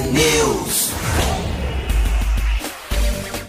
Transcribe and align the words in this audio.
News. 0.00 0.90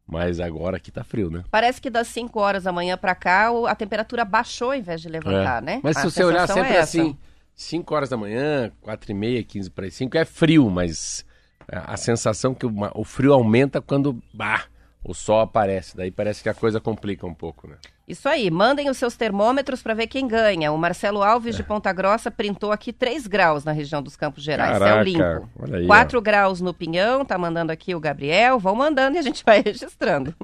Mas 0.08 0.40
agora 0.40 0.78
aqui 0.78 0.90
tá 0.90 1.04
frio, 1.04 1.30
né? 1.30 1.44
Parece 1.50 1.80
que 1.82 1.90
das 1.90 2.08
5 2.08 2.40
horas 2.40 2.64
da 2.64 2.72
manhã 2.72 2.96
para 2.96 3.14
cá 3.14 3.50
a 3.68 3.74
temperatura 3.74 4.24
baixou 4.24 4.70
ao 4.70 4.76
invés 4.76 5.02
de 5.02 5.08
levantar, 5.08 5.62
é. 5.62 5.66
né? 5.66 5.80
Mas 5.82 5.98
a 5.98 6.00
se 6.00 6.10
você 6.10 6.24
olhar 6.24 6.48
sempre 6.48 6.72
é 6.72 6.80
assim, 6.80 7.16
5 7.54 7.94
horas 7.94 8.08
da 8.08 8.16
manhã, 8.16 8.72
4 8.80 9.10
e 9.10 9.14
meia, 9.14 9.44
15 9.44 9.70
para 9.70 9.90
5 9.90 10.16
é 10.16 10.24
frio, 10.24 10.70
mas 10.70 11.26
a 11.70 11.96
sensação 11.98 12.54
que 12.54 12.64
o, 12.64 12.72
o 12.94 13.04
frio 13.04 13.34
aumenta 13.34 13.82
quando 13.82 14.18
bah, 14.32 14.64
o 15.04 15.14
sol 15.14 15.40
aparece. 15.40 15.96
Daí 15.96 16.10
parece 16.10 16.42
que 16.42 16.48
a 16.48 16.54
coisa 16.54 16.80
complica 16.80 17.26
um 17.26 17.34
pouco, 17.34 17.66
né? 17.68 17.76
Isso 18.06 18.26
aí, 18.28 18.50
mandem 18.50 18.88
os 18.88 18.96
seus 18.96 19.16
termômetros 19.16 19.82
para 19.82 19.92
ver 19.92 20.06
quem 20.06 20.26
ganha. 20.26 20.72
O 20.72 20.78
Marcelo 20.78 21.22
Alves 21.22 21.54
é. 21.54 21.58
de 21.58 21.62
Ponta 21.62 21.92
Grossa 21.92 22.30
printou 22.30 22.72
aqui 22.72 22.90
3 22.92 23.26
graus 23.26 23.64
na 23.64 23.72
região 23.72 24.02
dos 24.02 24.16
Campos 24.16 24.42
Gerais. 24.42 24.78
Caraca, 24.78 24.96
é 24.96 25.00
o 25.00 25.04
limpo. 25.04 25.50
Olha 25.58 25.78
aí, 25.78 25.86
4 25.86 26.18
ó. 26.18 26.20
graus 26.20 26.60
no 26.60 26.72
Pinhão, 26.72 27.24
tá 27.24 27.36
mandando 27.36 27.70
aqui 27.70 27.94
o 27.94 28.00
Gabriel. 28.00 28.58
Vão 28.58 28.74
mandando 28.74 29.16
e 29.16 29.18
a 29.18 29.22
gente 29.22 29.44
vai 29.46 29.60
registrando. 29.60 30.34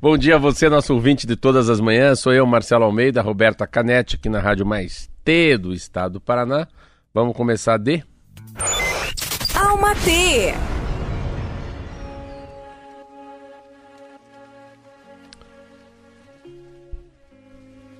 Bom 0.00 0.16
dia 0.16 0.36
a 0.36 0.38
você, 0.38 0.68
nosso 0.68 0.94
ouvinte 0.94 1.26
de 1.26 1.36
todas 1.36 1.68
as 1.68 1.80
manhãs. 1.80 2.20
Sou 2.20 2.32
eu, 2.32 2.46
Marcelo 2.46 2.84
Almeida, 2.84 3.22
Roberta 3.22 3.66
Canete, 3.66 4.16
aqui 4.16 4.28
na 4.28 4.38
Rádio 4.38 4.66
Mais 4.66 5.10
T 5.24 5.58
do 5.58 5.72
Estado 5.72 6.14
do 6.14 6.20
Paraná. 6.20 6.66
Vamos 7.12 7.36
começar 7.36 7.78
de. 7.78 8.02
Alma 9.54 9.94
T. 9.96 10.54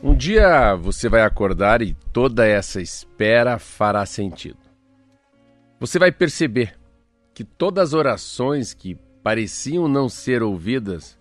Um 0.06 0.14
dia 0.14 0.76
você 0.76 1.08
vai 1.08 1.22
acordar 1.22 1.82
e 1.82 1.92
toda 2.12 2.46
essa 2.46 2.80
espera 2.80 3.58
fará 3.58 4.06
sentido. 4.06 4.60
Você 5.80 5.98
vai 5.98 6.12
perceber 6.12 6.78
que 7.34 7.42
todas 7.42 7.88
as 7.88 7.92
orações 7.92 8.72
que 8.72 8.96
pareciam 9.20 9.88
não 9.88 10.08
ser 10.08 10.44
ouvidas 10.44 11.18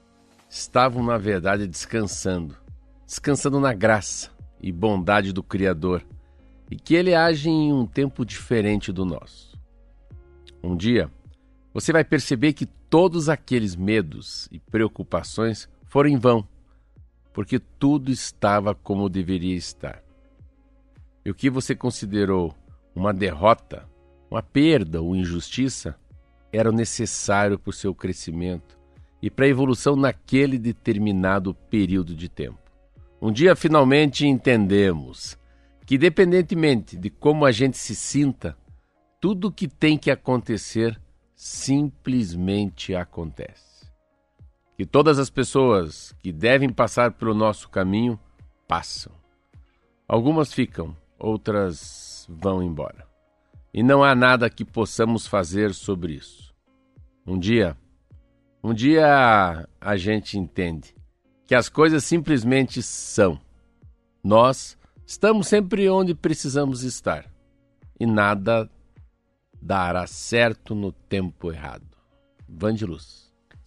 estavam, 0.47 1.03
na 1.03 1.17
verdade, 1.17 1.65
descansando 1.65 2.55
descansando 3.07 3.59
na 3.59 3.73
graça 3.73 4.29
e 4.61 4.71
bondade 4.71 5.33
do 5.33 5.41
Criador 5.41 6.05
e 6.69 6.75
que 6.75 6.93
Ele 6.93 7.15
age 7.15 7.49
em 7.49 7.73
um 7.73 7.87
tempo 7.87 8.23
diferente 8.23 8.91
do 8.91 9.03
nosso. 9.03 9.59
Um 10.61 10.77
dia, 10.77 11.09
você 11.73 11.91
vai 11.91 12.03
perceber 12.03 12.53
que 12.53 12.67
todos 12.67 13.29
aqueles 13.29 13.75
medos 13.75 14.47
e 14.51 14.59
preocupações 14.59 15.67
foram 15.87 16.11
em 16.11 16.19
vão 16.19 16.47
porque 17.35 17.59
tudo 17.59 18.09
estava 18.13 18.73
como 18.73 19.09
deveria 19.09 19.57
estar. 19.57 20.01
E 21.25 21.29
o 21.29 21.35
que 21.35 21.49
você 21.49 21.75
considerou 21.75 22.55
uma 22.95 23.13
derrota, 23.13 23.85
uma 24.31 24.41
perda 24.41 25.01
ou 25.01 25.13
injustiça, 25.13 25.99
era 26.49 26.71
necessário 26.71 27.59
para 27.59 27.71
o 27.71 27.73
seu 27.73 27.93
crescimento 27.93 28.79
e 29.21 29.29
para 29.29 29.43
a 29.43 29.49
evolução 29.49 29.97
naquele 29.97 30.57
determinado 30.57 31.53
período 31.53 32.15
de 32.15 32.29
tempo. 32.29 32.71
Um 33.21 33.33
dia 33.33 33.53
finalmente 33.53 34.25
entendemos 34.25 35.37
que, 35.85 35.95
independentemente 35.95 36.95
de 36.95 37.09
como 37.09 37.43
a 37.43 37.51
gente 37.51 37.77
se 37.77 37.95
sinta, 37.95 38.57
tudo 39.19 39.49
o 39.49 39.51
que 39.51 39.67
tem 39.67 39.97
que 39.97 40.09
acontecer 40.09 40.97
simplesmente 41.35 42.95
acontece 42.95 43.74
que 44.75 44.85
todas 44.85 45.19
as 45.19 45.29
pessoas 45.29 46.13
que 46.21 46.31
devem 46.31 46.69
passar 46.69 47.13
pelo 47.13 47.33
nosso 47.33 47.69
caminho 47.69 48.19
passam. 48.67 49.13
Algumas 50.07 50.53
ficam, 50.53 50.95
outras 51.17 52.27
vão 52.29 52.61
embora. 52.61 53.07
E 53.73 53.81
não 53.81 54.03
há 54.03 54.13
nada 54.13 54.49
que 54.49 54.63
possamos 54.63 55.27
fazer 55.27 55.73
sobre 55.73 56.13
isso. 56.13 56.53
Um 57.25 57.39
dia, 57.39 57.75
um 58.63 58.73
dia 58.73 59.67
a 59.81 59.97
gente 59.97 60.37
entende 60.37 60.95
que 61.45 61.55
as 61.55 61.69
coisas 61.69 62.03
simplesmente 62.03 62.81
são. 62.81 63.39
Nós 64.23 64.77
estamos 65.05 65.47
sempre 65.47 65.89
onde 65.89 66.13
precisamos 66.13 66.83
estar 66.83 67.25
e 67.99 68.05
nada 68.05 68.69
dará 69.61 70.05
certo 70.05 70.75
no 70.75 70.91
tempo 70.91 71.51
errado. 71.51 71.97
Vandiluz. 72.47 73.24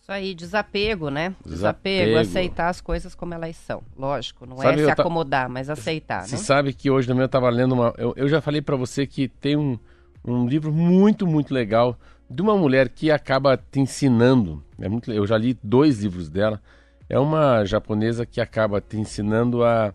Isso 0.08 0.14
aí, 0.14 0.34
desapego, 0.34 1.10
né? 1.10 1.34
Desapego, 1.44 2.06
desapego, 2.06 2.18
aceitar 2.18 2.68
as 2.70 2.80
coisas 2.80 3.14
como 3.14 3.34
elas 3.34 3.54
são. 3.56 3.82
Lógico, 3.94 4.46
não 4.46 4.56
sabe, 4.56 4.80
é 4.80 4.84
se 4.86 4.90
acomodar, 4.90 5.50
mas 5.50 5.68
aceitar. 5.68 6.26
Você 6.26 6.36
né? 6.36 6.42
sabe 6.42 6.72
que 6.72 6.90
hoje 6.90 7.06
também 7.06 7.20
eu 7.20 7.26
estava 7.26 7.50
lendo 7.50 7.72
uma. 7.74 7.92
Eu, 7.98 8.14
eu 8.16 8.26
já 8.26 8.40
falei 8.40 8.62
para 8.62 8.74
você 8.74 9.06
que 9.06 9.28
tem 9.28 9.54
um, 9.54 9.78
um 10.24 10.46
livro 10.46 10.72
muito, 10.72 11.26
muito 11.26 11.52
legal 11.52 11.94
de 12.30 12.40
uma 12.40 12.56
mulher 12.56 12.88
que 12.88 13.10
acaba 13.10 13.58
te 13.58 13.80
ensinando. 13.80 14.64
É 14.80 14.88
muito, 14.88 15.12
eu 15.12 15.26
já 15.26 15.36
li 15.36 15.58
dois 15.62 16.02
livros 16.02 16.30
dela. 16.30 16.58
É 17.06 17.18
uma 17.18 17.62
japonesa 17.66 18.24
que 18.24 18.40
acaba 18.40 18.80
te 18.80 18.96
ensinando 18.96 19.62
a, 19.62 19.92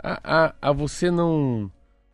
a, 0.00 0.44
a, 0.44 0.54
a 0.62 0.72
você 0.72 1.10
não. 1.10 1.68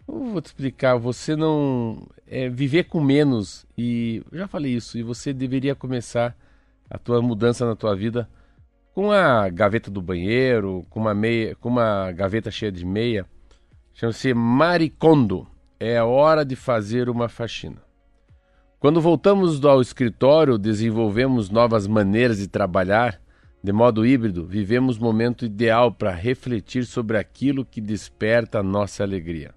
Eu 0.09 0.25
vou 0.25 0.41
te 0.41 0.47
explicar, 0.47 0.97
você 0.97 1.37
não. 1.37 2.09
É, 2.27 2.49
viver 2.49 2.85
com 2.85 2.99
menos. 2.99 3.67
E 3.77 4.23
eu 4.33 4.39
já 4.39 4.49
falei 4.49 4.73
isso, 4.73 4.97
e 4.97 5.03
você 5.03 5.35
deveria 5.35 5.75
começar 5.75 6.35
a 6.91 6.99
tua 6.99 7.21
mudança 7.21 7.67
na 7.67 7.75
tua 7.75 7.95
vida 7.95 8.29
com 8.95 9.13
a 9.13 9.49
gaveta 9.49 9.91
do 9.91 10.01
banheiro, 10.01 10.87
com 10.89 11.01
uma 11.01 11.15
meia, 11.15 11.55
com 11.57 11.69
uma 11.69 12.11
gaveta 12.13 12.51
cheia 12.51 12.73
de 12.73 12.85
meia. 12.85 13.27
Chama-se 13.93 14.33
maricondo. 14.33 15.47
É 15.79 15.99
a 15.99 16.07
hora 16.07 16.45
de 16.45 16.57
fazer 16.57 17.11
uma 17.11 17.29
faxina. 17.29 17.83
Quando 18.79 19.01
voltamos 19.01 19.63
ao 19.65 19.83
escritório, 19.83 20.57
desenvolvemos 20.57 21.51
novas 21.51 21.87
maneiras 21.87 22.39
de 22.39 22.49
trabalhar 22.49 23.21
de 23.67 23.73
modo 23.73 24.07
híbrido, 24.07 24.47
vivemos 24.47 24.97
momento 24.97 25.45
ideal 25.45 25.91
para 25.91 26.13
refletir 26.13 26.87
sobre 26.87 27.19
aquilo 27.19 27.65
que 27.65 27.81
desperta 27.81 28.61
a 28.61 28.63
nossa 28.63 29.03
alegria. 29.03 29.53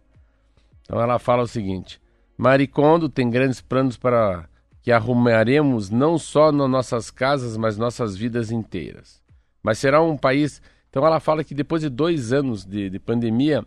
Então 0.81 0.99
ela 0.99 1.19
fala 1.19 1.43
o 1.43 1.47
seguinte: 1.47 2.01
Maricondo 2.35 3.07
tem 3.07 3.29
grandes 3.29 3.61
planos 3.61 3.97
para 3.97 4.48
que 4.81 4.91
arrumaremos 4.91 5.89
não 5.89 6.17
só 6.17 6.51
nas 6.51 6.69
nossas 6.69 7.11
casas, 7.11 7.57
mas 7.57 7.77
nossas 7.77 8.15
vidas 8.15 8.51
inteiras. 8.51 9.21
Mas 9.61 9.77
será 9.77 10.01
um 10.01 10.17
país. 10.17 10.61
Então 10.89 11.05
ela 11.05 11.19
fala 11.19 11.43
que 11.43 11.53
depois 11.53 11.81
de 11.81 11.89
dois 11.89 12.31
anos 12.31 12.65
de, 12.65 12.89
de 12.89 12.99
pandemia, 12.99 13.65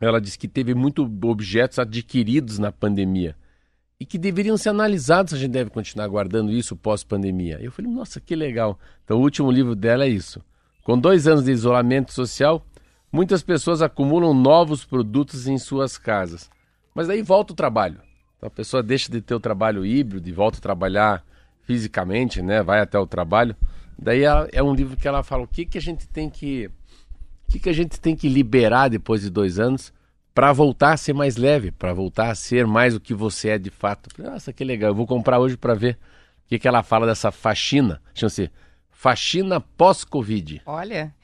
ela 0.00 0.20
diz 0.20 0.36
que 0.36 0.48
teve 0.48 0.74
muitos 0.74 1.06
objetos 1.22 1.78
adquiridos 1.78 2.58
na 2.58 2.72
pandemia 2.72 3.36
e 3.98 4.04
que 4.04 4.18
deveriam 4.18 4.56
ser 4.56 4.70
analisados 4.70 5.30
se 5.30 5.36
a 5.36 5.38
gente 5.38 5.52
deve 5.52 5.70
continuar 5.70 6.08
guardando 6.08 6.50
isso 6.52 6.76
pós-pandemia. 6.76 7.58
Eu 7.60 7.70
falei, 7.70 7.90
nossa, 7.90 8.20
que 8.20 8.34
legal. 8.34 8.78
Então 9.04 9.18
o 9.18 9.22
último 9.22 9.50
livro 9.50 9.74
dela 9.74 10.04
é 10.04 10.08
isso. 10.08 10.42
Com 10.82 10.98
dois 10.98 11.26
anos 11.26 11.44
de 11.44 11.52
isolamento 11.52 12.12
social, 12.12 12.66
muitas 13.10 13.42
pessoas 13.42 13.80
acumulam 13.80 14.34
novos 14.34 14.84
produtos 14.84 15.46
em 15.46 15.56
suas 15.56 15.96
casas. 15.96 16.50
Mas 16.94 17.06
daí 17.06 17.22
volta 17.22 17.52
o 17.52 17.56
trabalho. 17.56 18.00
Então 18.44 18.48
a 18.48 18.50
pessoa 18.50 18.82
deixa 18.82 19.10
de 19.10 19.22
ter 19.22 19.34
o 19.34 19.40
trabalho 19.40 19.86
híbrido 19.86 20.28
e 20.28 20.32
volta 20.32 20.58
a 20.58 20.60
trabalhar 20.60 21.24
fisicamente, 21.62 22.42
né? 22.42 22.62
Vai 22.62 22.78
até 22.78 22.98
o 22.98 23.06
trabalho. 23.06 23.56
Daí 23.98 24.22
é 24.52 24.62
um 24.62 24.74
livro 24.74 24.98
que 24.98 25.08
ela 25.08 25.22
fala 25.22 25.44
o 25.44 25.48
que, 25.48 25.64
que 25.64 25.78
a 25.78 25.80
gente 25.80 26.06
tem 26.06 26.28
que 26.28 26.66
o 27.48 27.52
que, 27.52 27.58
que 27.58 27.70
a 27.70 27.72
gente 27.72 27.98
tem 27.98 28.14
que 28.14 28.28
liberar 28.28 28.88
depois 28.88 29.22
de 29.22 29.30
dois 29.30 29.58
anos 29.58 29.94
para 30.34 30.52
voltar 30.52 30.92
a 30.92 30.96
ser 30.98 31.14
mais 31.14 31.38
leve, 31.38 31.70
para 31.70 31.94
voltar 31.94 32.30
a 32.30 32.34
ser 32.34 32.66
mais 32.66 32.94
o 32.94 33.00
que 33.00 33.14
você 33.14 33.50
é 33.50 33.58
de 33.58 33.70
fato. 33.70 34.10
Nossa, 34.22 34.52
que 34.52 34.62
legal! 34.62 34.90
Eu 34.90 34.94
vou 34.94 35.06
comprar 35.06 35.38
hoje 35.38 35.56
para 35.56 35.72
ver 35.72 35.96
que, 36.46 36.58
que 36.58 36.68
ela 36.68 36.82
fala 36.82 37.06
dessa 37.06 37.30
faxina. 37.30 38.02
Chama-se 38.12 38.50
Faxina 38.90 39.58
Pós-Covid. 39.58 40.60
Olha, 40.66 41.14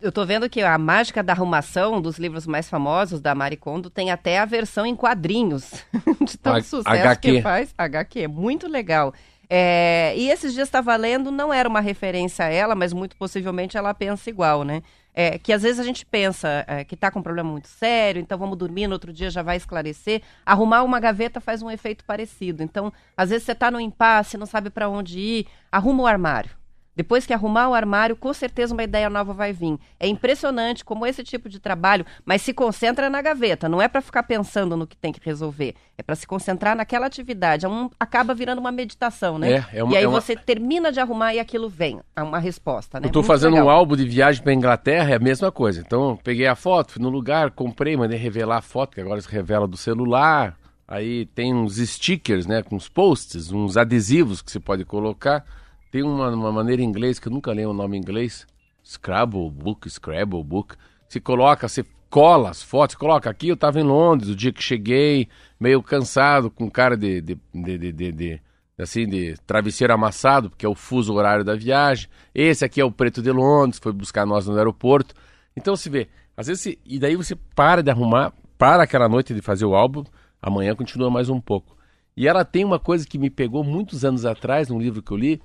eu 0.00 0.10
tô 0.10 0.26
vendo 0.26 0.48
que 0.50 0.60
a 0.60 0.76
mágica 0.76 1.22
da 1.22 1.32
arrumação 1.32 2.00
dos 2.00 2.18
livros 2.18 2.46
mais 2.46 2.68
famosos 2.68 3.20
da 3.20 3.34
Mari 3.34 3.56
Kondo 3.56 3.88
tem 3.88 4.10
até 4.10 4.38
a 4.38 4.44
versão 4.44 4.84
em 4.84 4.96
quadrinhos 4.96 5.84
de 6.20 6.38
a, 6.44 6.62
sucesso 6.62 6.88
HQ. 6.88 7.32
que 7.32 7.42
faz. 7.42 7.74
HQ, 7.78 8.28
muito 8.28 8.66
legal. 8.66 9.14
É, 9.50 10.12
e 10.16 10.28
esses 10.28 10.52
dias 10.52 10.68
estava 10.68 10.94
lendo, 10.96 11.30
não 11.30 11.52
era 11.52 11.68
uma 11.68 11.80
referência 11.80 12.44
a 12.44 12.48
ela, 12.48 12.74
mas 12.74 12.92
muito 12.92 13.16
possivelmente 13.16 13.78
ela 13.78 13.94
pensa 13.94 14.28
igual, 14.28 14.62
né? 14.62 14.82
É, 15.14 15.38
que 15.38 15.52
às 15.52 15.62
vezes 15.62 15.80
a 15.80 15.82
gente 15.82 16.04
pensa 16.04 16.64
é, 16.66 16.84
que 16.84 16.94
está 16.94 17.10
com 17.10 17.18
um 17.20 17.22
problema 17.22 17.50
muito 17.50 17.66
sério, 17.66 18.20
então 18.20 18.38
vamos 18.38 18.58
dormir, 18.58 18.86
no 18.86 18.92
outro 18.92 19.12
dia 19.12 19.30
já 19.30 19.42
vai 19.42 19.56
esclarecer. 19.56 20.22
Arrumar 20.44 20.82
uma 20.82 21.00
gaveta 21.00 21.40
faz 21.40 21.62
um 21.62 21.70
efeito 21.70 22.04
parecido. 22.04 22.62
Então, 22.62 22.92
às 23.16 23.30
vezes 23.30 23.44
você 23.44 23.52
está 23.52 23.70
no 23.70 23.80
impasse, 23.80 24.36
não 24.36 24.46
sabe 24.46 24.70
para 24.70 24.88
onde 24.88 25.18
ir, 25.18 25.46
arruma 25.72 26.02
o 26.02 26.06
armário. 26.06 26.50
Depois 26.98 27.24
que 27.24 27.32
arrumar 27.32 27.68
o 27.68 27.74
armário, 27.74 28.16
com 28.16 28.34
certeza 28.34 28.74
uma 28.74 28.82
ideia 28.82 29.08
nova 29.08 29.32
vai 29.32 29.52
vir. 29.52 29.78
É 30.00 30.08
impressionante 30.08 30.84
como 30.84 31.06
esse 31.06 31.22
tipo 31.22 31.48
de 31.48 31.60
trabalho, 31.60 32.04
mas 32.24 32.42
se 32.42 32.52
concentra 32.52 33.08
na 33.08 33.22
gaveta, 33.22 33.68
não 33.68 33.80
é 33.80 33.86
para 33.86 34.00
ficar 34.00 34.24
pensando 34.24 34.76
no 34.76 34.84
que 34.84 34.96
tem 34.96 35.12
que 35.12 35.20
resolver, 35.24 35.76
é 35.96 36.02
para 36.02 36.16
se 36.16 36.26
concentrar 36.26 36.74
naquela 36.74 37.06
atividade. 37.06 37.64
É 37.64 37.68
um, 37.68 37.88
acaba 38.00 38.34
virando 38.34 38.58
uma 38.58 38.72
meditação, 38.72 39.38
né? 39.38 39.64
É, 39.72 39.78
é 39.78 39.84
uma, 39.84 39.94
e 39.94 39.96
aí 39.96 40.02
é 40.02 40.08
uma... 40.08 40.20
você 40.20 40.34
termina 40.34 40.90
de 40.90 40.98
arrumar 40.98 41.32
e 41.32 41.38
aquilo 41.38 41.68
vem, 41.68 42.00
é 42.16 42.20
uma 42.20 42.40
resposta, 42.40 42.98
né? 42.98 43.06
Eu 43.06 43.10
estou 43.10 43.22
fazendo 43.22 43.52
legal. 43.52 43.68
um 43.68 43.70
álbum 43.70 43.94
de 43.94 44.04
viagem 44.04 44.42
para 44.42 44.52
Inglaterra, 44.52 45.12
é 45.12 45.14
a 45.14 45.20
mesma 45.20 45.52
coisa. 45.52 45.80
Então, 45.80 46.18
peguei 46.24 46.48
a 46.48 46.56
foto, 46.56 46.94
fui 46.94 47.02
no 47.02 47.10
lugar, 47.10 47.52
comprei, 47.52 47.96
mandei 47.96 48.18
revelar 48.18 48.56
a 48.56 48.62
foto, 48.62 48.96
que 48.96 49.00
agora 49.00 49.20
se 49.20 49.28
revela 49.30 49.68
do 49.68 49.76
celular. 49.76 50.58
Aí 50.88 51.26
tem 51.26 51.54
uns 51.54 51.76
stickers, 51.76 52.44
né, 52.44 52.60
com 52.60 52.74
uns 52.74 52.88
posts, 52.88 53.52
uns 53.52 53.76
adesivos 53.76 54.42
que 54.42 54.50
você 54.50 54.58
pode 54.58 54.84
colocar. 54.84 55.44
Tem 55.90 56.02
uma, 56.02 56.30
uma 56.30 56.52
maneira 56.52 56.82
em 56.82 56.84
inglês, 56.84 57.18
que 57.18 57.28
eu 57.28 57.32
nunca 57.32 57.52
lembro 57.52 57.70
o 57.70 57.74
nome 57.74 57.96
em 57.96 58.00
inglês. 58.00 58.46
Scrabble 58.84 59.50
Book, 59.50 59.88
Scrabble 59.88 60.42
Book. 60.44 60.76
Você 61.08 61.20
coloca, 61.20 61.68
você 61.68 61.84
cola 62.10 62.50
as 62.50 62.62
fotos, 62.62 62.96
coloca 62.96 63.28
aqui, 63.28 63.48
eu 63.48 63.54
estava 63.54 63.80
em 63.80 63.82
Londres, 63.82 64.30
o 64.30 64.36
dia 64.36 64.52
que 64.52 64.62
cheguei, 64.62 65.28
meio 65.58 65.82
cansado, 65.82 66.50
com 66.50 66.70
cara 66.70 66.96
de, 66.96 67.20
de, 67.20 67.38
de, 67.54 67.92
de, 67.92 68.12
de, 68.12 68.40
assim, 68.78 69.06
de 69.06 69.34
travesseiro 69.46 69.92
amassado, 69.92 70.50
porque 70.50 70.64
é 70.64 70.68
o 70.68 70.74
fuso 70.74 71.12
horário 71.14 71.44
da 71.44 71.54
viagem. 71.54 72.08
Esse 72.34 72.64
aqui 72.64 72.80
é 72.80 72.84
o 72.84 72.92
preto 72.92 73.22
de 73.22 73.30
Londres, 73.30 73.80
foi 73.82 73.92
buscar 73.92 74.26
nós 74.26 74.46
no 74.46 74.56
aeroporto. 74.56 75.14
Então 75.56 75.76
se 75.76 75.90
vê, 75.90 76.08
às 76.36 76.46
vezes, 76.46 76.78
e 76.84 76.98
daí 76.98 77.16
você 77.16 77.34
para 77.54 77.82
de 77.82 77.90
arrumar, 77.90 78.32
para 78.56 78.82
aquela 78.82 79.08
noite 79.08 79.34
de 79.34 79.40
fazer 79.40 79.64
o 79.64 79.74
álbum, 79.74 80.04
amanhã 80.40 80.74
continua 80.74 81.10
mais 81.10 81.28
um 81.28 81.40
pouco. 81.40 81.76
E 82.16 82.26
ela 82.26 82.44
tem 82.44 82.64
uma 82.64 82.78
coisa 82.78 83.06
que 83.06 83.18
me 83.18 83.30
pegou 83.30 83.62
muitos 83.62 84.04
anos 84.04 84.24
atrás, 84.24 84.68
num 84.68 84.80
livro 84.80 85.02
que 85.02 85.12
eu 85.12 85.16
li, 85.16 85.40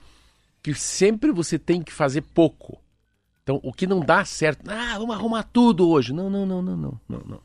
que 0.64 0.74
sempre 0.74 1.30
você 1.32 1.60
tem 1.60 1.84
que 1.84 1.92
fazer 1.92 2.22
pouco. 2.22 2.82
Então, 3.44 3.60
o 3.62 3.74
que 3.74 3.86
não 3.86 4.00
dá 4.00 4.24
certo, 4.24 4.70
ah, 4.72 4.98
vamos 4.98 5.14
arrumar 5.14 5.44
tudo 5.44 5.90
hoje. 5.90 6.14
Não, 6.14 6.30
não, 6.30 6.46
não, 6.46 6.62
não, 6.62 6.78
não, 6.78 7.02
não, 7.10 7.20
não. 7.20 7.42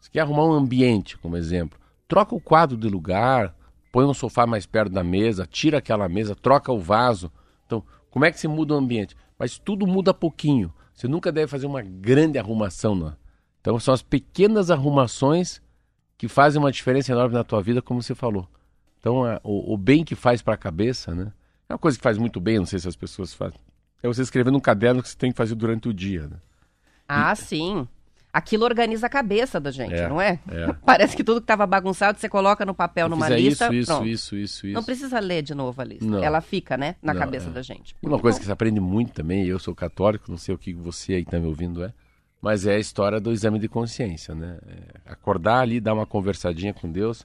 Você 0.00 0.08
quer 0.08 0.20
arrumar 0.20 0.44
um 0.44 0.52
ambiente, 0.52 1.18
como 1.18 1.36
exemplo. 1.36 1.76
Troca 2.06 2.32
o 2.32 2.40
quadro 2.40 2.76
de 2.76 2.88
lugar, 2.88 3.56
põe 3.90 4.04
um 4.04 4.14
sofá 4.14 4.46
mais 4.46 4.64
perto 4.64 4.92
da 4.92 5.02
mesa, 5.02 5.48
tira 5.50 5.78
aquela 5.78 6.08
mesa, 6.08 6.36
troca 6.36 6.70
o 6.70 6.78
vaso. 6.78 7.32
Então, 7.66 7.82
como 8.08 8.24
é 8.24 8.30
que 8.30 8.38
se 8.38 8.46
muda 8.46 8.74
o 8.74 8.76
ambiente? 8.76 9.16
Mas 9.36 9.58
tudo 9.58 9.84
muda 9.84 10.14
pouquinho. 10.14 10.72
Você 10.94 11.08
nunca 11.08 11.32
deve 11.32 11.48
fazer 11.48 11.66
uma 11.66 11.82
grande 11.82 12.38
arrumação. 12.38 12.94
Não. 12.94 13.16
Então, 13.60 13.80
são 13.80 13.92
as 13.92 14.02
pequenas 14.02 14.70
arrumações 14.70 15.60
que 16.16 16.28
fazem 16.28 16.60
uma 16.62 16.70
diferença 16.70 17.10
enorme 17.10 17.34
na 17.34 17.42
tua 17.42 17.60
vida, 17.60 17.82
como 17.82 18.00
você 18.00 18.14
falou. 18.14 18.48
Então, 19.00 19.24
a, 19.24 19.40
o, 19.42 19.74
o 19.74 19.76
bem 19.76 20.04
que 20.04 20.14
faz 20.14 20.40
para 20.40 20.54
a 20.54 20.58
cabeça, 20.58 21.12
né? 21.12 21.32
É 21.68 21.72
uma 21.72 21.78
coisa 21.78 21.96
que 21.96 22.02
faz 22.02 22.18
muito 22.18 22.40
bem, 22.40 22.58
não 22.58 22.66
sei 22.66 22.78
se 22.78 22.88
as 22.88 22.96
pessoas 22.96 23.32
fazem. 23.32 23.58
É 24.02 24.06
você 24.06 24.22
escrever 24.22 24.50
num 24.50 24.60
caderno 24.60 25.02
que 25.02 25.08
você 25.08 25.16
tem 25.16 25.30
que 25.30 25.36
fazer 25.36 25.54
durante 25.54 25.88
o 25.88 25.94
dia, 25.94 26.28
né? 26.28 26.36
Ah, 27.08 27.32
e... 27.32 27.36
sim. 27.36 27.88
Aquilo 28.32 28.64
organiza 28.64 29.06
a 29.06 29.08
cabeça 29.08 29.60
da 29.60 29.70
gente, 29.70 29.94
é, 29.94 30.08
não 30.08 30.20
é? 30.20 30.40
é? 30.48 30.72
Parece 30.84 31.16
que 31.16 31.22
tudo 31.22 31.40
que 31.40 31.44
estava 31.44 31.64
bagunçado 31.68 32.18
você 32.18 32.28
coloca 32.28 32.66
no 32.66 32.74
papel, 32.74 33.08
numa 33.08 33.28
lista. 33.28 33.66
Isso, 33.66 33.74
isso, 33.74 34.04
isso, 34.04 34.36
isso, 34.36 34.66
isso. 34.66 34.74
Não 34.74 34.82
precisa 34.82 35.20
ler 35.20 35.40
de 35.40 35.54
novo 35.54 35.80
a 35.80 35.84
lista. 35.84 36.04
Não. 36.04 36.22
Ela 36.22 36.40
fica, 36.40 36.76
né, 36.76 36.96
na 37.00 37.14
não, 37.14 37.20
cabeça 37.20 37.48
é. 37.48 37.52
da 37.52 37.62
gente. 37.62 37.94
Uma 38.02 38.18
coisa 38.18 38.36
que 38.36 38.44
você 38.44 38.50
aprende 38.50 38.80
muito 38.80 39.12
também, 39.12 39.46
eu 39.46 39.58
sou 39.60 39.72
católico, 39.72 40.28
não 40.28 40.36
sei 40.36 40.52
o 40.52 40.58
que 40.58 40.74
você 40.74 41.14
aí 41.14 41.22
está 41.22 41.38
me 41.38 41.46
ouvindo 41.46 41.84
é, 41.84 41.92
mas 42.42 42.66
é 42.66 42.74
a 42.74 42.78
história 42.78 43.20
do 43.20 43.30
exame 43.30 43.60
de 43.60 43.68
consciência, 43.68 44.34
né? 44.34 44.58
É 44.66 45.12
acordar 45.12 45.60
ali, 45.60 45.80
dar 45.80 45.94
uma 45.94 46.04
conversadinha 46.04 46.74
com 46.74 46.90
Deus, 46.90 47.24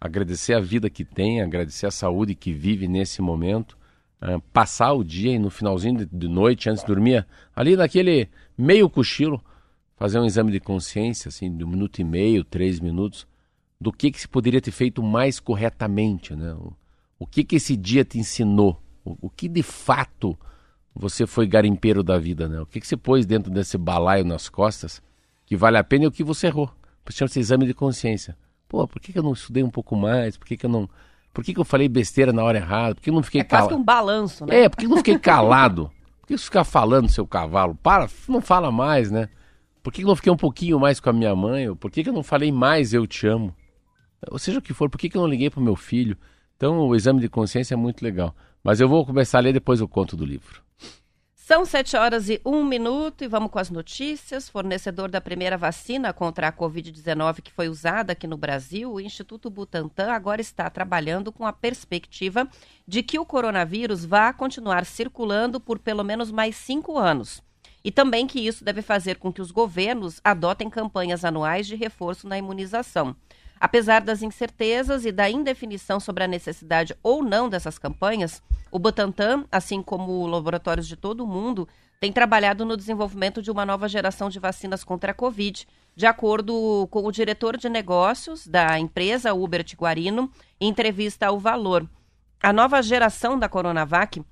agradecer 0.00 0.54
a 0.54 0.60
vida 0.60 0.90
que 0.90 1.04
tem, 1.04 1.40
agradecer 1.40 1.86
a 1.86 1.90
saúde 1.92 2.34
que 2.34 2.52
vive 2.52 2.88
nesse 2.88 3.22
momento 3.22 3.77
uh, 4.22 4.40
passar 4.52 4.92
o 4.92 5.04
dia 5.04 5.32
e 5.32 5.38
no 5.38 5.50
finalzinho 5.50 5.98
de, 5.98 6.06
de, 6.06 6.28
noite, 6.28 6.68
antes 6.68 6.82
de 6.82 6.86
dormir, 6.86 7.26
ali 7.54 7.76
naquele 7.76 8.28
meio 8.56 8.88
cochilo, 8.88 9.42
fazer 9.96 10.18
um 10.18 10.24
exame 10.24 10.52
de 10.52 10.60
consciência, 10.60 11.28
assim, 11.28 11.54
de 11.54 11.64
um 11.64 11.68
minuto 11.68 11.98
e 12.00 12.04
meio, 12.04 12.44
três 12.44 12.80
minutos, 12.80 13.26
do 13.80 13.92
que, 13.92 14.10
que 14.10 14.20
se 14.20 14.28
poderia 14.28 14.60
ter 14.60 14.70
feito 14.70 15.02
mais 15.02 15.38
corretamente, 15.40 16.34
né? 16.34 16.52
O, 16.54 16.72
o 17.20 17.26
que, 17.26 17.44
que 17.44 17.56
esse 17.56 17.76
dia 17.76 18.04
te 18.04 18.18
ensinou? 18.18 18.80
O, 19.04 19.16
o, 19.22 19.30
que 19.30 19.48
de 19.48 19.62
fato 19.62 20.38
você 20.94 21.26
foi 21.26 21.46
garimpeiro 21.46 22.02
da 22.02 22.18
vida, 22.18 22.48
né? 22.48 22.60
O 22.60 22.66
que, 22.66 22.80
que 22.80 22.86
você 22.86 22.96
pôs 22.96 23.24
dentro 23.26 23.50
desse 23.50 23.78
balaio 23.78 24.24
nas 24.24 24.48
costas 24.48 25.02
que 25.46 25.56
vale 25.56 25.78
a 25.78 25.84
pena 25.84 26.04
e 26.04 26.06
o 26.08 26.12
que 26.12 26.24
você 26.24 26.48
errou? 26.48 26.70
Chama-se 27.10 27.40
exame 27.40 27.66
de 27.66 27.72
consciência. 27.72 28.36
Pô, 28.68 28.86
por 28.86 29.00
que, 29.00 29.12
que 29.12 29.18
eu 29.18 29.22
não 29.22 29.32
estudei 29.32 29.62
um 29.62 29.70
pouco 29.70 29.96
mais? 29.96 30.36
Por 30.36 30.46
que, 30.46 30.58
que 30.58 30.66
eu 30.66 30.70
não 30.70 30.88
por 31.32 31.44
que, 31.44 31.54
que 31.54 31.60
eu 31.60 31.64
falei 31.64 31.88
besteira 31.88 32.32
na 32.32 32.42
hora 32.42 32.58
errada? 32.58 32.94
Por 32.94 33.02
que 33.02 33.10
eu 33.10 33.14
não 33.14 33.22
fiquei 33.22 33.40
é 33.40 33.44
calado? 33.44 33.76
um 33.76 33.84
balanço, 33.84 34.44
né? 34.46 34.64
É, 34.64 34.68
por 34.68 34.76
que 34.76 34.86
eu 34.86 34.90
não 34.90 34.96
fiquei 34.98 35.18
calado? 35.18 35.90
Por 36.20 36.26
que 36.26 36.36
você 36.36 36.44
ficar 36.44 36.64
falando, 36.64 37.08
seu 37.08 37.26
cavalo? 37.26 37.74
Para, 37.76 38.08
não 38.28 38.40
fala 38.40 38.70
mais, 38.70 39.10
né? 39.10 39.28
Por 39.82 39.92
que 39.92 40.02
eu 40.02 40.08
não 40.08 40.16
fiquei 40.16 40.32
um 40.32 40.36
pouquinho 40.36 40.78
mais 40.78 41.00
com 41.00 41.08
a 41.08 41.12
minha 41.12 41.34
mãe? 41.34 41.74
Por 41.74 41.90
que 41.90 42.06
eu 42.06 42.12
não 42.12 42.22
falei 42.22 42.52
mais 42.52 42.92
eu 42.92 43.06
te 43.06 43.26
amo? 43.26 43.54
Ou 44.30 44.38
seja 44.38 44.58
o 44.58 44.62
que 44.62 44.74
for, 44.74 44.90
por 44.90 44.98
que 44.98 45.16
eu 45.16 45.22
não 45.22 45.28
liguei 45.28 45.48
para 45.48 45.60
o 45.60 45.62
meu 45.62 45.76
filho? 45.76 46.16
Então 46.56 46.80
o 46.80 46.94
exame 46.94 47.20
de 47.20 47.28
consciência 47.28 47.74
é 47.74 47.76
muito 47.76 48.02
legal. 48.02 48.34
Mas 48.62 48.80
eu 48.80 48.88
vou 48.88 49.06
começar 49.06 49.38
a 49.38 49.40
ler 49.40 49.52
depois 49.52 49.80
o 49.80 49.88
conto 49.88 50.16
do 50.16 50.24
livro. 50.24 50.60
São 51.48 51.64
7 51.64 51.96
horas 51.96 52.28
e 52.28 52.38
1 52.44 52.62
minuto 52.62 53.24
e 53.24 53.26
vamos 53.26 53.50
com 53.50 53.58
as 53.58 53.70
notícias. 53.70 54.50
Fornecedor 54.50 55.10
da 55.10 55.18
primeira 55.18 55.56
vacina 55.56 56.12
contra 56.12 56.48
a 56.48 56.52
Covid-19 56.52 57.40
que 57.40 57.50
foi 57.50 57.70
usada 57.70 58.12
aqui 58.12 58.26
no 58.26 58.36
Brasil, 58.36 58.92
o 58.92 59.00
Instituto 59.00 59.48
Butantan 59.48 60.12
agora 60.12 60.42
está 60.42 60.68
trabalhando 60.68 61.32
com 61.32 61.46
a 61.46 61.52
perspectiva 61.54 62.46
de 62.86 63.02
que 63.02 63.18
o 63.18 63.24
coronavírus 63.24 64.04
vá 64.04 64.30
continuar 64.30 64.84
circulando 64.84 65.58
por 65.58 65.78
pelo 65.78 66.04
menos 66.04 66.30
mais 66.30 66.54
cinco 66.54 66.98
anos. 66.98 67.42
E 67.82 67.90
também 67.90 68.26
que 68.26 68.40
isso 68.40 68.62
deve 68.62 68.82
fazer 68.82 69.16
com 69.16 69.32
que 69.32 69.40
os 69.40 69.50
governos 69.50 70.20
adotem 70.22 70.68
campanhas 70.68 71.24
anuais 71.24 71.66
de 71.66 71.76
reforço 71.76 72.28
na 72.28 72.36
imunização. 72.36 73.16
Apesar 73.60 74.00
das 74.00 74.22
incertezas 74.22 75.04
e 75.04 75.12
da 75.12 75.28
indefinição 75.28 75.98
sobre 75.98 76.24
a 76.24 76.28
necessidade 76.28 76.96
ou 77.02 77.22
não 77.22 77.48
dessas 77.48 77.78
campanhas, 77.78 78.42
o 78.70 78.78
Butantan, 78.78 79.44
assim 79.50 79.82
como 79.82 80.26
laboratórios 80.26 80.86
de 80.86 80.96
todo 80.96 81.24
o 81.24 81.26
mundo, 81.26 81.68
tem 82.00 82.12
trabalhado 82.12 82.64
no 82.64 82.76
desenvolvimento 82.76 83.42
de 83.42 83.50
uma 83.50 83.66
nova 83.66 83.88
geração 83.88 84.30
de 84.30 84.38
vacinas 84.38 84.84
contra 84.84 85.10
a 85.10 85.14
Covid, 85.14 85.66
de 85.96 86.06
acordo 86.06 86.86
com 86.90 87.04
o 87.04 87.10
diretor 87.10 87.56
de 87.56 87.68
negócios 87.68 88.46
da 88.46 88.78
empresa, 88.78 89.34
Hubert 89.34 89.74
Guarino, 89.76 90.30
em 90.60 90.68
entrevista 90.68 91.26
ao 91.26 91.40
Valor. 91.40 91.88
A 92.40 92.52
nova 92.52 92.80
geração 92.80 93.36
da 93.36 93.48
Coronavac, 93.48 94.22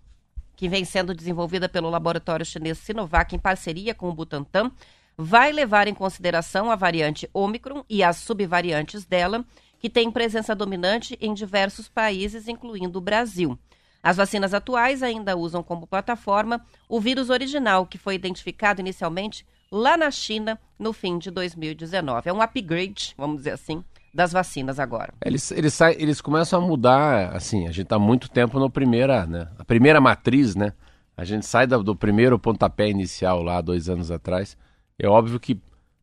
que 0.55 0.69
vem 0.69 0.85
sendo 0.85 1.13
desenvolvida 1.13 1.69
pelo 1.69 1.91
laboratório 1.91 2.47
chinês 2.47 2.79
Sinovac 2.79 3.35
em 3.35 3.39
parceria 3.39 3.95
com 3.95 4.09
o 4.09 4.15
Butantan, 4.15 4.71
vai 5.17 5.51
levar 5.53 5.89
em 5.89 5.95
consideração 5.95 6.71
a 6.71 6.77
variante 6.77 7.29
Omicron 7.33 7.85
e 7.89 8.03
as 8.03 8.19
subvariantes 8.19 9.05
dela, 9.05 9.45
que 9.79 9.89
tem 9.89 10.11
presença 10.11 10.55
dominante 10.55 11.17
em 11.21 11.33
diversos 11.33 11.89
países, 11.89 12.49
incluindo 12.49 12.99
o 12.99 13.03
Brasil. 13.03 13.59
As 14.03 14.17
vacinas 14.17 14.55
atuais 14.55 15.03
ainda 15.03 15.37
usam 15.37 15.63
como 15.63 15.87
plataforma 15.87 16.65
o 16.89 17.01
vírus 17.01 17.31
original, 17.31 17.87
que 17.87 17.99
foi 17.99 18.15
identificado 18.15 18.81
inicialmente 18.81 19.45
lá 19.71 19.97
na 19.97 20.11
China 20.11 20.59
no 20.79 20.93
fim 20.93 21.19
de 21.19 21.31
2019. 21.31 22.29
É 22.29 22.33
um 22.33 22.41
upgrade, 22.41 23.15
vamos 23.17 23.39
dizer 23.39 23.53
assim, 23.53 23.83
das 24.15 24.33
vacinas 24.33 24.79
agora. 24.79 25.13
Eles, 25.25 25.51
eles, 25.51 25.79
eles 25.99 26.21
começam 26.21 26.63
a 26.63 26.67
mudar, 26.67 27.35
assim, 27.35 27.65
a 27.67 27.71
gente 27.71 27.83
está 27.83 27.99
muito 27.99 28.31
tempo 28.31 28.59
no 28.59 28.71
primeira, 28.71 29.27
né? 29.27 29.49
A 29.59 29.65
primeira 29.65 30.01
matriz, 30.01 30.55
né? 30.55 30.73
A 31.17 31.25
gente 31.25 31.45
sai 31.45 31.67
do 31.67 31.97
primeiro 31.97 32.39
pontapé 32.39 32.89
inicial 32.89 33.43
lá, 33.43 33.61
dois 33.61 33.89
anos 33.89 34.11
atrás, 34.11 34.57
é 34.99 35.09
óbvio 35.09 35.39
que 35.39 35.59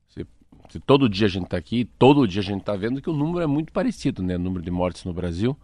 se, 0.07 0.25
se 0.69 0.79
todo 0.79 1.09
dia 1.09 1.27
a 1.27 1.29
gente 1.29 1.45
está 1.45 1.57
aqui, 1.57 1.85
todo 1.97 2.27
dia 2.27 2.41
a 2.41 2.45
gente 2.45 2.61
está 2.61 2.75
vendo 2.75 3.01
que 3.01 3.09
o 3.09 3.13
número 3.13 3.43
é 3.43 3.47
muito 3.47 3.71
parecido, 3.71 4.21
né? 4.21 4.35
O 4.35 4.39
número 4.39 4.63
de 4.63 4.71
mortes 4.71 5.03
no 5.05 5.13
Brasil. 5.13 5.57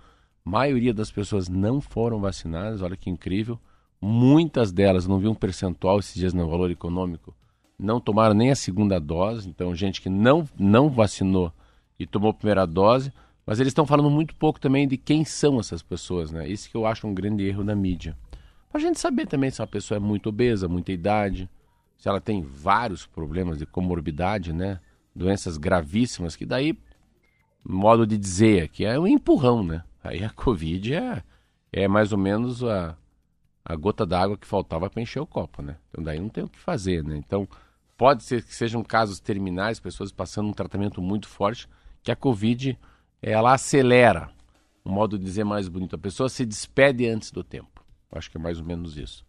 A 0.45 0.49
maioria 0.49 0.93
das 0.93 1.11
pessoas 1.11 1.47
não 1.47 1.79
foram 1.79 2.19
vacinadas, 2.19 2.81
olha 2.81 2.97
que 2.97 3.09
incrível. 3.09 3.59
Muitas 4.01 4.71
delas, 4.71 5.05
não 5.05 5.19
vi 5.19 5.27
um 5.27 5.35
percentual 5.35 5.99
esses 5.99 6.15
dias 6.15 6.33
no 6.33 6.49
valor 6.49 6.71
econômico, 6.71 7.35
não 7.77 7.99
tomaram 7.99 8.33
nem 8.33 8.49
a 8.49 8.55
segunda 8.55 8.99
dose. 8.99 9.49
Então, 9.49 9.75
gente 9.75 10.01
que 10.01 10.09
não, 10.09 10.47
não 10.57 10.89
vacinou 10.89 11.51
e 11.99 12.07
tomou 12.07 12.31
a 12.31 12.33
primeira 12.33 12.65
dose, 12.65 13.11
Mas 13.45 13.59
eles 13.59 13.71
estão 13.71 13.83
falando 13.83 14.11
muito 14.11 14.35
pouco 14.35 14.59
também 14.59 14.87
de 14.87 14.95
quem 14.95 15.25
são 15.25 15.59
essas 15.59 15.81
pessoas, 15.81 16.29
né? 16.29 16.47
Isso 16.47 16.69
que 16.69 16.77
eu 16.77 16.85
acho 16.85 17.07
um 17.07 17.15
grande 17.15 17.43
erro 17.43 17.63
da 17.63 17.75
mídia. 17.75 18.15
Pra 18.69 18.79
gente 18.79 18.99
saber 18.99 19.25
também 19.25 19.49
se 19.49 19.59
a 19.59 19.65
pessoa 19.65 19.95
é 19.95 19.99
muito 19.99 20.29
obesa, 20.29 20.67
muita 20.67 20.91
idade, 20.91 21.49
se 21.99 22.07
ela 22.07 22.21
tem 22.21 22.41
vários 22.41 23.05
problemas 23.05 23.59
de 23.59 23.65
comorbidade, 23.65 24.53
né? 24.53 24.79
Doenças 25.13 25.57
gravíssimas, 25.57 26.33
que 26.33 26.45
daí, 26.45 26.79
modo 27.63 28.07
de 28.07 28.17
dizer 28.17 28.63
aqui, 28.63 28.85
é 28.85 28.97
um 28.97 29.05
empurrão, 29.05 29.61
né? 29.61 29.83
Aí 30.01 30.23
a 30.23 30.29
Covid 30.29 30.95
é, 30.95 31.21
é 31.73 31.87
mais 31.89 32.13
ou 32.13 32.17
menos 32.17 32.63
a, 32.63 32.97
a 33.65 33.75
gota 33.75 34.05
d'água 34.05 34.37
que 34.37 34.47
faltava 34.47 34.89
para 34.89 35.01
encher 35.01 35.19
o 35.19 35.27
copo, 35.27 35.61
né? 35.61 35.75
Então 35.89 36.01
daí 36.01 36.21
não 36.21 36.29
tem 36.29 36.45
o 36.45 36.49
que 36.49 36.57
fazer, 36.57 37.03
né? 37.03 37.17
Então 37.17 37.45
pode 37.97 38.23
ser 38.23 38.43
que 38.43 38.55
sejam 38.55 38.81
casos 38.81 39.19
terminais, 39.19 39.77
pessoas 39.77 40.09
passando 40.09 40.47
um 40.47 40.53
tratamento 40.53 41.01
muito 41.01 41.27
forte, 41.27 41.67
que 42.01 42.13
a 42.13 42.15
Covid 42.15 42.79
ela 43.21 43.53
acelera, 43.53 44.29
um 44.85 44.91
modo 44.91 45.19
de 45.19 45.25
dizer 45.25 45.43
mais 45.43 45.67
bonito, 45.67 45.97
a 45.97 45.99
pessoa 45.99 46.29
se 46.29 46.45
despede 46.45 47.05
antes 47.05 47.29
do 47.29 47.43
tempo. 47.43 47.83
Acho 48.09 48.31
que 48.31 48.37
é 48.37 48.41
mais 48.41 48.57
ou 48.57 48.65
menos 48.65 48.97
isso. 48.97 49.25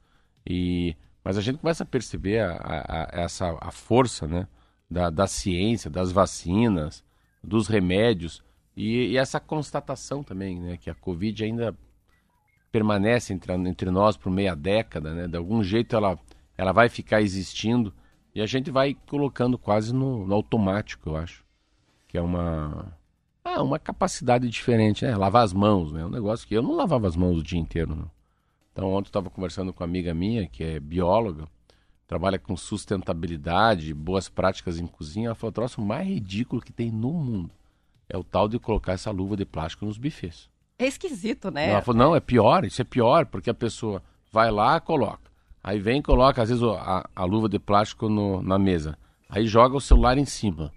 E 0.46 0.94
mas 1.24 1.36
a 1.36 1.40
gente 1.40 1.58
começa 1.58 1.82
a 1.82 1.86
perceber 1.86 2.40
a, 2.40 2.52
a, 2.52 3.18
a 3.18 3.22
essa 3.22 3.56
a 3.60 3.70
força, 3.70 4.26
né, 4.26 4.46
da, 4.90 5.10
da 5.10 5.26
ciência, 5.26 5.90
das 5.90 6.12
vacinas, 6.12 7.04
dos 7.42 7.68
remédios 7.68 8.42
e, 8.76 9.12
e, 9.12 9.16
essa 9.16 9.40
constatação 9.40 10.22
também, 10.22 10.60
né, 10.60 10.76
que 10.76 10.90
a 10.90 10.94
Covid 10.94 11.44
ainda 11.44 11.74
permanece 12.72 13.32
entre, 13.32 13.52
entre 13.52 13.90
nós 13.90 14.16
por 14.16 14.30
meia 14.30 14.54
década, 14.54 15.12
né, 15.12 15.28
de 15.28 15.36
algum 15.36 15.62
jeito 15.62 15.96
ela 15.96 16.18
ela 16.56 16.72
vai 16.72 16.90
ficar 16.90 17.22
existindo 17.22 17.94
e 18.34 18.40
a 18.40 18.46
gente 18.46 18.70
vai 18.70 18.96
colocando 19.08 19.58
quase 19.58 19.94
no, 19.94 20.26
no 20.26 20.34
automático, 20.34 21.10
eu 21.10 21.16
acho. 21.16 21.44
Que 22.06 22.18
é 22.18 22.22
uma. 22.22 22.96
Ah, 23.42 23.62
uma 23.62 23.78
capacidade 23.78 24.48
diferente, 24.48 25.04
né? 25.04 25.16
Lavar 25.16 25.44
as 25.44 25.52
mãos, 25.52 25.92
né? 25.92 26.04
Um 26.04 26.10
negócio 26.10 26.46
que 26.46 26.54
eu 26.54 26.62
não 26.62 26.76
lavava 26.76 27.08
as 27.08 27.16
mãos 27.16 27.38
o 27.38 27.42
dia 27.42 27.58
inteiro, 27.58 27.96
não. 27.96 28.10
Então, 28.80 28.94
ontem 28.94 29.08
eu 29.08 29.10
estava 29.10 29.28
conversando 29.28 29.74
com 29.74 29.84
uma 29.84 29.90
amiga 29.90 30.14
minha, 30.14 30.46
que 30.46 30.64
é 30.64 30.80
bióloga, 30.80 31.44
trabalha 32.06 32.38
com 32.38 32.56
sustentabilidade, 32.56 33.92
boas 33.92 34.26
práticas 34.26 34.80
em 34.80 34.86
cozinha. 34.86 35.26
Ela 35.26 35.34
falou: 35.34 35.50
o 35.50 35.52
troço 35.52 35.82
mais 35.82 36.08
ridículo 36.08 36.62
que 36.62 36.72
tem 36.72 36.90
no 36.90 37.12
mundo 37.12 37.50
é 38.08 38.16
o 38.16 38.24
tal 38.24 38.48
de 38.48 38.58
colocar 38.58 38.94
essa 38.94 39.10
luva 39.10 39.36
de 39.36 39.44
plástico 39.44 39.84
nos 39.84 39.98
bufês. 39.98 40.48
É 40.78 40.86
esquisito, 40.86 41.50
né? 41.50 41.68
Ela 41.68 41.82
falou: 41.82 41.98
não, 41.98 42.16
é 42.16 42.20
pior, 42.20 42.64
isso 42.64 42.80
é 42.80 42.84
pior, 42.86 43.26
porque 43.26 43.50
a 43.50 43.54
pessoa 43.54 44.02
vai 44.32 44.50
lá, 44.50 44.80
coloca. 44.80 45.30
Aí 45.62 45.78
vem 45.78 45.98
e 45.98 46.02
coloca, 46.02 46.40
às 46.40 46.48
vezes, 46.48 46.64
a, 46.64 47.06
a 47.14 47.24
luva 47.26 47.50
de 47.50 47.58
plástico 47.58 48.08
no, 48.08 48.40
na 48.40 48.58
mesa. 48.58 48.96
Aí 49.28 49.46
joga 49.46 49.76
o 49.76 49.80
celular 49.80 50.16
em 50.16 50.24
cima. 50.24 50.72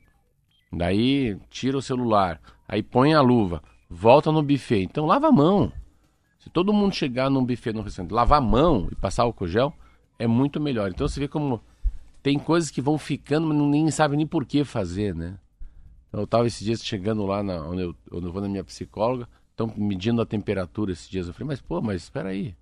Daí 0.73 1.37
tira 1.49 1.77
o 1.77 1.81
celular. 1.81 2.41
Aí 2.67 2.83
põe 2.83 3.13
a 3.13 3.21
luva. 3.21 3.63
Volta 3.89 4.29
no 4.29 4.43
buffet. 4.43 4.83
Então 4.83 5.05
lava 5.05 5.29
a 5.29 5.31
mão. 5.31 5.71
Se 6.43 6.49
todo 6.49 6.73
mundo 6.73 6.93
chegar 6.93 7.29
num 7.29 7.45
buffet 7.45 7.71
no 7.71 7.81
restaurante, 7.81 8.11
lavar 8.11 8.39
a 8.39 8.41
mão 8.41 8.89
e 8.91 8.95
passar 8.95 9.23
álcool 9.23 9.47
gel, 9.47 9.73
é 10.19 10.27
muito 10.27 10.59
melhor. 10.59 10.91
Então 10.91 11.07
você 11.07 11.17
vê 11.17 11.27
como 11.27 11.61
tem 12.21 12.37
coisas 12.37 12.69
que 12.69 12.81
vão 12.81 12.97
ficando, 12.97 13.47
mas 13.47 13.57
ninguém 13.57 13.89
sabe 13.89 14.17
nem 14.17 14.27
por 14.27 14.45
que 14.45 14.65
fazer, 14.65 15.15
né? 15.15 15.37
Então, 16.09 16.19
eu 16.19 16.25
estava 16.25 16.45
esses 16.45 16.59
dias 16.59 16.83
chegando 16.83 17.25
lá 17.25 17.41
na, 17.41 17.65
onde, 17.65 17.83
eu, 17.83 17.95
onde 18.11 18.25
eu 18.25 18.31
vou 18.31 18.41
na 18.41 18.49
minha 18.49 18.63
psicóloga, 18.63 19.27
estão 19.51 19.73
medindo 19.77 20.21
a 20.21 20.25
temperatura 20.25 20.91
esses 20.91 21.07
dias. 21.09 21.27
Eu 21.27 21.33
falei, 21.33 21.47
mas 21.47 21.61
pô, 21.61 21.81
mas 21.81 22.03
espera 22.03 22.29
aí. 22.29 22.53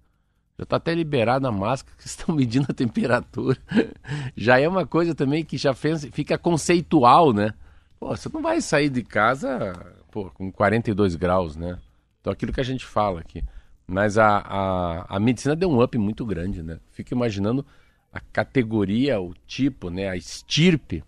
Já 0.60 0.64
está 0.64 0.76
até 0.76 0.94
liberada 0.94 1.48
a 1.48 1.52
máscara, 1.52 1.98
que 1.98 2.06
estão 2.08 2.36
medindo 2.36 2.68
a 2.70 2.74
temperatura. 2.74 3.58
já 4.38 4.60
é 4.60 4.68
uma 4.68 4.86
coisa 4.86 5.16
também 5.16 5.44
que 5.44 5.58
já 5.58 5.74
fez, 5.74 6.06
fica 6.12 6.38
conceitual, 6.38 7.34
né? 7.34 7.56
Pô, 8.00 8.16
você 8.16 8.30
não 8.32 8.44
vai 8.44 8.62
sair 8.62 8.90
de 8.90 9.02
casa 9.02 9.74
pô, 10.12 10.30
com 10.30 10.52
42 10.52 11.16
graus, 11.16 11.56
né? 11.56 11.80
Então 12.20 12.32
aquilo 12.32 12.54
que 12.54 12.62
a 12.62 12.64
gente 12.66 12.86
fala 12.86 13.22
aqui. 13.22 13.44
Mas 13.92 14.18
a, 14.18 14.38
a, 14.38 15.18
a 15.18 15.20
medicina 15.20 15.54
deu 15.54 15.70
um 15.70 15.84
up 15.84 15.98
muito 15.98 16.26
grande, 16.26 16.64
né? 16.64 16.80
Fico 16.92 17.14
imaginando 17.14 17.66
a 18.12 18.22
categoria, 18.22 19.20
o 19.20 19.34
tipo, 19.46 19.90
né, 19.90 20.08
a 20.08 20.16
estirpe 20.16 21.04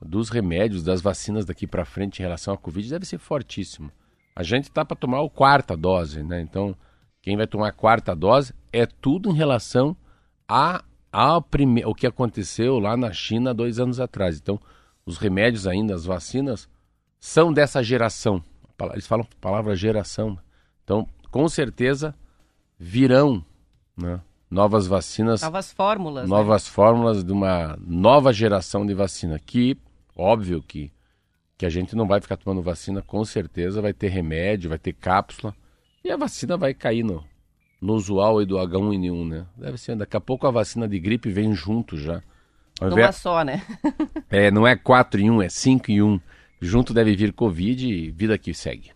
dos 0.00 0.30
remédios, 0.30 0.82
das 0.82 1.02
vacinas 1.02 1.44
daqui 1.44 1.66
para 1.66 1.84
frente 1.84 2.18
em 2.18 2.22
relação 2.22 2.54
à 2.54 2.56
Covid 2.58 2.88
deve 2.88 3.04
ser 3.04 3.18
fortíssimo. 3.18 3.92
A 4.34 4.42
gente 4.42 4.70
tá 4.70 4.82
para 4.82 4.96
tomar 4.96 5.22
a 5.22 5.28
quarta 5.28 5.76
dose, 5.76 6.22
né? 6.22 6.40
Então, 6.40 6.74
quem 7.20 7.36
vai 7.36 7.46
tomar 7.46 7.68
a 7.68 7.72
quarta 7.72 8.14
dose 8.14 8.54
é 8.72 8.86
tudo 8.86 9.30
em 9.30 9.34
relação 9.34 9.94
a, 10.48 10.82
a 11.12 11.40
prime... 11.40 11.84
o 11.84 11.94
que 11.94 12.06
aconteceu 12.06 12.78
lá 12.78 12.96
na 12.96 13.12
China 13.12 13.52
dois 13.52 13.78
anos 13.78 14.00
atrás. 14.00 14.38
Então, 14.38 14.58
os 15.04 15.18
remédios 15.18 15.66
ainda, 15.66 15.94
as 15.94 16.06
vacinas, 16.06 16.66
são 17.20 17.52
dessa 17.52 17.82
geração. 17.82 18.42
Eles 18.92 19.06
falam 19.06 19.26
a 19.30 19.40
palavra 19.40 19.76
geração. 19.76 20.38
Então, 20.84 21.08
com 21.36 21.50
certeza, 21.50 22.14
virão 22.78 23.44
né, 23.94 24.22
novas 24.50 24.86
vacinas. 24.86 25.42
Novas 25.42 25.70
fórmulas. 25.70 26.24
Né? 26.24 26.34
Novas 26.34 26.64
né? 26.64 26.70
fórmulas 26.70 27.22
de 27.22 27.30
uma 27.30 27.78
nova 27.78 28.32
geração 28.32 28.86
de 28.86 28.94
vacina. 28.94 29.38
Que, 29.38 29.76
óbvio 30.16 30.62
que, 30.62 30.90
que 31.58 31.66
a 31.66 31.68
gente 31.68 31.94
não 31.94 32.06
vai 32.06 32.22
ficar 32.22 32.38
tomando 32.38 32.62
vacina, 32.62 33.02
com 33.02 33.22
certeza 33.22 33.82
vai 33.82 33.92
ter 33.92 34.08
remédio, 34.08 34.70
vai 34.70 34.78
ter 34.78 34.94
cápsula 34.94 35.54
e 36.02 36.10
a 36.10 36.16
vacina 36.16 36.56
vai 36.56 36.72
cair 36.72 37.02
no, 37.02 37.22
no 37.82 37.92
usual 37.92 38.38
aí 38.38 38.46
do 38.46 38.56
H1N1, 38.56 39.28
né? 39.28 39.46
Deve 39.58 39.76
ser. 39.76 39.94
Daqui 39.94 40.16
a 40.16 40.20
pouco 40.22 40.46
a 40.46 40.50
vacina 40.50 40.88
de 40.88 40.98
gripe 40.98 41.28
vem 41.28 41.52
junto 41.52 41.98
já. 41.98 42.22
Numa 42.80 43.12
só, 43.12 43.44
né? 43.44 43.60
é, 44.30 44.50
não 44.50 44.66
é 44.66 44.74
4 44.74 45.20
em 45.20 45.30
1, 45.30 45.42
é 45.42 45.48
5 45.50 45.92
em 45.92 46.00
1. 46.00 46.20
Junto 46.62 46.94
deve 46.94 47.14
vir 47.14 47.34
Covid 47.34 47.86
e 47.86 48.10
vida 48.10 48.38
que 48.38 48.54
segue. 48.54 48.95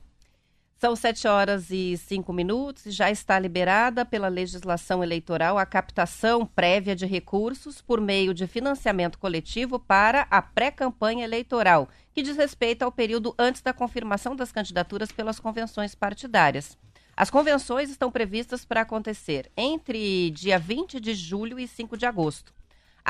São 0.80 0.96
7 0.96 1.28
horas 1.28 1.70
e 1.70 1.94
5 1.98 2.32
minutos 2.32 2.86
e 2.86 2.90
já 2.90 3.10
está 3.10 3.38
liberada 3.38 4.02
pela 4.02 4.28
legislação 4.28 5.04
eleitoral 5.04 5.58
a 5.58 5.66
captação 5.66 6.46
prévia 6.46 6.96
de 6.96 7.04
recursos 7.04 7.82
por 7.82 8.00
meio 8.00 8.32
de 8.32 8.46
financiamento 8.46 9.18
coletivo 9.18 9.78
para 9.78 10.26
a 10.30 10.40
pré-campanha 10.40 11.22
eleitoral, 11.22 11.86
que 12.14 12.22
diz 12.22 12.34
respeito 12.34 12.82
ao 12.82 12.90
período 12.90 13.34
antes 13.38 13.60
da 13.60 13.74
confirmação 13.74 14.34
das 14.34 14.50
candidaturas 14.50 15.12
pelas 15.12 15.38
convenções 15.38 15.94
partidárias. 15.94 16.78
As 17.14 17.28
convenções 17.28 17.90
estão 17.90 18.10
previstas 18.10 18.64
para 18.64 18.80
acontecer 18.80 19.52
entre 19.54 20.30
dia 20.30 20.58
20 20.58 20.98
de 20.98 21.12
julho 21.12 21.58
e 21.58 21.68
5 21.68 21.94
de 21.94 22.06
agosto. 22.06 22.54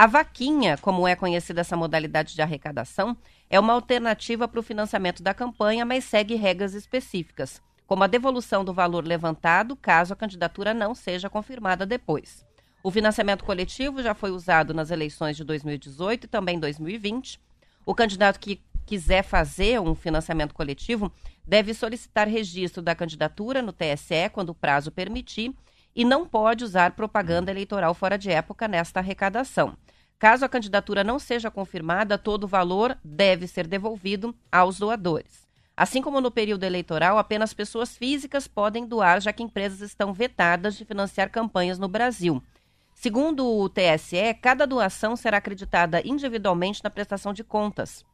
A 0.00 0.06
vaquinha, 0.06 0.78
como 0.78 1.06
é 1.06 1.14
conhecida 1.14 1.60
essa 1.60 1.76
modalidade 1.76 2.34
de 2.34 2.40
arrecadação, 2.40 3.14
é 3.50 3.60
uma 3.60 3.74
alternativa 3.74 4.48
para 4.48 4.58
o 4.58 4.62
financiamento 4.62 5.22
da 5.22 5.34
campanha, 5.34 5.84
mas 5.84 6.04
segue 6.04 6.36
regras 6.36 6.72
específicas, 6.72 7.60
como 7.86 8.02
a 8.02 8.06
devolução 8.06 8.64
do 8.64 8.72
valor 8.72 9.06
levantado 9.06 9.76
caso 9.76 10.14
a 10.14 10.16
candidatura 10.16 10.72
não 10.72 10.94
seja 10.94 11.28
confirmada 11.28 11.84
depois. 11.84 12.46
O 12.82 12.90
financiamento 12.90 13.44
coletivo 13.44 14.02
já 14.02 14.14
foi 14.14 14.30
usado 14.30 14.72
nas 14.72 14.90
eleições 14.90 15.36
de 15.36 15.44
2018 15.44 16.24
e 16.24 16.28
também 16.28 16.58
2020. 16.58 17.38
O 17.84 17.94
candidato 17.94 18.40
que 18.40 18.58
quiser 18.86 19.22
fazer 19.22 19.82
um 19.82 19.94
financiamento 19.94 20.54
coletivo 20.54 21.12
deve 21.46 21.74
solicitar 21.74 22.26
registro 22.26 22.80
da 22.80 22.94
candidatura 22.94 23.60
no 23.60 23.70
TSE 23.70 24.30
quando 24.32 24.48
o 24.48 24.54
prazo 24.54 24.90
permitir 24.90 25.54
e 25.94 26.04
não 26.04 26.26
pode 26.26 26.64
usar 26.64 26.92
propaganda 26.92 27.50
eleitoral 27.50 27.94
fora 27.94 28.16
de 28.16 28.30
época 28.30 28.68
nesta 28.68 29.00
arrecadação. 29.00 29.76
Caso 30.20 30.44
a 30.44 30.48
candidatura 30.50 31.02
não 31.02 31.18
seja 31.18 31.50
confirmada, 31.50 32.18
todo 32.18 32.44
o 32.44 32.46
valor 32.46 32.94
deve 33.02 33.46
ser 33.46 33.66
devolvido 33.66 34.36
aos 34.52 34.78
doadores. 34.78 35.48
Assim 35.74 36.02
como 36.02 36.20
no 36.20 36.30
período 36.30 36.64
eleitoral, 36.64 37.16
apenas 37.16 37.54
pessoas 37.54 37.96
físicas 37.96 38.46
podem 38.46 38.86
doar, 38.86 39.22
já 39.22 39.32
que 39.32 39.42
empresas 39.42 39.80
estão 39.80 40.12
vetadas 40.12 40.76
de 40.76 40.84
financiar 40.84 41.30
campanhas 41.30 41.78
no 41.78 41.88
Brasil. 41.88 42.42
Segundo 42.94 43.46
o 43.46 43.66
TSE, 43.66 44.34
cada 44.42 44.66
doação 44.66 45.16
será 45.16 45.38
acreditada 45.38 46.06
individualmente 46.06 46.84
na 46.84 46.90
prestação 46.90 47.32
de 47.32 47.42
contas. 47.42 48.04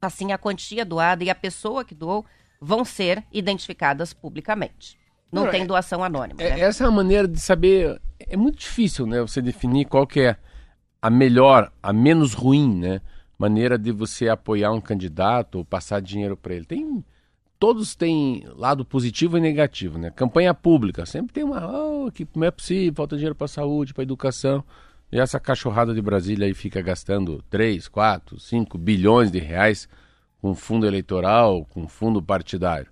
Assim, 0.00 0.30
a 0.30 0.38
quantia 0.38 0.84
doada 0.84 1.24
e 1.24 1.30
a 1.30 1.34
pessoa 1.34 1.84
que 1.84 1.96
doou 1.96 2.24
vão 2.60 2.84
ser 2.84 3.24
identificadas 3.32 4.12
publicamente. 4.12 4.96
Não, 5.32 5.46
Não 5.46 5.50
tem 5.50 5.62
é, 5.62 5.66
doação 5.66 6.04
anônima. 6.04 6.40
É, 6.40 6.50
né? 6.50 6.60
Essa 6.60 6.84
é 6.84 6.86
a 6.86 6.92
maneira 6.92 7.26
de 7.26 7.40
saber. 7.40 8.00
É 8.20 8.36
muito 8.36 8.60
difícil, 8.60 9.04
né? 9.04 9.20
Você 9.20 9.42
definir 9.42 9.86
qual 9.86 10.06
que 10.06 10.20
é 10.20 10.36
a 11.00 11.10
melhor, 11.10 11.72
a 11.82 11.92
menos 11.92 12.34
ruim, 12.34 12.74
né? 12.76 13.00
Maneira 13.38 13.78
de 13.78 13.90
você 13.90 14.28
apoiar 14.28 14.72
um 14.72 14.80
candidato 14.80 15.56
ou 15.56 15.64
passar 15.64 16.00
dinheiro 16.00 16.36
para 16.36 16.54
ele. 16.54 16.66
Tem 16.66 17.04
todos 17.58 17.94
têm 17.94 18.44
lado 18.56 18.84
positivo 18.84 19.36
e 19.36 19.40
negativo, 19.40 19.98
né? 19.98 20.10
Campanha 20.10 20.54
pública 20.54 21.04
sempre 21.04 21.34
tem 21.34 21.44
uma, 21.44 21.66
oh, 21.66 22.10
que 22.10 22.26
não 22.34 22.46
é 22.46 22.50
possível, 22.50 22.94
falta 22.94 23.16
dinheiro 23.16 23.34
para 23.34 23.46
saúde, 23.46 23.92
para 23.92 24.02
educação. 24.02 24.64
E 25.12 25.18
essa 25.18 25.38
cachorrada 25.38 25.92
de 25.92 26.00
Brasília 26.00 26.46
aí 26.46 26.54
fica 26.54 26.80
gastando 26.80 27.44
3, 27.50 27.86
4, 27.88 28.40
5 28.40 28.78
bilhões 28.78 29.30
de 29.30 29.38
reais 29.38 29.88
com 30.40 30.54
fundo 30.54 30.86
eleitoral, 30.86 31.66
com 31.66 31.86
fundo 31.86 32.22
partidário. 32.22 32.90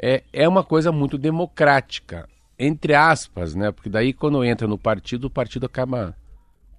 É, 0.00 0.22
é 0.32 0.48
uma 0.48 0.64
coisa 0.64 0.90
muito 0.90 1.18
democrática, 1.18 2.28
entre 2.58 2.94
aspas, 2.94 3.54
né? 3.54 3.70
Porque 3.70 3.90
daí 3.90 4.12
quando 4.12 4.42
entra 4.44 4.66
no 4.66 4.78
partido, 4.78 5.26
o 5.26 5.30
partido 5.30 5.66
acaba 5.66 6.16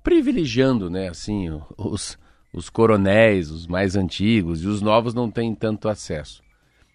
privilegiando, 0.07 0.89
né? 0.89 1.09
Assim, 1.09 1.49
os, 1.77 2.17
os 2.53 2.69
coronéis, 2.69 3.51
os 3.51 3.67
mais 3.67 3.97
antigos, 3.97 4.63
e 4.63 4.65
os 4.65 4.81
novos 4.81 5.13
não 5.13 5.29
têm 5.29 5.53
tanto 5.53 5.89
acesso. 5.89 6.41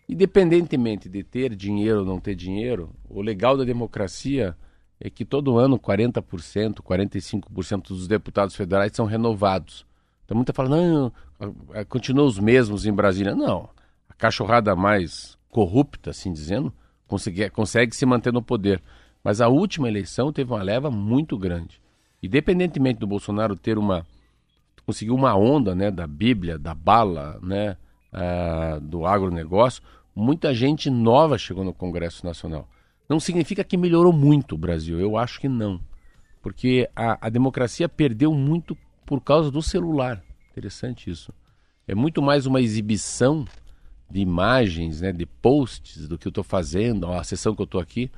Independentemente 0.09 1.11
de 1.11 1.23
ter 1.23 1.54
dinheiro 1.54 1.99
ou 1.99 2.07
não 2.07 2.19
ter 2.19 2.35
dinheiro, 2.35 2.88
o 3.11 3.21
legal 3.21 3.54
da 3.54 3.64
democracia 3.64 4.57
é 4.99 5.11
que 5.11 5.26
todo 5.26 5.59
ano 5.59 5.78
40%, 5.78 6.76
45% 6.76 7.88
dos 7.88 8.09
deputados 8.09 8.57
federais 8.57 8.92
são 8.95 9.04
renovados. 9.04 9.85
Então 10.25 10.35
muita 10.35 10.54
fala, 10.54 10.71
não, 10.71 11.12
continua 11.90 12.25
os 12.25 12.38
mesmos 12.38 12.87
em 12.87 12.95
Brasília. 12.95 13.35
Não, 13.35 13.69
a 14.09 14.14
cachorrada 14.14 14.75
mais 14.75 15.37
corrupta, 15.50 16.12
assim 16.12 16.33
dizendo, 16.33 16.73
consegue, 17.07 17.50
consegue 17.50 17.95
se 17.95 18.07
manter 18.07 18.33
no 18.33 18.40
poder. 18.40 18.83
Mas 19.23 19.42
a 19.42 19.49
última 19.49 19.87
eleição 19.87 20.33
teve 20.33 20.50
uma 20.50 20.62
leva 20.62 20.90
muito 20.90 21.37
grande. 21.37 21.82
Independentemente 22.23 23.00
do 23.00 23.07
Bolsonaro 23.07 23.57
ter 23.57 23.79
uma 23.79 24.07
conseguiu 24.85 25.14
uma 25.14 25.35
onda, 25.37 25.75
né, 25.75 25.91
da 25.91 26.07
Bíblia, 26.07 26.59
da 26.59 26.75
bala, 26.75 27.38
né, 27.41 27.76
uh, 28.12 28.81
do 28.81 29.07
agronegócio, 29.07 29.83
muita 30.14 30.52
gente 30.52 30.91
nova 30.91 31.38
chegou 31.38 31.64
no 31.64 31.73
Congresso 31.73 32.26
Nacional. 32.26 32.69
Não 33.09 33.21
significa 33.21 33.62
que 33.62 33.76
melhorou 33.76 34.12
muito 34.12 34.55
o 34.55 34.59
Brasil, 34.59 34.99
eu 34.99 35.17
acho 35.17 35.41
que 35.41 35.49
não. 35.49 35.81
Porque 36.41 36.88
a, 36.97 37.26
a 37.26 37.31
democracia 37.31 37.88
perdeu 37.88 38.33
muito 38.35 38.76
por 39.07 39.21
causa 39.21 39.50
do 39.50 39.62
celular. 39.62 40.23
Interessante 40.50 41.11
isso. 41.11 41.33
É 41.87 41.95
muito 41.95 42.21
mais 42.21 42.47
uma 42.47 42.61
exibição 42.61 43.45
de 44.11 44.21
imagens, 44.21 45.00
né, 45.00 45.12
de 45.12 45.25
posts 45.25 46.09
do 46.09 46.19
que 46.19 46.26
eu 46.26 46.31
estou 46.31 46.45
fazendo, 46.45 47.11
a 47.11 47.25
sessão 47.25 47.55
que 47.55 47.62
eu 47.62 47.64
estou 47.64 47.81
aqui, 47.81 48.11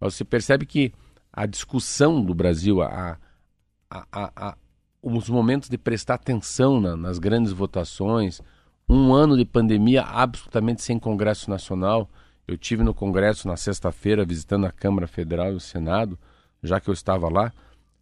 mas 0.00 0.14
você 0.14 0.24
percebe 0.24 0.64
que 0.64 0.92
a 1.32 1.46
discussão 1.46 2.24
do 2.24 2.34
Brasil, 2.34 2.80
a, 2.82 3.18
a, 3.92 4.30
a, 4.34 4.56
os 5.02 5.28
momentos 5.28 5.68
de 5.68 5.76
prestar 5.76 6.14
atenção 6.14 6.80
na, 6.80 6.96
nas 6.96 7.18
grandes 7.18 7.52
votações, 7.52 8.40
um 8.88 9.12
ano 9.12 9.36
de 9.36 9.44
pandemia 9.44 10.02
absolutamente 10.02 10.82
sem 10.82 10.98
Congresso 10.98 11.50
Nacional. 11.50 12.08
Eu 12.46 12.56
tive 12.56 12.82
no 12.82 12.94
Congresso 12.94 13.46
na 13.46 13.56
sexta-feira 13.56 14.24
visitando 14.24 14.66
a 14.66 14.72
Câmara 14.72 15.06
Federal 15.06 15.52
e 15.52 15.56
o 15.56 15.60
Senado, 15.60 16.18
já 16.62 16.80
que 16.80 16.88
eu 16.88 16.94
estava 16.94 17.28
lá. 17.28 17.52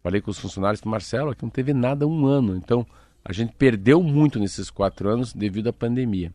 Falei 0.01 0.21
com 0.21 0.31
os 0.31 0.39
funcionários, 0.39 0.81
Marcelo, 0.83 1.31
aqui 1.31 1.43
não 1.43 1.49
teve 1.49 1.73
nada 1.73 2.07
um 2.07 2.25
ano. 2.25 2.55
Então, 2.55 2.85
a 3.23 3.31
gente 3.31 3.53
perdeu 3.53 4.01
muito 4.01 4.39
nesses 4.39 4.69
quatro 4.69 5.09
anos 5.09 5.33
devido 5.33 5.69
à 5.69 5.73
pandemia. 5.73 6.33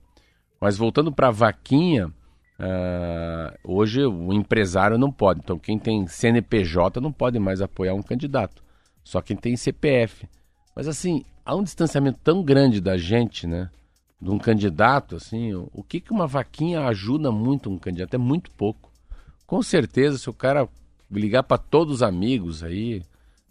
Mas 0.60 0.76
voltando 0.76 1.12
para 1.12 1.28
a 1.28 1.32
vaquinha, 1.32 2.06
uh, 2.06 3.58
hoje 3.64 4.04
o 4.04 4.32
empresário 4.32 4.96
não 4.96 5.10
pode. 5.10 5.40
Então, 5.40 5.58
quem 5.58 5.78
tem 5.78 6.06
CNPJ 6.06 7.00
não 7.00 7.12
pode 7.12 7.38
mais 7.38 7.60
apoiar 7.60 7.94
um 7.94 8.02
candidato. 8.02 8.62
Só 9.06 9.22
quem 9.22 9.36
tem 9.36 9.56
CPF. 9.56 10.28
Mas 10.74 10.88
assim, 10.88 11.24
há 11.44 11.54
um 11.54 11.62
distanciamento 11.62 12.18
tão 12.24 12.42
grande 12.42 12.80
da 12.80 12.98
gente, 12.98 13.46
né? 13.46 13.70
De 14.20 14.28
um 14.28 14.36
candidato, 14.36 15.14
assim, 15.14 15.54
o 15.54 15.80
que, 15.84 16.00
que 16.00 16.10
uma 16.10 16.26
vaquinha 16.26 16.80
ajuda 16.88 17.30
muito 17.30 17.70
um 17.70 17.78
candidato? 17.78 18.14
É 18.14 18.18
muito 18.18 18.50
pouco. 18.50 18.90
Com 19.46 19.62
certeza, 19.62 20.18
se 20.18 20.28
o 20.28 20.32
cara 20.32 20.68
ligar 21.08 21.44
para 21.44 21.56
todos 21.56 21.94
os 21.94 22.02
amigos 22.02 22.64
aí, 22.64 23.00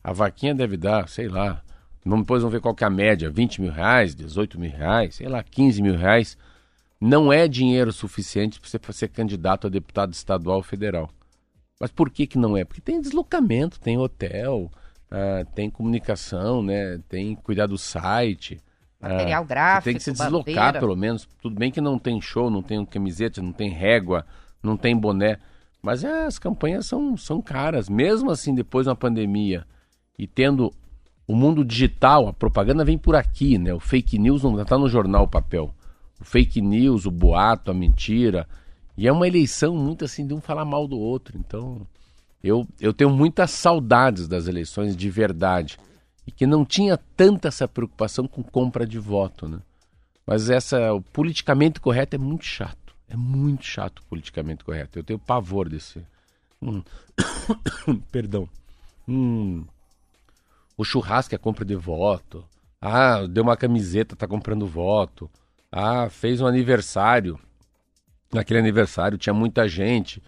a 0.04 0.12
vaquinha 0.12 0.54
deve 0.54 0.76
dar, 0.76 1.08
sei 1.08 1.30
lá, 1.30 1.64
depois 2.06 2.42
vamos 2.42 2.52
ver 2.52 2.60
qual 2.60 2.76
que 2.76 2.84
é 2.84 2.88
a 2.88 2.90
média, 2.90 3.30
20 3.30 3.62
mil 3.62 3.72
reais, 3.72 4.14
18 4.14 4.60
mil 4.60 4.72
reais, 4.72 5.16
sei 5.16 5.30
lá, 5.30 5.42
15 5.42 5.82
mil 5.82 5.96
reais 5.96 6.38
não 7.00 7.32
é 7.32 7.48
dinheiro 7.48 7.94
suficiente 7.94 8.60
para 8.60 8.68
você 8.68 8.80
ser 8.92 9.08
candidato 9.08 9.68
a 9.68 9.70
deputado 9.70 10.12
estadual 10.12 10.58
ou 10.58 10.64
federal. 10.64 11.10
Mas 11.80 11.92
por 11.92 12.10
que, 12.10 12.28
que 12.28 12.38
não 12.38 12.58
é? 12.58 12.66
Porque 12.66 12.82
tem 12.82 13.00
deslocamento, 13.00 13.80
tem 13.80 13.98
hotel, 13.98 14.70
uh, 15.12 15.46
tem 15.54 15.70
comunicação, 15.70 16.62
né? 16.62 17.00
tem 17.10 17.36
cuidar 17.36 17.68
do 17.68 17.78
site. 17.78 18.60
Ah, 19.02 19.10
Material 19.10 19.44
uh, 19.44 19.46
gráfico. 19.46 19.84
Tem 19.86 19.96
que 19.96 20.04
se 20.04 20.12
deslocar, 20.12 20.56
bandeira. 20.56 20.80
pelo 20.80 20.96
menos. 20.96 21.28
Tudo 21.42 21.56
bem 21.56 21.72
que 21.72 21.82
não 21.82 22.00
tem 22.00 22.20
show, 22.22 22.50
não 22.50 22.62
tem 22.62 22.86
camiseta, 22.86 23.42
não 23.42 23.54
tem 23.54 23.70
régua, 23.70 24.26
não 24.62 24.78
tem 24.78 24.96
boné. 24.96 25.38
Mas 25.82 26.04
é, 26.04 26.26
as 26.26 26.40
campanhas 26.40 26.86
são, 26.86 27.16
são 27.16 27.42
caras. 27.42 27.88
Mesmo 27.90 28.32
assim, 28.32 28.56
depois 28.56 28.86
de 28.86 28.90
uma 28.90 28.96
pandemia 28.96 29.66
e 30.18 30.26
tendo 30.26 30.74
o 31.28 31.36
mundo 31.36 31.64
digital, 31.66 32.28
a 32.28 32.34
propaganda 32.34 32.86
vem 32.86 32.98
por 32.98 33.16
aqui, 33.16 33.58
né? 33.58 33.74
O 33.74 33.80
fake 33.80 34.18
news 34.18 34.44
não 34.44 34.60
está 34.60 34.78
no 34.78 34.88
jornal 34.88 35.24
o 35.24 35.28
papel 35.28 35.74
o 36.20 36.24
fake 36.24 36.62
news, 36.62 37.06
o 37.06 37.12
boato, 37.12 37.72
a 37.72 37.74
mentira. 37.74 38.48
E 38.98 39.08
é 39.08 39.12
uma 39.12 39.28
eleição 39.28 39.76
muito 39.76 40.06
assim 40.06 40.26
de 40.26 40.34
um 40.34 40.42
falar 40.42 40.66
mal 40.66 40.88
do 40.88 40.98
outro. 40.98 41.38
Então, 41.38 41.86
eu, 42.46 42.68
eu 42.80 42.94
tenho 42.94 43.10
muitas 43.10 43.50
saudades 43.50 44.28
das 44.28 44.48
eleições 44.48 44.96
de 44.96 45.10
verdade. 45.10 45.80
E 46.28 46.32
que 46.32 46.46
não 46.46 46.64
tinha 46.64 46.96
tanta 46.96 47.48
essa 47.48 47.68
preocupação 47.68 48.28
com 48.28 48.44
compra 48.44 48.86
de 48.86 49.00
voto, 49.00 49.48
né? 49.48 49.60
Mas 50.28 50.50
essa, 50.50 50.94
o 50.94 51.02
politicamente 51.02 51.80
correto 51.80 52.16
é 52.16 52.20
muito 52.20 52.46
chato. 52.46 52.96
É 53.10 53.16
muito 53.16 53.66
chato 53.66 54.00
o 54.00 54.04
politicamente 54.04 54.64
correto. 54.64 55.00
Eu 55.00 55.04
tenho 55.04 55.18
pavor 55.18 55.68
desse. 55.68 56.06
Hum. 56.62 56.84
Perdão. 58.12 58.48
Hum. 59.08 59.66
O 60.78 60.84
churrasco 60.84 61.34
é 61.34 61.38
compra 61.40 61.66
de 61.66 61.76
voto. 61.76 62.46
Ah, 62.80 63.26
deu 63.28 63.44
uma 63.44 63.58
camiseta, 63.58 64.16
tá 64.16 64.28
comprando 64.28 64.68
voto. 64.68 65.30
Ah, 65.72 66.10
fez 66.10 66.42
um 66.42 66.48
aniversário. 66.48 67.40
Naquele 68.32 68.60
aniversário 68.60 69.18
tinha 69.18 69.34
muita 69.34 69.68
gente. 69.68 70.22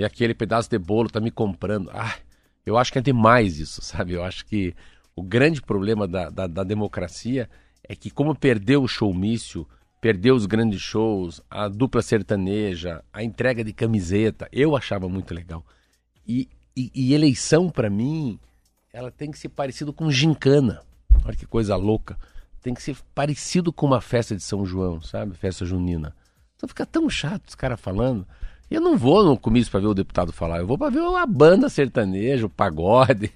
E 0.00 0.04
aquele 0.04 0.32
pedaço 0.32 0.70
de 0.70 0.78
bolo 0.78 1.10
tá 1.10 1.20
me 1.20 1.30
comprando. 1.30 1.90
Ah, 1.92 2.16
eu 2.64 2.78
acho 2.78 2.90
que 2.90 2.98
é 2.98 3.02
demais 3.02 3.58
isso, 3.58 3.82
sabe? 3.84 4.14
Eu 4.14 4.24
acho 4.24 4.46
que 4.46 4.74
o 5.14 5.22
grande 5.22 5.60
problema 5.60 6.08
da, 6.08 6.30
da, 6.30 6.46
da 6.46 6.64
democracia 6.64 7.48
é 7.86 7.94
que, 7.94 8.10
como 8.10 8.34
perdeu 8.34 8.82
o 8.82 8.88
showmício, 8.88 9.66
perdeu 10.00 10.34
os 10.34 10.46
grandes 10.46 10.80
shows, 10.80 11.42
a 11.50 11.68
dupla 11.68 12.00
sertaneja, 12.00 13.04
a 13.12 13.22
entrega 13.22 13.62
de 13.62 13.74
camiseta, 13.74 14.48
eu 14.50 14.74
achava 14.74 15.06
muito 15.06 15.34
legal. 15.34 15.62
E, 16.26 16.48
e, 16.74 16.90
e 16.94 17.12
eleição, 17.12 17.68
para 17.68 17.90
mim, 17.90 18.40
ela 18.92 19.10
tem 19.10 19.30
que 19.30 19.38
ser 19.38 19.50
parecido 19.50 19.92
com 19.92 20.10
gincana. 20.10 20.80
Olha 21.26 21.36
que 21.36 21.46
coisa 21.46 21.76
louca 21.76 22.16
tem 22.62 22.74
que 22.74 22.82
ser 22.82 22.96
parecido 23.14 23.72
com 23.72 23.86
uma 23.86 24.00
festa 24.00 24.36
de 24.36 24.42
São 24.42 24.64
João, 24.64 25.00
sabe? 25.00 25.34
Festa 25.36 25.64
junina. 25.64 26.14
Então 26.56 26.68
fica 26.68 26.84
tão 26.84 27.08
chato 27.08 27.48
os 27.48 27.54
caras 27.54 27.80
falando. 27.80 28.26
Eu 28.70 28.80
não 28.80 28.96
vou 28.96 29.24
no 29.24 29.36
comício 29.36 29.70
para 29.70 29.80
ver 29.80 29.88
o 29.88 29.94
deputado 29.94 30.32
falar, 30.32 30.58
eu 30.58 30.66
vou 30.66 30.78
para 30.78 30.90
ver 30.90 31.00
a 31.00 31.26
banda 31.26 31.68
sertaneja, 31.68 32.46
o 32.46 32.50
pagode, 32.50 33.32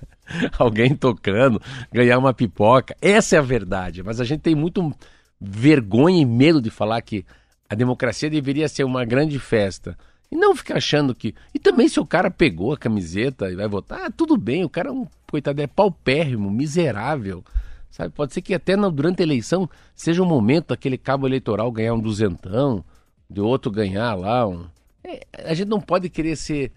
alguém 0.58 0.94
tocando, 0.94 1.60
ganhar 1.90 2.18
uma 2.18 2.34
pipoca. 2.34 2.94
Essa 3.00 3.36
é 3.36 3.38
a 3.38 3.42
verdade. 3.42 4.02
Mas 4.02 4.20
a 4.20 4.24
gente 4.24 4.42
tem 4.42 4.54
muito 4.54 4.92
vergonha 5.40 6.20
e 6.20 6.26
medo 6.26 6.60
de 6.60 6.68
falar 6.68 7.00
que 7.00 7.24
a 7.68 7.74
democracia 7.74 8.28
deveria 8.28 8.68
ser 8.68 8.84
uma 8.84 9.06
grande 9.06 9.38
festa. 9.38 9.96
E 10.30 10.36
não 10.36 10.54
ficar 10.54 10.76
achando 10.76 11.14
que. 11.14 11.34
E 11.54 11.58
também 11.58 11.88
se 11.88 11.98
o 11.98 12.04
cara 12.04 12.30
pegou 12.30 12.72
a 12.72 12.78
camiseta 12.78 13.50
e 13.50 13.56
vai 13.56 13.68
votar, 13.68 14.04
ah, 14.04 14.10
tudo 14.10 14.36
bem, 14.36 14.64
o 14.64 14.68
cara 14.68 14.88
é 14.88 14.92
um 14.92 15.06
coitado, 15.30 15.62
é 15.62 15.66
paupérrimo, 15.66 16.50
miserável. 16.50 17.42
Sabe? 17.90 18.12
Pode 18.12 18.34
ser 18.34 18.42
que 18.42 18.52
até 18.52 18.76
na, 18.76 18.88
durante 18.88 19.20
a 19.20 19.22
eleição 19.22 19.70
seja 19.94 20.22
um 20.22 20.26
momento 20.26 20.68
daquele 20.68 20.98
cabo 20.98 21.26
eleitoral 21.26 21.70
ganhar 21.70 21.94
um 21.94 22.00
duzentão, 22.00 22.84
de 23.30 23.40
outro 23.40 23.70
ganhar 23.70 24.14
lá 24.14 24.46
um. 24.46 24.66
É, 25.04 25.20
a 25.44 25.54
gente 25.54 25.68
não 25.68 25.80
pode 25.80 26.08
querer 26.08 26.36
ser 26.36 26.72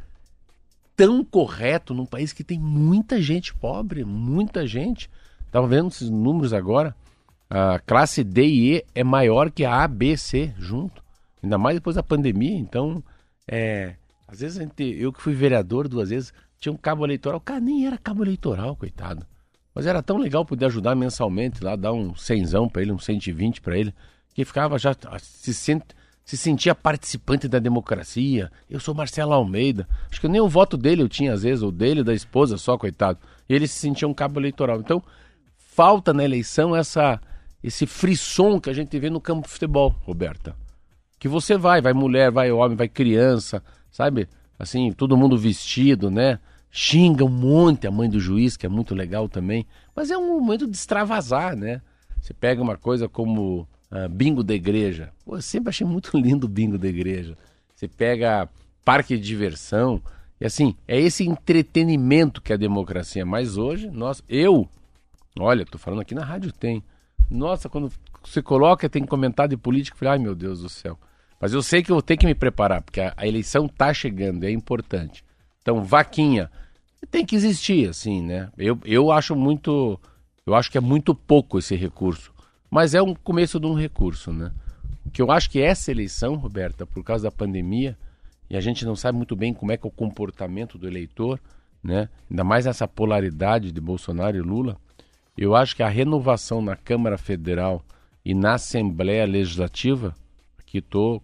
tão 0.96 1.24
correto 1.24 1.94
num 1.94 2.06
país 2.06 2.34
que 2.34 2.44
tem 2.44 2.60
muita 2.60 3.22
gente 3.22 3.54
pobre, 3.54 4.04
muita 4.04 4.68
gente. 4.68 5.10
Estava 5.46 5.68
vendo 5.68 5.88
esses 5.88 6.10
números 6.10 6.54
agora. 6.54 6.96
A 7.50 7.80
classe 7.80 8.24
D 8.24 8.46
e 8.46 8.76
E 8.76 8.86
é 8.94 9.04
maior 9.04 9.50
que 9.50 9.64
a 9.64 9.84
A, 9.84 9.88
B, 9.88 10.18
C 10.18 10.54
junto. 10.58 11.02
Ainda 11.42 11.58
mais 11.58 11.76
depois 11.76 11.96
da 11.96 12.04
pandemia. 12.04 12.58
Então, 12.58 13.02
é, 13.48 13.96
às 14.28 14.42
vezes 14.42 14.58
gente, 14.58 14.84
eu 14.84 15.14
que 15.14 15.22
fui 15.22 15.34
vereador 15.34 15.88
duas 15.88 16.10
vezes, 16.10 16.34
tinha 16.60 16.74
um 16.74 16.78
cabo 16.78 17.06
eleitoral. 17.06 17.40
Cara 17.40 17.62
nem 17.62 17.88
era 17.88 17.98
cabo 17.98 18.24
eleitoral, 18.24 18.76
coitado. 18.76 19.26
Mas 19.74 19.86
era 19.86 20.02
tão 20.02 20.18
legal 20.18 20.44
poder 20.44 20.66
ajudar 20.66 20.96
mensalmente 20.96 21.64
lá, 21.64 21.76
dar 21.76 21.94
um 21.94 22.16
cenzão 22.16 22.68
para 22.68 22.82
ele, 22.82 22.92
um 22.92 22.98
120 22.98 23.62
para 23.62 23.78
ele, 23.78 23.94
que 24.34 24.44
ficava 24.44 24.78
já 24.80 24.96
ah, 25.06 25.20
se, 25.20 25.54
sent, 25.54 25.84
se 26.28 26.36
sentia 26.36 26.76
participante 26.76 27.48
da 27.48 27.58
democracia. 27.58 28.52
Eu 28.70 28.82
sou 28.82 28.94
Marcelo 28.94 29.32
Almeida. 29.32 29.88
Acho 30.12 30.20
que 30.20 30.28
nem 30.28 30.42
o 30.42 30.50
voto 30.50 30.76
dele 30.76 31.02
eu 31.02 31.08
tinha 31.08 31.32
às 31.32 31.44
vezes, 31.44 31.64
ou 31.64 31.72
dele, 31.72 32.04
da 32.04 32.14
esposa 32.14 32.58
só, 32.58 32.78
coitado. 32.78 33.18
E 33.48 33.56
ele 33.56 33.66
se 33.66 33.80
sentia 33.80 34.06
um 34.06 34.14
cabo 34.14 34.38
eleitoral. 34.38 34.82
Então, 34.82 35.02
falta 35.56 36.14
na 36.14 36.26
eleição 36.26 36.76
essa 36.76 37.22
esse 37.64 37.86
frisson 37.86 38.60
que 38.60 38.70
a 38.70 38.74
gente 38.74 39.00
vê 39.00 39.10
no 39.10 39.22
campo 39.22 39.44
de 39.44 39.54
futebol, 39.54 39.96
Roberta. 40.02 40.54
Que 41.18 41.30
você 41.30 41.58
vai, 41.58 41.80
vai 41.80 41.94
mulher, 41.94 42.30
vai 42.30 42.52
homem, 42.52 42.76
vai 42.76 42.90
criança, 42.90 43.64
sabe? 43.90 44.28
Assim, 44.60 44.92
todo 44.92 45.16
mundo 45.16 45.38
vestido, 45.38 46.12
né? 46.12 46.40
xinga 46.70 47.24
um 47.24 47.30
monte 47.30 47.88
a 47.88 47.92
mãe 47.92 48.10
do 48.10 48.20
juiz, 48.20 48.58
que 48.58 48.66
é 48.66 48.70
muito 48.70 48.94
legal 48.94 49.30
também, 49.30 49.66
mas 49.96 50.12
é 50.12 50.18
um 50.18 50.28
momento 50.42 50.68
de 50.68 50.76
extravasar, 50.76 51.56
né? 51.56 51.82
Você 52.20 52.34
pega 52.34 52.62
uma 52.62 52.76
coisa 52.76 53.08
como 53.08 53.66
uh, 53.92 54.10
bingo 54.10 54.44
da 54.44 54.54
igreja. 54.54 55.12
Pô, 55.26 55.36
eu 55.36 55.42
sempre 55.42 55.70
achei 55.70 55.86
muito 55.86 56.16
lindo 56.18 56.46
o 56.46 56.50
bingo 56.50 56.78
da 56.78 56.88
igreja. 56.88 57.38
Você 57.76 57.88
pega 57.88 58.50
parque 58.84 59.18
de 59.18 59.24
diversão, 59.24 60.02
e 60.40 60.46
assim, 60.46 60.76
é 60.88 61.00
esse 61.00 61.28
entretenimento 61.28 62.42
que 62.42 62.52
é 62.52 62.56
a 62.56 62.60
democracia. 62.60 63.26
Mas 63.26 63.58
hoje, 63.58 63.90
nós, 63.90 64.24
eu, 64.30 64.70
olha, 65.40 65.66
tô 65.66 65.78
falando 65.78 66.02
aqui 66.02 66.14
na 66.14 66.24
rádio 66.24 66.52
tem. 66.52 66.84
Nossa, 67.30 67.68
quando 67.68 67.92
você 68.24 68.42
coloca, 68.42 68.90
tem 68.90 69.04
comentário 69.06 69.50
de 69.50 69.58
política, 69.58 69.96
eu 69.96 70.00
falei, 70.00 70.14
ai 70.14 70.20
meu 70.20 70.36
Deus 70.36 70.62
do 70.62 70.70
céu. 70.70 70.98
Mas 71.40 71.54
eu 71.54 71.62
sei 71.62 71.84
que 71.84 71.92
eu 71.92 71.96
vou 71.96 72.02
ter 72.02 72.18
que 72.18 72.26
me 72.26 72.34
preparar, 72.34 72.82
porque 72.82 73.02
a, 73.02 73.14
a 73.18 73.28
eleição 73.28 73.68
tá 73.68 73.94
chegando, 73.94 74.44
é 74.44 74.52
importante. 74.52 75.24
Então, 75.62 75.84
vaquinha 75.84 76.50
tem 77.12 77.26
que 77.26 77.36
existir, 77.36 77.90
assim, 77.90 78.22
né? 78.22 78.50
Eu, 78.58 78.80
eu 78.86 79.12
acho 79.12 79.36
muito. 79.36 80.00
Eu 80.46 80.56
acho 80.56 80.72
que 80.72 80.78
é 80.78 80.82
muito 80.82 81.14
pouco 81.14 81.60
esse 81.60 81.76
recurso. 81.76 82.34
Mas 82.70 82.94
é 82.94 83.02
um 83.02 83.16
começo 83.16 83.60
de 83.60 83.66
um 83.66 83.74
recurso, 83.74 84.32
né? 84.32 84.52
Que 85.14 85.22
eu 85.22 85.32
acho 85.32 85.50
que 85.50 85.62
essa 85.62 85.92
eleição, 85.92 86.36
Roberta, 86.36 86.86
por 86.86 87.04
causa 87.04 87.24
da 87.24 87.32
pandemia, 87.32 87.98
e 88.50 88.56
a 88.56 88.62
gente 88.62 88.86
não 88.86 88.96
sabe 88.96 89.18
muito 89.18 89.36
bem 89.36 89.54
como 89.54 89.72
é 89.72 89.78
que 89.78 89.86
é 89.86 89.90
o 89.90 89.92
comportamento 89.92 90.78
do 90.78 90.88
eleitor, 90.88 91.40
né? 91.84 92.10
Ainda 92.30 92.44
mais 92.44 92.66
essa 92.66 92.88
polaridade 92.88 93.72
de 93.72 93.82
Bolsonaro 93.82 94.38
e 94.38 94.42
Lula. 94.42 94.78
Eu 95.38 95.56
acho 95.56 95.76
que 95.76 95.84
a 95.84 95.88
renovação 95.88 96.62
na 96.62 96.76
Câmara 96.76 97.18
Federal 97.18 97.84
e 98.26 98.34
na 98.34 98.56
Assembleia 98.56 99.26
Legislativa, 99.26 100.16
aqui 100.60 100.80
estou 100.80 101.22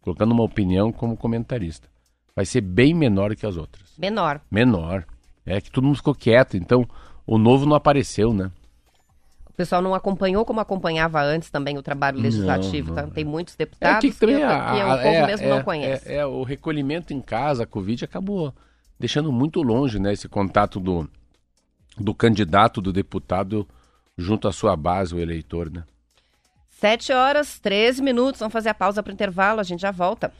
colocando 0.00 0.32
uma 0.32 0.44
opinião 0.44 0.92
como 0.92 1.16
comentarista, 1.16 1.88
vai 2.36 2.44
ser 2.44 2.60
bem 2.60 2.92
menor 2.92 3.34
que 3.34 3.46
as 3.46 3.56
outras. 3.56 3.94
Menor. 3.98 4.40
Menor. 4.50 5.06
É 5.46 5.60
que 5.60 5.70
todo 5.70 5.84
mundo 5.84 5.96
ficou 5.96 6.14
quieto, 6.14 6.56
então 6.56 6.86
o 7.26 7.38
novo 7.38 7.66
não 7.66 7.74
apareceu, 7.74 8.32
né? 8.32 8.50
O 9.54 9.56
pessoal 9.56 9.80
não 9.80 9.94
acompanhou 9.94 10.44
como 10.44 10.58
acompanhava 10.58 11.22
antes 11.22 11.48
também 11.48 11.78
o 11.78 11.82
trabalho 11.82 12.18
legislativo. 12.18 12.88
Não, 12.88 12.96
não. 12.96 13.08
Tá? 13.08 13.14
Tem 13.14 13.24
muitos 13.24 13.54
deputados 13.54 13.98
é 13.98 14.00
que, 14.00 14.18
também 14.18 14.38
que, 14.38 14.42
a, 14.42 14.72
que 14.72 14.82
o 14.82 14.96
povo 14.96 15.16
é, 15.16 15.26
mesmo 15.28 15.46
é, 15.46 15.48
não 15.48 15.62
conhece. 15.62 16.08
É, 16.10 16.16
é, 16.16 16.26
o 16.26 16.42
recolhimento 16.42 17.14
em 17.14 17.20
casa, 17.20 17.62
a 17.62 17.66
Covid, 17.66 18.04
acabou 18.04 18.52
deixando 18.98 19.30
muito 19.30 19.62
longe 19.62 20.00
né, 20.00 20.12
esse 20.12 20.28
contato 20.28 20.80
do, 20.80 21.08
do 21.96 22.12
candidato, 22.12 22.80
do 22.80 22.92
deputado, 22.92 23.64
junto 24.18 24.48
à 24.48 24.52
sua 24.52 24.74
base, 24.74 25.14
o 25.14 25.20
eleitor, 25.20 25.70
né? 25.70 25.84
Sete 26.68 27.12
horas, 27.12 27.60
13 27.60 28.02
minutos. 28.02 28.40
Vamos 28.40 28.52
fazer 28.52 28.70
a 28.70 28.74
pausa 28.74 29.04
para 29.04 29.12
o 29.12 29.14
intervalo. 29.14 29.60
A 29.60 29.62
gente 29.62 29.82
já 29.82 29.92
volta. 29.92 30.32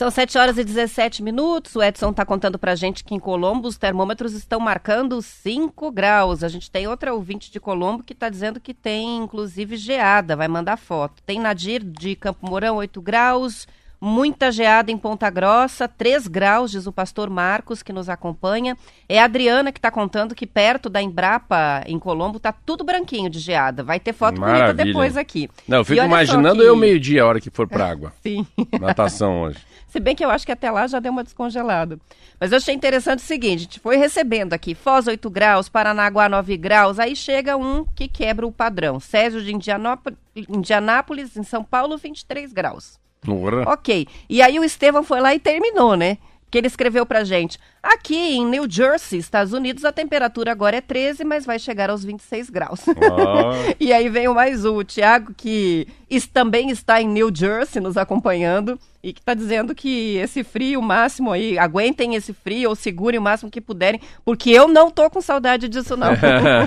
São 0.00 0.10
7 0.10 0.38
horas 0.38 0.56
e 0.56 0.64
17 0.64 1.22
minutos. 1.22 1.76
O 1.76 1.82
Edson 1.82 2.08
está 2.08 2.24
contando 2.24 2.58
pra 2.58 2.74
gente 2.74 3.04
que 3.04 3.14
em 3.14 3.18
Colombo 3.18 3.68
os 3.68 3.76
termômetros 3.76 4.32
estão 4.32 4.58
marcando 4.58 5.20
5 5.20 5.92
graus. 5.92 6.42
A 6.42 6.48
gente 6.48 6.70
tem 6.70 6.88
outra 6.88 7.12
ouvinte 7.12 7.52
de 7.52 7.60
Colombo 7.60 8.02
que 8.02 8.14
está 8.14 8.30
dizendo 8.30 8.58
que 8.58 8.72
tem, 8.72 9.18
inclusive, 9.18 9.76
geada. 9.76 10.34
Vai 10.34 10.48
mandar 10.48 10.78
foto. 10.78 11.22
Tem 11.26 11.38
Nadir 11.38 11.84
de 11.84 12.16
Campo 12.16 12.48
Mourão, 12.48 12.76
8 12.76 12.98
graus. 13.02 13.68
Muita 14.00 14.50
geada 14.50 14.90
em 14.90 14.96
Ponta 14.96 15.28
Grossa, 15.28 15.86
3 15.86 16.26
graus, 16.26 16.70
diz 16.70 16.86
o 16.86 16.92
pastor 16.92 17.28
Marcos, 17.28 17.82
que 17.82 17.92
nos 17.92 18.08
acompanha. 18.08 18.78
É 19.06 19.20
a 19.20 19.24
Adriana 19.26 19.70
que 19.70 19.78
está 19.78 19.90
contando 19.90 20.34
que 20.34 20.46
perto 20.46 20.88
da 20.88 21.02
Embrapa, 21.02 21.82
em 21.86 21.98
Colombo, 21.98 22.40
tá 22.40 22.50
tudo 22.50 22.82
branquinho 22.82 23.28
de 23.28 23.38
geada. 23.38 23.84
Vai 23.84 24.00
ter 24.00 24.14
foto 24.14 24.36
bonita 24.40 24.58
Maravilha. 24.58 24.84
depois 24.86 25.18
aqui. 25.18 25.50
Não, 25.68 25.76
eu 25.76 25.84
fico 25.84 26.02
imaginando 26.02 26.62
que- 26.62 26.66
eu 26.66 26.74
meio-dia, 26.74 27.22
a 27.22 27.26
hora 27.26 27.38
que 27.42 27.50
for 27.50 27.68
pra 27.68 27.84
água. 27.92 28.14
Sim. 28.22 28.46
Natação 28.80 29.42
hoje. 29.42 29.58
Se 29.90 29.98
bem 29.98 30.14
que 30.14 30.24
eu 30.24 30.30
acho 30.30 30.46
que 30.46 30.52
até 30.52 30.70
lá 30.70 30.86
já 30.86 31.00
deu 31.00 31.10
uma 31.10 31.24
descongelada. 31.24 31.98
Mas 32.38 32.52
eu 32.52 32.58
achei 32.58 32.74
interessante 32.74 33.18
o 33.18 33.26
seguinte: 33.26 33.56
a 33.56 33.62
gente 33.62 33.80
foi 33.80 33.96
recebendo 33.96 34.52
aqui 34.52 34.74
Foz 34.74 35.08
8 35.08 35.28
graus, 35.28 35.68
Paranaguá 35.68 36.28
9 36.28 36.56
graus, 36.56 36.98
aí 36.98 37.16
chega 37.16 37.56
um 37.56 37.84
que 37.84 38.06
quebra 38.06 38.46
o 38.46 38.52
padrão. 38.52 39.00
Césio 39.00 39.42
de 39.42 39.52
Indianópolis, 39.52 40.18
Indianápolis, 40.48 41.36
em 41.36 41.42
São 41.42 41.64
Paulo, 41.64 41.98
23 41.98 42.52
graus. 42.52 42.98
Porra. 43.20 43.64
Ok. 43.66 44.06
E 44.28 44.40
aí 44.40 44.58
o 44.58 44.64
Estevão 44.64 45.02
foi 45.02 45.20
lá 45.20 45.34
e 45.34 45.38
terminou, 45.40 45.96
né? 45.96 46.18
Que 46.50 46.58
ele 46.58 46.66
escreveu 46.66 47.06
pra 47.06 47.24
gente. 47.24 47.58
Aqui 47.82 48.16
em 48.16 48.44
New 48.44 48.68
Jersey, 48.68 49.18
Estados 49.18 49.52
Unidos, 49.52 49.84
a 49.84 49.92
temperatura 49.92 50.52
agora 50.52 50.76
é 50.76 50.80
13, 50.80 51.24
mas 51.24 51.46
vai 51.46 51.58
chegar 51.58 51.90
aos 51.90 52.04
26 52.04 52.50
graus. 52.50 52.80
Ó, 52.88 53.52
E 53.78 53.92
aí 53.92 54.08
vem 54.08 54.28
o 54.28 54.34
mais 54.34 54.64
um, 54.64 54.76
o 54.76 54.84
Thiago, 54.84 55.32
que 55.34 55.86
também 56.32 56.70
está 56.70 57.00
em 57.00 57.08
New 57.08 57.30
Jersey 57.32 57.80
nos 57.80 57.96
acompanhando 57.96 58.78
e 59.02 59.12
que 59.12 59.20
está 59.20 59.32
dizendo 59.32 59.74
que 59.74 60.16
esse 60.16 60.44
frio 60.44 60.82
máximo 60.82 61.32
aí, 61.32 61.58
aguentem 61.58 62.14
esse 62.14 62.32
frio 62.32 62.68
ou 62.68 62.76
segurem 62.76 63.18
o 63.18 63.22
máximo 63.22 63.50
que 63.50 63.60
puderem, 63.60 64.00
porque 64.24 64.50
eu 64.50 64.68
não 64.68 64.90
tô 64.90 65.08
com 65.08 65.22
saudade 65.22 65.68
disso 65.68 65.96
não. 65.96 66.10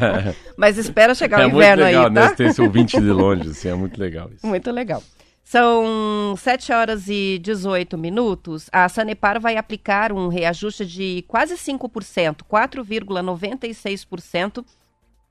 Mas 0.58 0.78
espera 0.78 1.13
chegar 1.13 1.41
é 1.41 1.46
o 1.46 1.50
muito 1.50 1.58
inverno 1.58 1.84
legal, 1.84 2.06
aí, 2.06 2.12
né? 2.12 2.22
tá? 2.22 2.36
Ter 2.36 2.48
esse 2.48 2.62
ouvinte 2.62 3.00
de 3.00 3.12
longe, 3.12 3.50
assim, 3.50 3.69
é 3.69 3.76
muito 3.76 4.00
legal 4.00 4.30
isso. 4.36 4.46
Muito 4.48 4.72
legal. 4.72 5.04
São 5.54 6.34
7 6.36 6.74
horas 6.74 7.08
e 7.08 7.38
18 7.38 7.96
minutos. 7.96 8.68
A 8.72 8.89
Sanepar 8.89 9.39
vai 9.39 9.56
aplicar 9.56 10.12
um 10.12 10.28
reajuste 10.28 10.84
de 10.84 11.24
quase 11.28 11.54
5%, 11.54 12.38
4,96% 12.38 14.66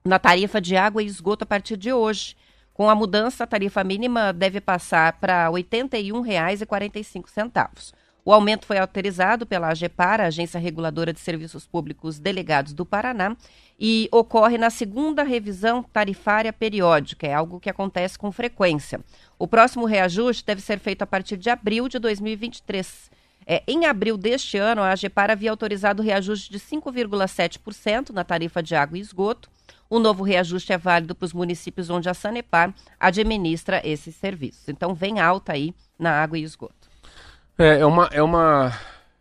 na 0.05 0.21
tarifa 0.21 0.61
de 0.61 0.77
água 0.77 1.03
e 1.03 1.07
esgoto 1.07 1.43
a 1.43 1.47
partir 1.47 1.77
de 1.77 1.93
hoje. 1.93 2.37
Com 2.73 2.89
a 2.89 2.95
mudança, 2.95 3.43
a 3.43 3.49
tarifa 3.49 3.83
mínima 3.83 4.33
deve 4.33 4.61
passar 4.61 5.15
para 5.15 5.49
R$ 5.49 5.55
81,45. 5.55 7.93
O 8.25 8.33
aumento 8.33 8.67
foi 8.67 8.79
autorizado 8.79 9.45
pela 9.45 9.69
AGEPAR, 9.69 10.21
a 10.21 10.27
Agência 10.27 10.61
Reguladora 10.61 11.13
de 11.13 11.19
Serviços 11.19 11.67
Públicos 11.67 12.21
Delegados 12.21 12.73
do 12.73 12.87
Paraná, 12.87 13.37
e 13.79 14.09
ocorre 14.13 14.57
na 14.57 14.71
segunda 14.71 15.25
revisão 15.25 15.83
tarifária 15.83 16.53
periódica, 16.53 17.27
é 17.27 17.35
algo 17.35 17.59
que 17.59 17.69
acontece 17.69 18.17
com 18.17 18.31
frequência. 18.31 19.01
O 19.37 19.49
próximo 19.49 19.87
reajuste 19.87 20.45
deve 20.45 20.61
ser 20.61 20.79
feito 20.79 21.03
a 21.03 21.07
partir 21.07 21.37
de 21.37 21.51
abril 21.51 21.89
de 21.89 21.99
2023. 21.99 23.11
É, 23.45 23.61
em 23.67 23.87
abril 23.87 24.17
deste 24.17 24.57
ano, 24.57 24.83
a 24.83 24.93
AGEPAR 24.93 25.31
havia 25.31 25.51
autorizado 25.51 26.01
o 26.01 26.05
reajuste 26.05 26.49
de 26.49 26.61
5,7% 26.61 28.11
na 28.11 28.23
tarifa 28.23 28.63
de 28.63 28.77
água 28.77 28.97
e 28.97 29.01
esgoto. 29.01 29.51
O 29.91 29.99
novo 29.99 30.23
reajuste 30.23 30.73
é 30.73 30.79
válido 30.79 31.15
para 31.15 31.27
os 31.27 31.33
municípios 31.33 31.91
onde 31.91 32.09
a 32.09 32.15
Sanepar 32.15 32.73
administra 33.01 33.83
esses 33.85 34.15
serviços. 34.15 34.69
Então, 34.69 34.95
vem 34.95 35.19
alta 35.19 35.55
aí 35.55 35.75
na 35.99 36.23
água 36.23 36.39
e 36.39 36.45
esgoto. 36.45 36.82
É, 37.59 37.81
é 37.81 37.87
uma. 37.87 38.07
É 38.07 38.23
uma... 38.23 38.73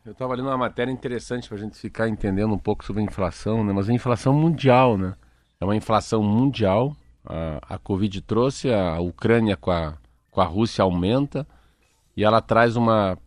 Eu 0.06 0.13
estava 0.13 0.34
lendo 0.34 0.48
uma 0.48 0.58
matéria 0.58 0.91
interessante 0.91 1.48
para 1.48 1.58
a 1.58 1.60
gente 1.60 1.78
ficar 1.78 2.08
entendendo 2.08 2.54
um 2.54 2.58
pouco 2.58 2.84
sobre 2.84 3.02
a 3.02 3.06
inflação, 3.06 3.63
né? 3.63 3.72
Mas 3.72 3.89
a 3.89 3.94
inflação 3.94 4.34
mundial, 4.34 4.98
né? 4.98 5.15
É 5.60 5.65
uma 5.65 5.76
inflação 5.76 6.24
mundial. 6.24 6.96
A, 7.24 7.76
a 7.76 7.78
Covid 7.78 8.20
trouxe, 8.22 8.74
a 8.74 9.00
Ucrânia 9.00 9.56
com 9.56 9.70
a, 9.70 9.96
com 10.32 10.41
a 10.41 10.46
Rússia 10.46 10.82
aumenta 10.82 11.48
e 12.15 12.24
ela 12.24 12.41
traz 12.41 12.76
uma. 12.76 13.17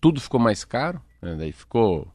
Tudo 0.00 0.20
ficou 0.20 0.40
mais 0.40 0.64
caro, 0.64 1.00
né? 1.22 1.36
Daí 1.36 1.52
ficou, 1.52 2.08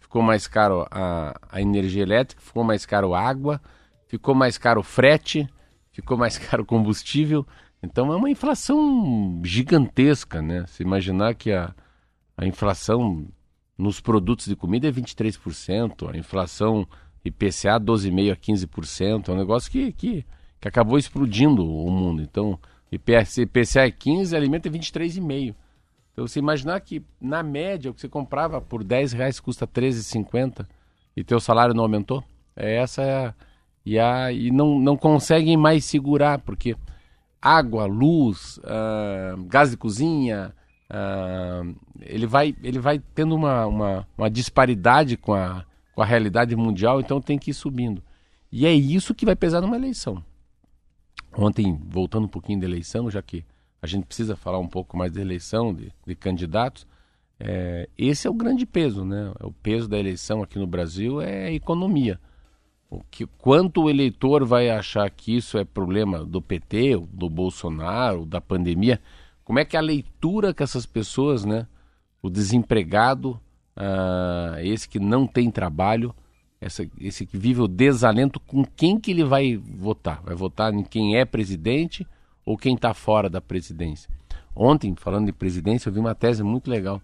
ficou 0.00 0.22
mais 0.22 0.46
caro 0.46 0.86
a, 0.90 1.34
a 1.50 1.60
energia 1.60 2.02
elétrica, 2.02 2.42
ficou 2.42 2.64
mais 2.64 2.84
caro 2.84 3.14
a 3.14 3.20
água, 3.20 3.60
ficou 4.08 4.34
mais 4.34 4.58
caro 4.58 4.80
o 4.80 4.84
frete, 4.84 5.48
ficou 5.92 6.16
mais 6.16 6.38
caro 6.38 6.64
o 6.64 6.66
combustível. 6.66 7.46
Então 7.82 8.12
é 8.12 8.16
uma 8.16 8.30
inflação 8.30 9.40
gigantesca, 9.44 10.40
né? 10.40 10.64
Se 10.68 10.82
imaginar 10.82 11.34
que 11.34 11.50
a, 11.50 11.74
a 12.36 12.46
inflação 12.46 13.26
nos 13.76 14.00
produtos 14.00 14.46
de 14.46 14.54
comida 14.54 14.88
é 14.88 14.92
23%, 14.92 16.12
a 16.12 16.16
inflação 16.16 16.86
IPCA 17.24 17.80
12,5% 17.80 18.32
a 18.32 18.36
15%, 18.36 19.28
é 19.28 19.32
um 19.32 19.36
negócio 19.36 19.70
que, 19.70 19.92
que, 19.92 20.24
que 20.60 20.68
acabou 20.68 20.98
explodindo 20.98 21.64
o 21.64 21.90
mundo. 21.90 22.22
Então, 22.22 22.58
IPCA, 22.90 23.82
é 23.82 23.90
15%, 23.90 24.36
alimento 24.36 24.66
é 24.66 24.70
23,5%. 24.70 25.54
Então, 26.12 26.26
você 26.26 26.38
imaginar 26.38 26.78
que, 26.80 27.02
na 27.20 27.42
média, 27.42 27.90
o 27.90 27.94
que 27.94 28.00
você 28.00 28.08
comprava 28.08 28.60
por 28.60 28.84
10 28.84 29.14
reais 29.14 29.40
custa 29.40 29.66
13,50 29.66 30.66
e 31.16 31.24
teu 31.24 31.40
salário 31.40 31.74
não 31.74 31.84
aumentou, 31.84 32.22
é 32.54 32.76
essa 32.76 33.02
é 33.02 33.26
a, 33.26 33.34
e, 33.84 33.98
a, 33.98 34.30
e 34.30 34.50
não, 34.50 34.78
não 34.78 34.96
conseguem 34.96 35.56
mais 35.56 35.86
segurar, 35.86 36.38
porque 36.40 36.76
água, 37.42 37.84
luz, 37.84 38.60
ah, 38.64 39.34
gás 39.48 39.72
de 39.72 39.76
cozinha, 39.76 40.54
ah, 40.88 41.62
ele, 42.00 42.26
vai, 42.26 42.54
ele 42.62 42.78
vai 42.78 43.00
tendo 43.14 43.34
uma, 43.34 43.66
uma, 43.66 44.08
uma 44.16 44.30
disparidade 44.30 45.16
com 45.16 45.34
a, 45.34 45.66
com 45.94 46.00
a 46.00 46.06
realidade 46.06 46.54
mundial, 46.54 47.00
então 47.00 47.20
tem 47.20 47.38
que 47.38 47.50
ir 47.50 47.54
subindo. 47.54 48.00
E 48.50 48.64
é 48.66 48.72
isso 48.72 49.14
que 49.14 49.26
vai 49.26 49.34
pesar 49.34 49.60
numa 49.60 49.76
eleição. 49.76 50.22
Ontem, 51.36 51.80
voltando 51.88 52.24
um 52.24 52.28
pouquinho 52.28 52.60
da 52.60 52.66
eleição, 52.66 53.10
já 53.10 53.22
que 53.22 53.44
a 53.80 53.86
gente 53.86 54.06
precisa 54.06 54.36
falar 54.36 54.58
um 54.58 54.68
pouco 54.68 54.96
mais 54.96 55.10
da 55.10 55.20
eleição, 55.20 55.74
de, 55.74 55.90
de 56.06 56.14
candidatos, 56.14 56.86
é, 57.40 57.88
esse 57.98 58.26
é 58.26 58.30
o 58.30 58.34
grande 58.34 58.64
peso, 58.64 59.04
né? 59.04 59.32
O 59.40 59.50
peso 59.50 59.88
da 59.88 59.98
eleição 59.98 60.42
aqui 60.42 60.58
no 60.58 60.66
Brasil 60.66 61.20
é 61.20 61.46
a 61.46 61.52
economia. 61.52 62.20
O 62.92 63.00
que, 63.10 63.26
quanto 63.38 63.84
o 63.84 63.90
eleitor 63.90 64.44
vai 64.44 64.68
achar 64.68 65.08
que 65.08 65.34
isso 65.34 65.56
é 65.56 65.64
problema 65.64 66.24
do 66.24 66.42
PT, 66.42 66.96
do 67.10 67.30
Bolsonaro, 67.30 68.26
da 68.26 68.38
pandemia? 68.38 69.00
Como 69.44 69.58
é 69.58 69.64
que 69.64 69.76
é 69.76 69.78
a 69.78 69.82
leitura 69.82 70.52
que 70.52 70.62
essas 70.62 70.84
pessoas, 70.84 71.44
né? 71.44 71.66
O 72.20 72.28
desempregado, 72.28 73.40
ah, 73.74 74.56
esse 74.60 74.86
que 74.86 75.00
não 75.00 75.26
tem 75.26 75.50
trabalho, 75.50 76.14
essa, 76.60 76.86
esse 77.00 77.24
que 77.24 77.38
vive 77.38 77.62
o 77.62 77.68
desalento, 77.68 78.38
com 78.38 78.62
quem 78.62 79.00
que 79.00 79.10
ele 79.10 79.24
vai 79.24 79.56
votar? 79.56 80.20
Vai 80.22 80.34
votar 80.34 80.74
em 80.74 80.82
quem 80.82 81.16
é 81.16 81.24
presidente 81.24 82.06
ou 82.44 82.58
quem 82.58 82.74
está 82.74 82.92
fora 82.92 83.30
da 83.30 83.40
presidência? 83.40 84.10
ontem, 84.54 84.94
falando 84.94 85.26
de 85.26 85.32
presidência, 85.32 85.88
eu 85.88 85.92
vi 85.92 85.98
uma 85.98 86.14
tese 86.14 86.42
muito 86.42 86.70
legal, 86.70 87.00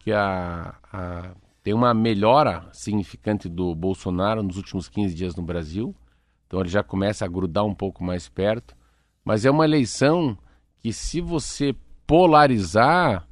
que 0.00 0.12
a, 0.12 0.74
a, 0.92 1.30
tem 1.62 1.72
uma 1.72 1.94
melhora 1.94 2.68
significante 2.72 3.48
do 3.48 3.74
Bolsonaro 3.74 4.42
nos 4.42 4.56
últimos 4.56 4.88
15 4.88 5.14
dias 5.14 5.36
no 5.36 5.42
Brasil, 5.42 5.94
então 6.46 6.60
ele 6.60 6.68
já 6.68 6.82
começa 6.82 7.24
a 7.24 7.28
grudar 7.28 7.64
um 7.64 7.74
pouco 7.74 8.02
mais 8.02 8.28
perto, 8.28 8.76
mas 9.24 9.44
é 9.44 9.50
uma 9.50 9.64
eleição 9.64 10.36
que 10.78 10.92
se 10.92 11.20
você 11.20 11.74
polarizar, 12.06 13.26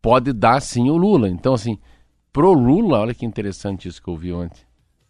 pode 0.00 0.32
dar 0.32 0.60
sim 0.60 0.88
o 0.88 0.96
Lula. 0.96 1.28
Então, 1.28 1.54
assim, 1.54 1.78
pro 2.32 2.52
Lula, 2.52 3.00
olha 3.00 3.14
que 3.14 3.26
interessante 3.26 3.88
isso 3.88 4.00
que 4.00 4.08
eu 4.08 4.16
vi 4.16 4.32
ontem, 4.32 4.62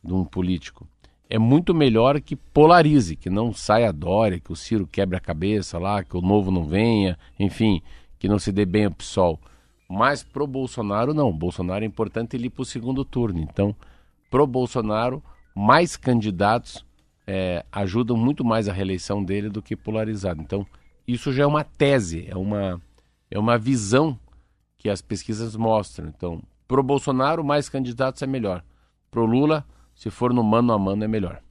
de 0.02 0.12
um 0.12 0.24
político 0.24 0.86
é 1.32 1.38
muito 1.38 1.74
melhor 1.74 2.20
que 2.20 2.36
polarize, 2.36 3.16
que 3.16 3.30
não 3.30 3.54
saia 3.54 3.88
a 3.88 3.92
Dória, 3.92 4.38
que 4.38 4.52
o 4.52 4.56
Ciro 4.56 4.86
quebre 4.86 5.16
a 5.16 5.20
cabeça 5.20 5.78
lá, 5.78 6.04
que 6.04 6.14
o 6.14 6.20
novo 6.20 6.50
não 6.50 6.66
venha, 6.66 7.18
enfim, 7.40 7.80
que 8.18 8.28
não 8.28 8.38
se 8.38 8.52
dê 8.52 8.66
bem 8.66 8.84
ao 8.84 8.90
PSOL. 8.90 9.40
Mas 9.92 10.22
pro 10.22 10.46
Bolsonaro, 10.46 11.12
não. 11.12 11.30
Bolsonaro 11.30 11.84
é 11.84 11.86
importante 11.86 12.34
ele 12.34 12.46
ir 12.46 12.50
para 12.50 12.62
o 12.62 12.64
segundo 12.64 13.04
turno. 13.04 13.38
Então, 13.40 13.76
pro 14.30 14.46
Bolsonaro, 14.46 15.22
mais 15.54 15.98
candidatos 15.98 16.82
é, 17.26 17.62
ajudam 17.70 18.16
muito 18.16 18.42
mais 18.42 18.70
a 18.70 18.72
reeleição 18.72 19.22
dele 19.22 19.50
do 19.50 19.60
que 19.60 19.76
polarizado. 19.76 20.40
Então, 20.40 20.66
isso 21.06 21.30
já 21.30 21.42
é 21.42 21.46
uma 21.46 21.62
tese, 21.62 22.26
é 22.26 22.34
uma, 22.34 22.80
é 23.30 23.38
uma 23.38 23.58
visão 23.58 24.18
que 24.78 24.88
as 24.88 25.02
pesquisas 25.02 25.54
mostram. 25.56 26.08
Então, 26.08 26.42
pro 26.66 26.82
Bolsonaro, 26.82 27.44
mais 27.44 27.68
candidatos 27.68 28.22
é 28.22 28.26
melhor. 28.26 28.64
Pro 29.10 29.26
Lula, 29.26 29.62
se 29.94 30.08
for 30.08 30.32
no 30.32 30.42
mano 30.42 30.72
a 30.72 30.78
mano, 30.78 31.04
é 31.04 31.08
melhor. 31.08 31.42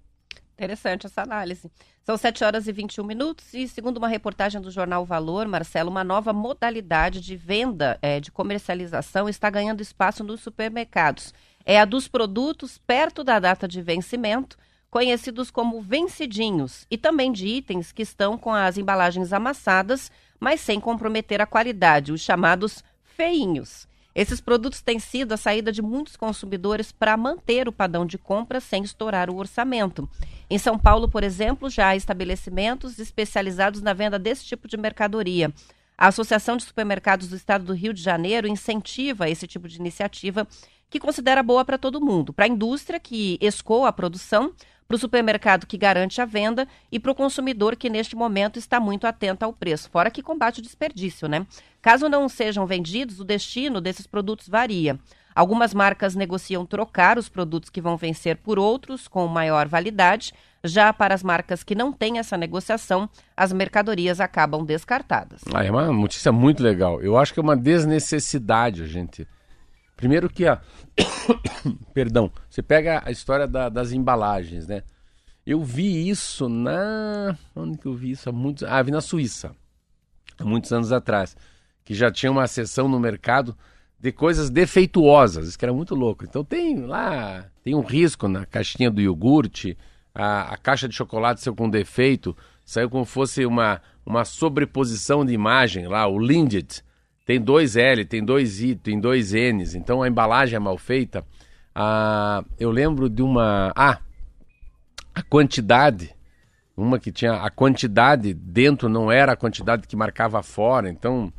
Interessante 0.53 1.05
essa 1.05 1.21
análise. 1.21 1.71
São 2.03 2.17
7 2.17 2.43
horas 2.43 2.67
e 2.67 2.71
21 2.71 3.03
minutos 3.03 3.53
e, 3.53 3.67
segundo 3.67 3.97
uma 3.97 4.07
reportagem 4.07 4.59
do 4.59 4.71
jornal 4.71 5.05
Valor, 5.05 5.47
Marcelo, 5.47 5.91
uma 5.91 6.03
nova 6.03 6.33
modalidade 6.33 7.21
de 7.21 7.35
venda, 7.35 7.99
é, 8.01 8.19
de 8.19 8.31
comercialização, 8.31 9.29
está 9.29 9.51
ganhando 9.51 9.81
espaço 9.81 10.23
nos 10.23 10.41
supermercados. 10.41 11.31
É 11.63 11.79
a 11.79 11.85
dos 11.85 12.07
produtos 12.07 12.79
perto 12.79 13.23
da 13.23 13.37
data 13.37 13.67
de 13.67 13.83
vencimento, 13.83 14.57
conhecidos 14.89 15.51
como 15.51 15.79
vencidinhos, 15.79 16.87
e 16.89 16.97
também 16.97 17.31
de 17.31 17.45
itens 17.45 17.91
que 17.91 18.01
estão 18.01 18.35
com 18.35 18.51
as 18.51 18.79
embalagens 18.79 19.31
amassadas, 19.31 20.11
mas 20.39 20.59
sem 20.59 20.79
comprometer 20.79 21.39
a 21.39 21.45
qualidade, 21.45 22.11
os 22.11 22.21
chamados 22.21 22.83
feinhos. 23.03 23.87
Esses 24.13 24.41
produtos 24.41 24.81
têm 24.81 24.99
sido 24.99 25.33
a 25.33 25.37
saída 25.37 25.71
de 25.71 25.81
muitos 25.81 26.15
consumidores 26.15 26.91
para 26.91 27.15
manter 27.15 27.67
o 27.67 27.71
padrão 27.71 28.05
de 28.05 28.17
compra 28.17 28.59
sem 28.59 28.83
estourar 28.83 29.29
o 29.29 29.37
orçamento. 29.37 30.09
Em 30.49 30.57
São 30.57 30.77
Paulo, 30.77 31.07
por 31.09 31.23
exemplo, 31.23 31.69
já 31.69 31.87
há 31.87 31.95
estabelecimentos 31.95 32.99
especializados 32.99 33.81
na 33.81 33.93
venda 33.93 34.19
desse 34.19 34.43
tipo 34.45 34.67
de 34.67 34.75
mercadoria. 34.75 35.53
A 35.97 36.07
Associação 36.07 36.57
de 36.57 36.63
Supermercados 36.63 37.29
do 37.29 37.35
Estado 37.35 37.63
do 37.63 37.73
Rio 37.73 37.93
de 37.93 38.01
Janeiro 38.01 38.47
incentiva 38.47 39.29
esse 39.29 39.47
tipo 39.47 39.67
de 39.67 39.77
iniciativa 39.77 40.47
que 40.89 40.99
considera 40.99 41.41
boa 41.41 41.63
para 41.63 41.77
todo 41.77 42.01
mundo, 42.01 42.33
para 42.33 42.45
a 42.45 42.49
indústria 42.49 42.99
que 42.99 43.37
escoa 43.39 43.87
a 43.87 43.93
produção, 43.93 44.53
para 44.91 44.97
o 44.97 44.99
supermercado 44.99 45.65
que 45.65 45.77
garante 45.77 46.19
a 46.19 46.25
venda 46.25 46.67
e 46.91 46.99
para 46.99 47.13
o 47.13 47.15
consumidor 47.15 47.77
que 47.77 47.89
neste 47.89 48.13
momento 48.13 48.59
está 48.59 48.77
muito 48.77 49.07
atento 49.07 49.45
ao 49.45 49.53
preço, 49.53 49.89
fora 49.89 50.11
que 50.11 50.21
combate 50.21 50.59
o 50.59 50.61
desperdício, 50.61 51.29
né? 51.29 51.47
Caso 51.81 52.09
não 52.09 52.27
sejam 52.27 52.65
vendidos, 52.65 53.17
o 53.17 53.23
destino 53.23 53.79
desses 53.79 54.05
produtos 54.05 54.49
varia. 54.49 54.99
Algumas 55.33 55.73
marcas 55.73 56.13
negociam 56.13 56.65
trocar 56.65 57.17
os 57.17 57.29
produtos 57.29 57.69
que 57.69 57.79
vão 57.79 57.95
vencer 57.95 58.35
por 58.35 58.59
outros 58.59 59.07
com 59.07 59.25
maior 59.27 59.65
validade. 59.65 60.33
Já 60.61 60.91
para 60.91 61.15
as 61.15 61.23
marcas 61.23 61.63
que 61.63 61.73
não 61.73 61.93
têm 61.93 62.19
essa 62.19 62.35
negociação, 62.35 63.09
as 63.35 63.53
mercadorias 63.53 64.19
acabam 64.19 64.65
descartadas. 64.65 65.39
Ah, 65.53 65.63
é 65.63 65.71
uma 65.71 65.85
notícia 65.85 66.33
muito 66.33 66.61
legal. 66.61 67.01
Eu 67.01 67.17
acho 67.17 67.33
que 67.33 67.39
é 67.39 67.43
uma 67.43 67.55
desnecessidade 67.55 68.83
a 68.83 68.87
gente. 68.87 69.25
Primeiro 69.95 70.29
que 70.29 70.47
a. 70.47 70.61
Perdão, 71.93 72.31
você 72.49 72.61
pega 72.61 73.01
a 73.05 73.11
história 73.11 73.47
da, 73.47 73.69
das 73.69 73.91
embalagens, 73.91 74.67
né? 74.67 74.83
Eu 75.45 75.63
vi 75.63 76.09
isso 76.09 76.47
na. 76.47 77.37
Onde 77.55 77.77
que 77.77 77.87
eu 77.87 77.95
vi 77.95 78.11
isso? 78.11 78.29
Há 78.29 78.31
muitos. 78.31 78.63
Ah, 78.63 78.81
vi 78.81 78.91
na 78.91 79.01
Suíça. 79.01 79.55
Há 80.37 80.45
muitos 80.45 80.71
anos 80.71 80.91
atrás. 80.91 81.35
Que 81.83 81.93
já 81.93 82.11
tinha 82.11 82.31
uma 82.31 82.47
seção 82.47 82.87
no 82.87 82.99
mercado 82.99 83.55
de 83.99 84.11
coisas 84.11 84.49
defeituosas. 84.49 85.47
Isso 85.47 85.59
que 85.59 85.65
era 85.65 85.73
muito 85.73 85.95
louco. 85.95 86.23
Então 86.23 86.43
tem 86.43 86.85
lá. 86.85 87.45
Tem 87.63 87.75
um 87.75 87.81
risco 87.81 88.27
na 88.27 88.45
caixinha 88.45 88.89
do 88.89 89.01
iogurte. 89.01 89.77
A, 90.13 90.53
a 90.53 90.57
caixa 90.57 90.87
de 90.87 90.95
chocolate 90.95 91.41
saiu 91.41 91.55
com 91.55 91.69
defeito. 91.69 92.35
Saiu 92.65 92.89
como 92.89 93.05
fosse 93.05 93.45
uma, 93.45 93.81
uma 94.05 94.25
sobreposição 94.25 95.25
de 95.25 95.33
imagem 95.33 95.87
lá, 95.87 96.07
o 96.07 96.17
Lindt 96.19 96.83
tem 97.25 97.39
dois 97.39 97.75
L, 97.75 98.03
tem 98.05 98.23
dois 98.23 98.61
I, 98.61 98.75
tem 98.75 98.99
dois 98.99 99.33
N's, 99.33 99.75
então 99.75 100.01
a 100.01 100.07
embalagem 100.07 100.55
é 100.55 100.59
mal 100.59 100.77
feita. 100.77 101.25
Ah, 101.73 102.43
eu 102.59 102.71
lembro 102.71 103.09
de 103.09 103.21
uma. 103.21 103.71
Ah, 103.75 103.99
a 105.13 105.21
quantidade. 105.23 106.13
Uma 106.75 106.99
que 106.99 107.11
tinha. 107.11 107.33
A 107.33 107.49
quantidade 107.49 108.33
dentro 108.33 108.89
não 108.89 109.11
era 109.11 109.33
a 109.33 109.35
quantidade 109.35 109.87
que 109.87 109.95
marcava 109.95 110.41
fora, 110.41 110.89
então 110.89 111.31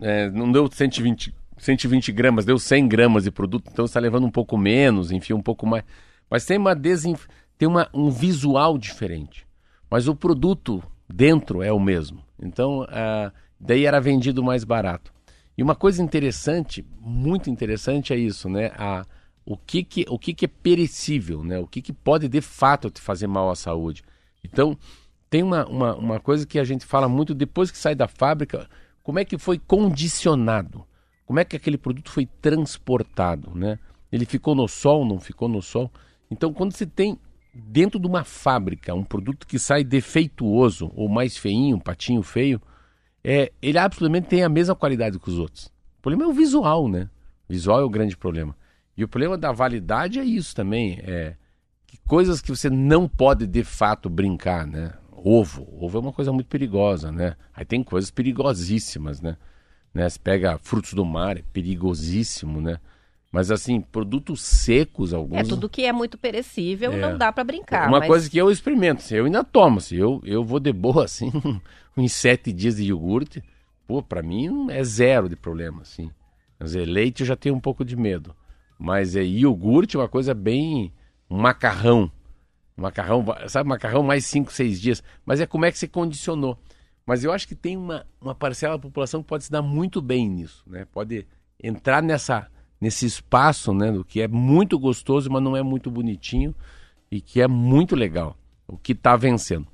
é, 0.00 0.30
não 0.30 0.50
deu 0.50 0.68
120, 0.70 1.34
120 1.56 2.12
gramas, 2.12 2.44
deu 2.44 2.58
100 2.58 2.88
gramas 2.88 3.24
de 3.24 3.30
produto, 3.30 3.70
então 3.72 3.84
está 3.84 4.00
levando 4.00 4.26
um 4.26 4.30
pouco 4.30 4.58
menos, 4.58 5.12
enfim, 5.12 5.32
um 5.32 5.42
pouco 5.42 5.66
mais. 5.66 5.84
Mas 6.28 6.44
tem, 6.44 6.58
uma 6.58 6.74
desinf... 6.74 7.26
tem 7.56 7.68
uma, 7.68 7.88
um 7.94 8.10
visual 8.10 8.76
diferente. 8.76 9.46
Mas 9.88 10.08
o 10.08 10.16
produto 10.16 10.82
dentro 11.08 11.62
é 11.62 11.70
o 11.70 11.78
mesmo. 11.78 12.24
Então, 12.42 12.86
ah, 12.88 13.30
daí 13.62 13.86
era 13.86 14.00
vendido 14.00 14.42
mais 14.42 14.64
barato. 14.64 15.12
E 15.56 15.62
uma 15.62 15.74
coisa 15.74 16.02
interessante, 16.02 16.84
muito 17.00 17.48
interessante 17.48 18.12
é 18.12 18.16
isso, 18.16 18.48
né? 18.48 18.72
A, 18.76 19.06
o 19.44 19.56
que, 19.56 19.84
que, 19.84 20.04
o 20.08 20.18
que, 20.18 20.34
que 20.34 20.46
é 20.46 20.48
perecível, 20.48 21.44
né? 21.44 21.58
O 21.58 21.66
que, 21.66 21.80
que 21.80 21.92
pode 21.92 22.28
de 22.28 22.40
fato 22.40 22.90
te 22.90 23.00
fazer 23.00 23.26
mal 23.26 23.50
à 23.50 23.54
saúde. 23.54 24.02
Então, 24.42 24.76
tem 25.30 25.42
uma, 25.42 25.64
uma, 25.66 25.94
uma 25.94 26.20
coisa 26.20 26.46
que 26.46 26.58
a 26.58 26.64
gente 26.64 26.84
fala 26.84 27.08
muito 27.08 27.34
depois 27.34 27.70
que 27.70 27.78
sai 27.78 27.94
da 27.94 28.08
fábrica, 28.08 28.68
como 29.02 29.18
é 29.18 29.24
que 29.24 29.38
foi 29.38 29.58
condicionado? 29.58 30.84
Como 31.24 31.38
é 31.38 31.44
que 31.44 31.56
aquele 31.56 31.78
produto 31.78 32.10
foi 32.10 32.26
transportado, 32.26 33.54
né? 33.54 33.78
Ele 34.10 34.26
ficou 34.26 34.54
no 34.54 34.66
sol, 34.66 35.06
não 35.06 35.20
ficou 35.20 35.48
no 35.48 35.62
sol? 35.62 35.90
Então, 36.30 36.52
quando 36.52 36.72
você 36.72 36.86
tem 36.86 37.18
dentro 37.54 38.00
de 38.00 38.06
uma 38.06 38.24
fábrica 38.24 38.94
um 38.94 39.04
produto 39.04 39.46
que 39.46 39.58
sai 39.58 39.84
defeituoso 39.84 40.90
ou 40.94 41.08
mais 41.08 41.36
feinho, 41.36 41.76
um 41.76 41.80
patinho 41.80 42.22
feio, 42.22 42.60
é, 43.24 43.52
ele 43.60 43.78
absolutamente 43.78 44.28
tem 44.28 44.42
a 44.42 44.48
mesma 44.48 44.74
qualidade 44.74 45.18
que 45.18 45.28
os 45.28 45.38
outros. 45.38 45.66
O 45.98 46.02
problema 46.02 46.24
é 46.24 46.26
o 46.28 46.32
visual, 46.32 46.88
né? 46.88 47.08
O 47.48 47.52
visual 47.52 47.80
é 47.80 47.84
o 47.84 47.90
grande 47.90 48.16
problema. 48.16 48.56
E 48.96 49.04
o 49.04 49.08
problema 49.08 49.38
da 49.38 49.52
validade 49.52 50.18
é 50.18 50.24
isso 50.24 50.54
também. 50.54 51.00
É 51.02 51.36
que 51.92 51.98
coisas 52.08 52.40
que 52.40 52.48
você 52.48 52.70
não 52.70 53.06
pode 53.06 53.46
de 53.46 53.62
fato 53.62 54.08
brincar, 54.08 54.66
né? 54.66 54.94
Ovo. 55.10 55.68
Ovo 55.78 55.98
é 55.98 56.00
uma 56.00 56.12
coisa 56.12 56.32
muito 56.32 56.46
perigosa, 56.46 57.12
né? 57.12 57.36
Aí 57.54 57.66
tem 57.66 57.82
coisas 57.82 58.10
perigosíssimas, 58.10 59.20
né? 59.20 59.36
né? 59.92 60.08
Você 60.08 60.18
pega 60.18 60.58
frutos 60.62 60.94
do 60.94 61.04
mar, 61.04 61.36
é 61.36 61.42
perigosíssimo, 61.52 62.62
né? 62.62 62.78
Mas 63.30 63.50
assim, 63.50 63.80
produtos 63.80 64.40
secos, 64.40 65.12
alguns. 65.12 65.40
É, 65.40 65.42
tudo 65.42 65.68
que 65.68 65.84
é 65.84 65.92
muito 65.92 66.16
perecível 66.16 66.92
é. 66.92 66.96
não 66.96 67.18
dá 67.18 67.30
para 67.30 67.44
brincar. 67.44 67.88
Uma 67.88 67.98
mas... 67.98 68.08
coisa 68.08 68.30
que 68.30 68.38
eu 68.38 68.50
experimento, 68.50 69.02
assim, 69.02 69.16
eu 69.16 69.26
ainda 69.26 69.44
tomo, 69.44 69.76
assim, 69.76 69.96
eu, 69.96 70.20
eu 70.24 70.42
vou 70.42 70.60
de 70.60 70.72
boa, 70.72 71.04
assim, 71.04 71.30
uns 71.96 72.12
sete 72.12 72.52
dias 72.52 72.76
de 72.76 72.84
iogurte. 72.84 73.42
Pô, 73.86 74.02
pra 74.02 74.22
mim 74.22 74.70
é 74.70 74.82
zero 74.82 75.28
de 75.28 75.36
problema, 75.36 75.82
assim. 75.82 76.10
Quer 76.58 76.64
dizer, 76.64 76.84
leite 76.86 77.20
eu 77.20 77.26
já 77.26 77.36
tenho 77.36 77.54
um 77.54 77.60
pouco 77.60 77.84
de 77.84 77.96
medo. 77.96 78.34
Mas 78.78 79.16
é 79.16 79.22
iogurte, 79.22 79.96
uma 79.96 80.08
coisa 80.08 80.34
bem. 80.34 80.92
Macarrão. 81.28 82.10
macarrão, 82.76 83.24
sabe, 83.48 83.68
macarrão 83.68 84.02
mais 84.02 84.26
cinco, 84.26 84.52
seis 84.52 84.80
dias. 84.80 85.02
Mas 85.24 85.40
é 85.40 85.46
como 85.46 85.64
é 85.64 85.72
que 85.72 85.78
você 85.78 85.88
condicionou. 85.88 86.58
Mas 87.06 87.24
eu 87.24 87.32
acho 87.32 87.48
que 87.48 87.54
tem 87.54 87.76
uma, 87.76 88.06
uma 88.20 88.34
parcela 88.34 88.76
da 88.76 88.82
população 88.82 89.22
que 89.22 89.28
pode 89.28 89.44
se 89.44 89.50
dar 89.50 89.62
muito 89.62 90.00
bem 90.00 90.28
nisso, 90.28 90.62
né? 90.66 90.86
Pode 90.92 91.26
entrar 91.62 92.02
nessa 92.02 92.48
nesse 92.82 93.06
espaço, 93.06 93.72
né, 93.72 93.92
do 93.92 94.04
que 94.04 94.20
é 94.20 94.26
muito 94.26 94.76
gostoso, 94.76 95.30
mas 95.30 95.40
não 95.40 95.56
é 95.56 95.62
muito 95.62 95.88
bonitinho 95.88 96.52
e 97.08 97.20
que 97.20 97.40
é 97.40 97.46
muito 97.46 97.94
legal, 97.94 98.36
o 98.66 98.76
que 98.76 98.90
está 98.90 99.14
vencendo. 99.14 99.68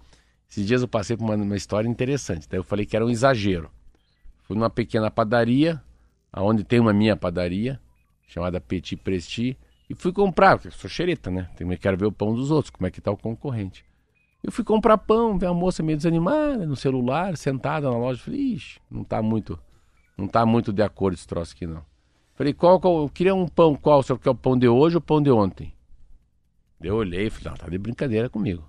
Esses 0.49 0.67
dias 0.67 0.83
eu 0.83 0.89
passei 0.89 1.17
por 1.17 1.25
uma, 1.25 1.35
uma, 1.35 1.57
história 1.57 1.89
interessante, 1.89 2.49
daí 2.49 2.59
eu 2.59 2.65
falei 2.65 2.87
que 2.87 2.97
era 2.97 3.05
um 3.05 3.11
exagero. 3.11 3.71
Fui 4.45 4.57
numa 4.57 4.71
pequena 4.71 5.11
padaria, 5.11 5.83
aonde 6.33 6.65
tem 6.65 6.81
uma 6.81 6.93
minha 6.93 7.17
padaria, 7.17 7.79
chamada 8.27 8.61
Petit 8.61 8.97
Presti, 8.97 9.59
e 9.91 9.95
fui 9.95 10.13
comprar, 10.13 10.57
porque 10.57 10.69
eu 10.69 10.73
sou 10.73 10.89
xereta, 10.89 11.31
né? 11.31 11.49
Também 11.57 11.77
quero 11.77 11.97
ver 11.97 12.07
o 12.07 12.13
pão 12.13 12.35
dos 12.35 12.51
outros, 12.51 12.71
como 12.71 12.87
é 12.87 12.91
que 12.91 13.01
tá 13.01 13.11
o 13.11 13.17
concorrente. 13.17 13.85
Eu 14.43 14.51
fui 14.51 14.65
comprar 14.65 14.97
pão, 14.99 15.39
vi 15.39 15.45
uma 15.47 15.55
moça 15.55 15.83
meio 15.83 15.97
desanimada 15.97 16.65
no 16.65 16.77
celular, 16.77 17.37
sentada 17.37 17.91
na 17.91 17.97
loja, 17.97 18.23
falei, 18.23 18.41
ixi, 18.41 18.81
não 18.91 19.05
tá 19.05 19.21
muito, 19.21 19.59
não 20.17 20.27
tá 20.27 20.47
muito 20.47 20.73
de 20.73 20.83
acordo 20.83 21.15
esse 21.15 21.27
troço 21.27 21.55
aqui 21.55 21.67
não. 21.67 21.85
Falei, 22.35 22.55
qual, 22.55 22.81
qual 22.81 23.03
eu 23.03 23.09
queria 23.09 23.35
um 23.35 23.49
pão, 23.49 23.75
qual? 23.75 23.99
O 23.99 24.03
senhor 24.03 24.19
quer 24.19 24.31
o 24.31 24.35
pão 24.35 24.57
de 24.57 24.69
hoje 24.69 24.97
ou 24.97 25.01
o 25.01 25.03
pão 25.03 25.21
de 25.21 25.31
ontem? 25.31 25.75
Eu 26.81 26.95
olhei 26.95 27.27
e 27.27 27.31
falei, 27.31 27.53
ah, 27.53 27.57
tá 27.57 27.69
de 27.69 27.77
brincadeira 27.77 28.31
comigo. 28.31 28.63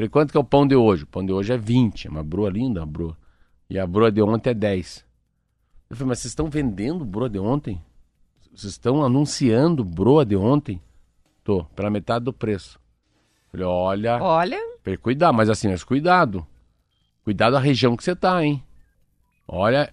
Falei, 0.00 0.08
quanto 0.08 0.30
que 0.30 0.38
é 0.38 0.40
o 0.40 0.44
pão 0.44 0.66
de 0.66 0.74
hoje? 0.74 1.02
O 1.04 1.06
pão 1.06 1.22
de 1.26 1.30
hoje 1.30 1.52
é 1.52 1.58
20, 1.58 2.06
é 2.06 2.10
uma 2.10 2.24
broa 2.24 2.48
linda, 2.48 2.80
uma 2.80 2.86
broa. 2.86 3.14
E 3.68 3.78
a 3.78 3.86
broa 3.86 4.10
de 4.10 4.22
ontem 4.22 4.48
é 4.48 4.54
10. 4.54 5.04
Eu 5.90 5.96
falei, 5.96 6.08
mas 6.08 6.20
vocês 6.20 6.30
estão 6.30 6.48
vendendo 6.48 7.04
broa 7.04 7.28
de 7.28 7.38
ontem? 7.38 7.78
Vocês 8.54 8.72
estão 8.72 9.04
anunciando 9.04 9.84
broa 9.84 10.24
de 10.24 10.34
ontem? 10.36 10.80
Tô, 11.44 11.64
pela 11.76 11.90
metade 11.90 12.24
do 12.24 12.32
preço. 12.32 12.80
Falei, 13.50 13.66
olha. 13.66 14.22
Olha. 14.22 14.58
Cuidado, 15.02 15.34
mas 15.34 15.50
assim, 15.50 15.68
mas 15.68 15.84
cuidado. 15.84 16.46
Cuidado 17.22 17.58
a 17.58 17.60
região 17.60 17.94
que 17.94 18.02
você 18.02 18.16
tá, 18.16 18.42
hein? 18.42 18.64
Olha, 19.46 19.92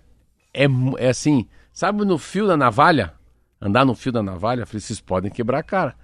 é, 0.53 0.67
é 0.99 1.09
assim, 1.09 1.49
sabe 1.73 2.05
no 2.05 2.17
fio 2.17 2.47
da 2.47 2.55
navalha? 2.55 3.13
Andar 3.59 3.83
no 3.83 3.93
fio 3.93 4.13
da 4.13 4.23
navalha, 4.23 4.65
falei, 4.65 4.79
vocês 4.79 5.01
podem 5.01 5.29
quebrar 5.29 5.59
a 5.59 5.63
cara. 5.63 5.97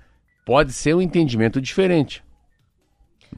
Pode 0.45 0.73
ser 0.73 0.93
um 0.93 1.01
entendimento 1.01 1.61
diferente. 1.61 2.21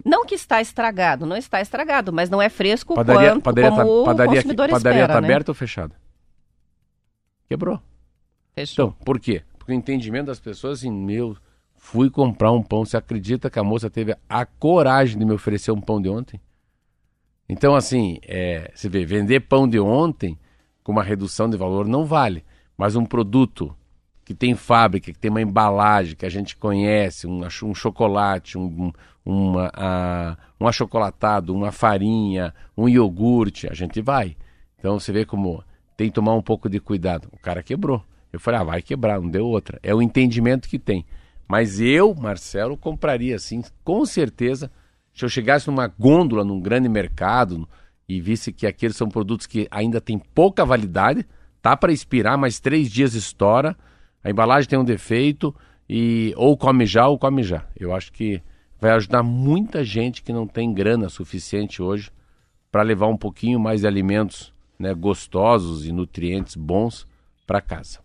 Não 0.04 0.26
que 0.26 0.36
está 0.36 0.62
estragado, 0.62 1.26
não 1.26 1.38
está 1.38 1.62
estragado, 1.62 2.12
mas 2.12 2.30
não 2.30 2.42
é 2.42 2.50
fresco 2.50 2.96
padaria, 2.96 3.32
quanto 3.32 3.44
padaria 3.44 3.72
como 3.72 3.84
tá, 3.84 3.90
o 3.90 4.04
padaria, 4.06 4.36
consumidor 4.36 4.70
padaria 4.70 5.00
espera, 5.02 5.14
tá 5.14 5.22
né? 5.22 5.28
aberta 5.28 5.52
ou 5.52 5.56
fechada? 5.56 5.96
Quebrou. 7.48 7.80
Fechou. 8.54 8.88
Então, 8.88 9.06
por 9.06 9.20
quê? 9.20 9.44
Porque 9.58 9.72
o 9.72 9.76
entendimento 9.76 10.28
das 10.28 10.40
pessoas, 10.40 10.80
assim, 10.80 10.92
meu, 10.92 11.38
fui 11.76 12.10
comprar 12.10 12.52
um 12.52 12.64
pão. 12.64 12.86
Você 12.86 12.98
acredita 12.98 13.50
que 13.50 13.60
a 13.60 13.64
moça 13.64 13.90
teve 13.90 14.16
a 14.28 14.46
coragem 14.46 15.18
de 15.18 15.26
me 15.26 15.34
oferecer 15.34 15.72
um 15.72 15.82
pão 15.82 16.02
de 16.02 16.10
ontem? 16.10 16.40
Então, 17.48 17.76
assim, 17.76 18.18
é, 18.24 18.72
você 18.74 18.90
vê, 18.90 19.06
vender 19.06 19.42
pão 19.42 19.68
de 19.68 19.80
ontem 19.80 20.38
com 20.84 20.92
uma 20.92 21.04
redução 21.04 21.50
de 21.50 21.58
valor 21.58 21.88
não 21.88 22.06
vale. 22.06 22.44
Mas 22.78 22.96
um 22.96 23.06
produto 23.06 23.76
que 24.26 24.34
tem 24.34 24.56
fábrica, 24.56 25.14
que 25.14 25.20
tem 25.20 25.30
uma 25.30 25.42
embalagem 25.42 26.16
que 26.16 26.26
a 26.26 26.30
gente 26.30 26.58
conhece, 26.58 27.28
um, 27.28 27.42
um 27.64 27.76
chocolate, 27.76 28.58
um, 28.58 28.92
uma, 29.24 29.72
a, 29.72 30.36
um 30.60 30.68
achocolatado, 30.68 31.54
uma 31.54 31.72
farinha, 31.72 32.54
um 32.76 32.90
iogurte, 32.90 33.68
a 33.70 33.74
gente 33.74 34.02
vai. 34.02 34.36
Então 34.80 35.00
você 35.00 35.12
vê 35.12 35.26
como 35.26 35.64
tem 35.96 36.08
que 36.08 36.14
tomar 36.14 36.34
um 36.34 36.42
pouco 36.42 36.68
de 36.68 36.80
cuidado. 36.80 37.30
O 37.32 37.38
cara 37.38 37.62
quebrou. 37.62 38.04
Eu 38.34 38.40
falei, 38.40 38.60
ah, 38.60 38.64
vai 38.64 38.82
quebrar, 38.82 39.22
não 39.22 39.30
deu 39.30 39.46
outra. 39.46 39.80
É 39.82 39.94
o 39.94 40.02
entendimento 40.02 40.68
que 40.68 40.80
tem. 40.80 41.06
Mas 41.48 41.80
eu, 41.80 42.14
Marcelo, 42.16 42.76
compraria 42.76 43.36
assim, 43.36 43.64
com 43.84 44.06
certeza. 44.06 44.72
Se 45.14 45.24
eu 45.24 45.30
chegasse 45.30 45.68
numa 45.68 45.88
gôndola, 45.88 46.44
num 46.44 46.60
grande 46.60 46.90
mercado, 46.90 47.70
e 48.10 48.20
visse 48.20 48.52
que 48.52 48.68
aqueles 48.68 48.98
são 48.98 49.08
produtos 49.08 49.46
que 49.46 49.68
ainda 49.72 50.02
têm 50.02 50.20
pouca 50.20 50.66
validade, 50.66 51.26
tá 51.62 51.78
para 51.78 51.94
expirar, 51.94 52.38
mas 52.38 52.60
três 52.60 52.92
dias 52.92 53.14
estoura, 53.14 53.78
a 54.26 54.32
embalagem 54.32 54.68
tem 54.68 54.80
um 54.80 54.84
defeito, 54.84 55.54
e 55.88 56.34
ou 56.36 56.58
come 56.58 56.88
já 56.88 57.08
ou 57.08 57.16
come 57.16 57.44
já. 57.44 57.64
Eu 57.80 57.94
acho 57.94 58.12
que 58.12 58.42
vai 58.82 58.90
ajudar 58.90 59.22
muita 59.22 59.84
gente 59.84 60.24
que 60.24 60.34
não 60.34 60.48
tem 60.48 60.74
grana 60.74 61.10
suficiente 61.10 61.80
hoje 61.80 62.10
para 62.72 62.82
levar 62.82 63.06
um 63.06 63.16
pouquinho 63.16 63.60
mais 63.60 63.82
de 63.82 63.88
alimentos 63.88 64.52
né, 64.80 64.96
gostosos 64.96 65.86
e 65.86 65.92
nutrientes 65.92 66.56
bons 66.56 67.08
para 67.46 67.62
casa. 67.62 68.00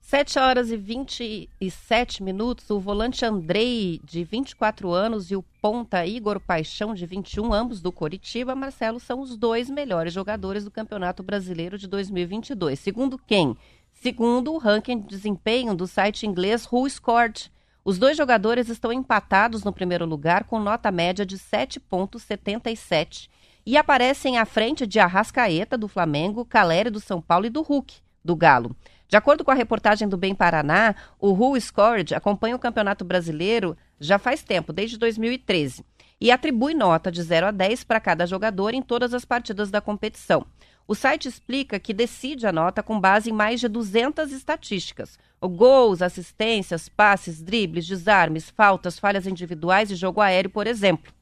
7 0.00 0.38
horas 0.40 0.72
e 0.72 0.76
27 0.76 2.20
minutos, 2.22 2.68
o 2.70 2.80
volante 2.80 3.24
Andrei, 3.24 4.00
de 4.02 4.24
24 4.24 4.90
anos, 4.90 5.30
e 5.30 5.36
o 5.36 5.44
ponta 5.62 6.04
Igor 6.04 6.40
Paixão, 6.40 6.94
de 6.94 7.06
21, 7.06 7.52
ambos 7.52 7.80
do 7.80 7.92
Coritiba, 7.92 8.56
Marcelo, 8.56 8.98
são 8.98 9.20
os 9.20 9.36
dois 9.36 9.70
melhores 9.70 10.12
jogadores 10.12 10.64
do 10.64 10.70
Campeonato 10.70 11.22
Brasileiro 11.22 11.78
de 11.78 11.86
2022. 11.86 12.78
Segundo 12.78 13.18
quem? 13.18 13.54
Segundo 14.00 14.52
o 14.52 14.58
ranking 14.58 15.00
de 15.00 15.08
desempenho 15.08 15.74
do 15.74 15.84
site 15.84 16.24
inglês 16.24 16.68
WhoScored. 16.70 17.50
Os 17.84 17.98
dois 17.98 18.16
jogadores 18.16 18.68
estão 18.68 18.92
empatados 18.92 19.64
no 19.64 19.72
primeiro 19.72 20.06
lugar 20.06 20.44
com 20.44 20.60
nota 20.60 20.92
média 20.92 21.26
de 21.26 21.36
7,77 21.36 23.28
e 23.66 23.76
aparecem 23.76 24.38
à 24.38 24.44
frente 24.44 24.86
de 24.86 25.00
Arrascaeta, 25.00 25.76
do 25.76 25.88
Flamengo, 25.88 26.44
Caleri, 26.44 26.90
do 26.90 27.00
São 27.00 27.20
Paulo 27.20 27.46
e 27.46 27.50
do 27.50 27.60
Hulk, 27.60 27.96
do 28.24 28.36
Galo. 28.36 28.76
De 29.08 29.16
acordo 29.16 29.44
com 29.44 29.50
a 29.50 29.54
reportagem 29.54 30.06
do 30.06 30.16
Bem 30.16 30.32
Paraná, 30.32 30.94
o 31.18 31.32
Who 31.32 31.60
Scored 31.60 32.14
acompanha 32.14 32.54
o 32.54 32.60
Campeonato 32.60 33.04
Brasileiro 33.04 33.76
já 33.98 34.16
faz 34.16 34.44
tempo, 34.44 34.72
desde 34.72 34.96
2013, 34.96 35.84
e 36.20 36.30
atribui 36.30 36.72
nota 36.72 37.10
de 37.10 37.20
0 37.20 37.46
a 37.48 37.50
10 37.50 37.82
para 37.82 37.98
cada 37.98 38.26
jogador 38.26 38.74
em 38.74 38.82
todas 38.82 39.12
as 39.12 39.24
partidas 39.24 39.72
da 39.72 39.80
competição. 39.80 40.46
O 40.90 40.94
site 40.94 41.28
explica 41.28 41.78
que 41.78 41.92
decide 41.92 42.46
a 42.46 42.52
nota 42.52 42.82
com 42.82 42.98
base 42.98 43.28
em 43.28 43.32
mais 43.32 43.60
de 43.60 43.68
200 43.68 44.32
estatísticas: 44.32 45.18
gols, 45.38 46.00
assistências, 46.00 46.88
passes, 46.88 47.42
dribles, 47.42 47.86
desarmes, 47.86 48.48
faltas, 48.48 48.98
falhas 48.98 49.26
individuais 49.26 49.90
e 49.90 49.94
jogo 49.94 50.22
aéreo, 50.22 50.48
por 50.48 50.66
exemplo. 50.66 51.12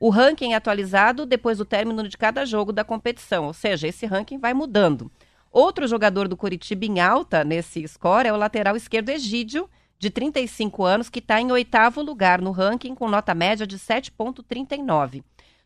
O 0.00 0.10
ranking 0.10 0.54
é 0.54 0.56
atualizado 0.56 1.24
depois 1.24 1.58
do 1.58 1.64
término 1.64 2.08
de 2.08 2.18
cada 2.18 2.44
jogo 2.44 2.72
da 2.72 2.82
competição, 2.82 3.46
ou 3.46 3.52
seja, 3.52 3.86
esse 3.86 4.06
ranking 4.06 4.38
vai 4.38 4.52
mudando. 4.52 5.08
Outro 5.52 5.86
jogador 5.86 6.26
do 6.26 6.36
Curitiba 6.36 6.84
em 6.84 6.98
alta 6.98 7.44
nesse 7.44 7.86
score 7.86 8.26
é 8.26 8.32
o 8.32 8.36
lateral 8.36 8.74
esquerdo 8.74 9.10
Egídio, 9.10 9.70
de 10.00 10.10
35 10.10 10.82
anos, 10.82 11.08
que 11.08 11.20
está 11.20 11.40
em 11.40 11.52
oitavo 11.52 12.02
lugar 12.02 12.40
no 12.40 12.50
ranking 12.50 12.92
com 12.92 13.08
nota 13.08 13.32
média 13.32 13.64
de 13.64 13.78
7,39. 13.78 15.22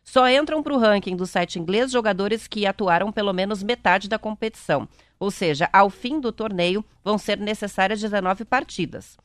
Só 0.09 0.25
entram 0.29 0.63
para 0.63 0.73
o 0.73 0.77
ranking 0.77 1.17
do 1.17 1.27
site 1.27 1.59
inglês 1.59 1.91
jogadores 1.91 2.47
que 2.47 2.65
atuaram 2.65 3.11
pelo 3.11 3.33
menos 3.33 3.61
metade 3.61 4.07
da 4.07 4.17
competição. 4.17 4.87
Ou 5.19 5.29
seja, 5.29 5.69
ao 5.73 5.89
fim 5.89 6.21
do 6.21 6.31
torneio 6.31 6.83
vão 7.03 7.17
ser 7.17 7.37
necessárias 7.37 7.99
19 7.99 8.45
partidas. 8.45 9.17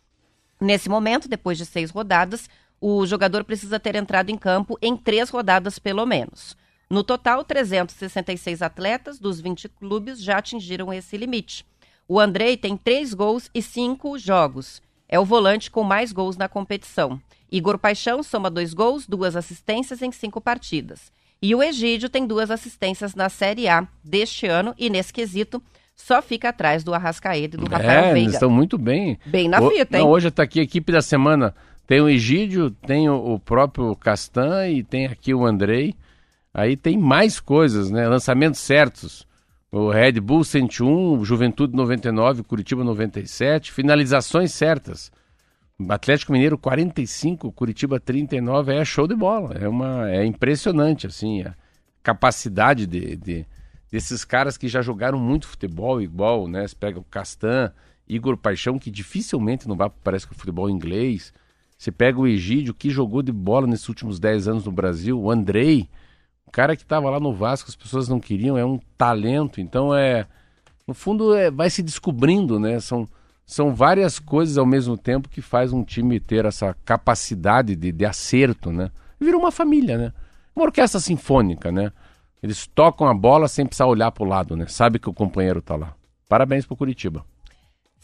Nesse 0.61 0.89
momento, 0.89 1.29
depois 1.29 1.57
de 1.57 1.65
seis 1.65 1.93
rodadas, 1.93 2.51
o 2.81 3.07
jogador 3.07 3.45
precisa 3.45 3.79
ter 3.79 3.95
entrado 3.95 4.31
em 4.31 4.37
campo 4.37 4.77
em 4.83 4.97
três 4.97 5.31
rodadas 5.31 5.79
pelo 5.79 6.05
menos. 6.05 6.57
No 6.91 7.05
total, 7.05 7.45
366 7.45 8.61
atletas 8.61 9.21
dos 9.21 9.41
20 9.41 9.69
clubes 9.69 10.21
já 10.21 10.39
atingiram 10.39 10.93
esse 10.93 11.17
limite. 11.17 11.65
O 12.09 12.19
Andrei 12.19 12.57
tem 12.57 12.77
três 12.77 13.15
gols 13.15 13.49
e 13.55 13.63
cinco 13.63 14.19
jogos. 14.19 14.83
É 15.09 15.21
o 15.21 15.25
volante 15.25 15.71
com 15.71 15.85
mais 15.85 16.11
gols 16.11 16.37
na 16.37 16.49
competição. 16.49 17.21
Igor 17.53 17.77
Paixão 17.77 18.23
soma 18.23 18.51
dois 18.51 18.73
gols, 18.73 19.07
duas 19.07 19.37
assistências 19.37 20.01
em 20.01 20.11
cinco 20.11 20.41
partidas. 20.41 21.13
E 21.41 21.55
o 21.55 21.63
Egídio 21.63 22.09
tem 22.09 22.27
duas 22.27 22.51
assistências 22.51 23.15
na 23.15 23.29
Série 23.29 23.69
A 23.69 23.87
deste 24.03 24.47
ano 24.47 24.75
e, 24.79 24.89
nesse 24.89 25.13
quesito, 25.13 25.63
só 25.95 26.23
fica 26.23 26.49
atrás 26.49 26.83
do 26.83 26.95
Arrascaeta 26.95 27.57
e 27.57 27.61
do 27.61 27.67
é, 27.67 27.77
Rafael 27.77 28.03
Veiga. 28.05 28.19
Eles 28.21 28.35
estão 28.35 28.49
muito 28.49 28.79
bem. 28.79 29.19
Bem 29.27 29.49
na 29.49 29.61
fita, 29.61 29.99
hein? 29.99 30.05
Não, 30.05 30.11
hoje 30.11 30.29
está 30.29 30.45
aqui 30.45 30.61
a 30.61 30.63
equipe 30.63 30.91
da 30.91 31.03
semana. 31.03 31.55
Tem 31.87 32.01
o 32.01 32.09
Egídio, 32.09 32.71
tem 32.71 33.11
o, 33.11 33.35
o 33.35 33.39
próprio 33.39 33.95
Castan 33.97 34.69
e 34.69 34.83
tem 34.83 35.07
aqui 35.07 35.35
o 35.35 35.45
Andrei. 35.45 35.95
Aí 36.55 36.75
tem 36.75 36.97
mais 36.97 37.39
coisas, 37.39 37.91
né? 37.91 38.09
Lançamentos 38.09 38.61
certos. 38.61 39.27
O 39.71 39.91
Red 39.91 40.21
Bull 40.21 40.45
101, 40.45 41.25
Juventude 41.25 41.75
99, 41.75 42.45
Curitiba 42.45 42.85
97, 42.85 43.73
finalizações 43.73 44.53
certas. 44.53 45.11
Atlético 45.89 46.33
Mineiro 46.33 46.59
45, 46.59 47.53
Curitiba 47.53 48.01
39, 48.01 48.75
é 48.75 48.85
show 48.85 49.07
de 49.07 49.15
bola. 49.15 49.55
É 49.55 49.69
uma 49.69 50.11
é 50.11 50.25
impressionante 50.25 51.07
assim 51.07 51.43
a 51.43 51.55
capacidade 52.03 52.87
de, 52.87 53.17
de 53.17 53.47
desses 53.91 54.25
caras 54.25 54.57
que 54.57 54.69
já 54.69 54.83
jogaram 54.83 55.19
muito 55.19 55.47
futebol 55.47 56.01
igual, 56.01 56.49
né? 56.49 56.67
Você 56.67 56.75
pega 56.75 56.99
o 56.99 57.05
Castan, 57.05 57.73
Igor 58.09 58.37
Paixão 58.37 58.79
que 58.79 58.91
dificilmente 58.91 59.69
não 59.69 59.77
vai 59.77 59.91
parece 60.03 60.27
que 60.27 60.33
o 60.33 60.39
futebol 60.39 60.69
inglês. 60.71 61.33
Você 61.79 61.91
pega 61.91 62.21
o 62.21 62.27
Egídio 62.27 62.75
que 62.75 62.91
jogou 62.91 63.23
de 63.23 63.33
bola 63.33 63.67
nesses 63.67 63.89
últimos 63.89 64.21
10 64.21 64.49
anos 64.49 64.65
no 64.65 64.73
Brasil, 64.73 65.21
o 65.21 65.31
Andrei, 65.31 65.89
cara 66.53 66.77
que 66.77 66.83
estava 66.83 67.09
lá 67.09 67.19
no 67.19 67.33
Vasco, 67.33 67.71
as 67.71 67.75
pessoas 67.75 68.09
não 68.09 68.21
queriam, 68.21 68.59
é 68.59 68.65
um 68.65 68.79
talento. 68.97 69.61
Então 69.61 69.95
é, 69.95 70.27
no 70.87 70.93
fundo, 70.93 71.35
é, 71.35 71.51
vai 71.51 71.71
se 71.71 71.83
descobrindo, 71.83 72.61
né? 72.61 72.79
São, 72.79 73.09
são 73.45 73.75
várias 73.75 74.19
coisas 74.19 74.57
ao 74.57 74.67
mesmo 74.67 74.97
tempo 74.97 75.29
que 75.29 75.43
faz 75.43 75.73
um 75.73 75.85
time 75.85 76.19
ter 76.19 76.45
essa 76.45 76.75
capacidade 76.85 77.77
de, 77.77 77.93
de 77.93 78.05
acerto, 78.05 78.73
né? 78.73 78.91
Vira 79.21 79.37
uma 79.37 79.53
família, 79.53 79.99
né? 79.99 80.13
Uma 80.55 80.67
orquestra 80.67 81.01
sinfônica, 81.01 81.71
né? 81.71 81.93
Eles 82.43 82.67
tocam 82.67 83.07
a 83.07 83.15
bola 83.15 83.47
sem 83.49 83.67
precisar 83.67 83.87
olhar 83.87 84.11
para 84.11 84.25
o 84.25 84.27
lado, 84.27 84.57
né? 84.57 84.67
Sabe 84.69 84.99
que 84.99 85.09
o 85.09 85.15
companheiro 85.15 85.61
está 85.61 85.77
lá. 85.77 85.95
Parabéns 86.29 86.67
pro 86.67 86.77
Curitiba. 86.77 87.25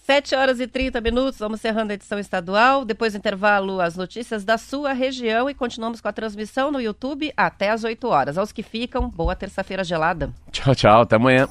7 0.08 0.34
horas 0.34 0.58
e 0.58 0.66
30 0.66 1.02
minutos, 1.02 1.38
vamos 1.38 1.60
encerrando 1.60 1.92
a 1.92 1.94
edição 1.94 2.18
estadual. 2.18 2.82
Depois 2.82 3.12
do 3.12 3.18
intervalo, 3.18 3.78
as 3.78 3.94
notícias 3.94 4.42
da 4.42 4.56
sua 4.56 4.94
região 4.94 5.50
e 5.50 5.54
continuamos 5.54 6.00
com 6.00 6.08
a 6.08 6.12
transmissão 6.12 6.72
no 6.72 6.80
YouTube 6.80 7.30
até 7.36 7.68
às 7.68 7.84
8 7.84 8.08
horas. 8.08 8.38
Aos 8.38 8.50
que 8.50 8.62
ficam, 8.62 9.10
boa 9.10 9.36
terça-feira 9.36 9.84
gelada. 9.84 10.32
Tchau, 10.50 10.74
tchau. 10.74 11.02
Até 11.02 11.16
amanhã. 11.16 11.46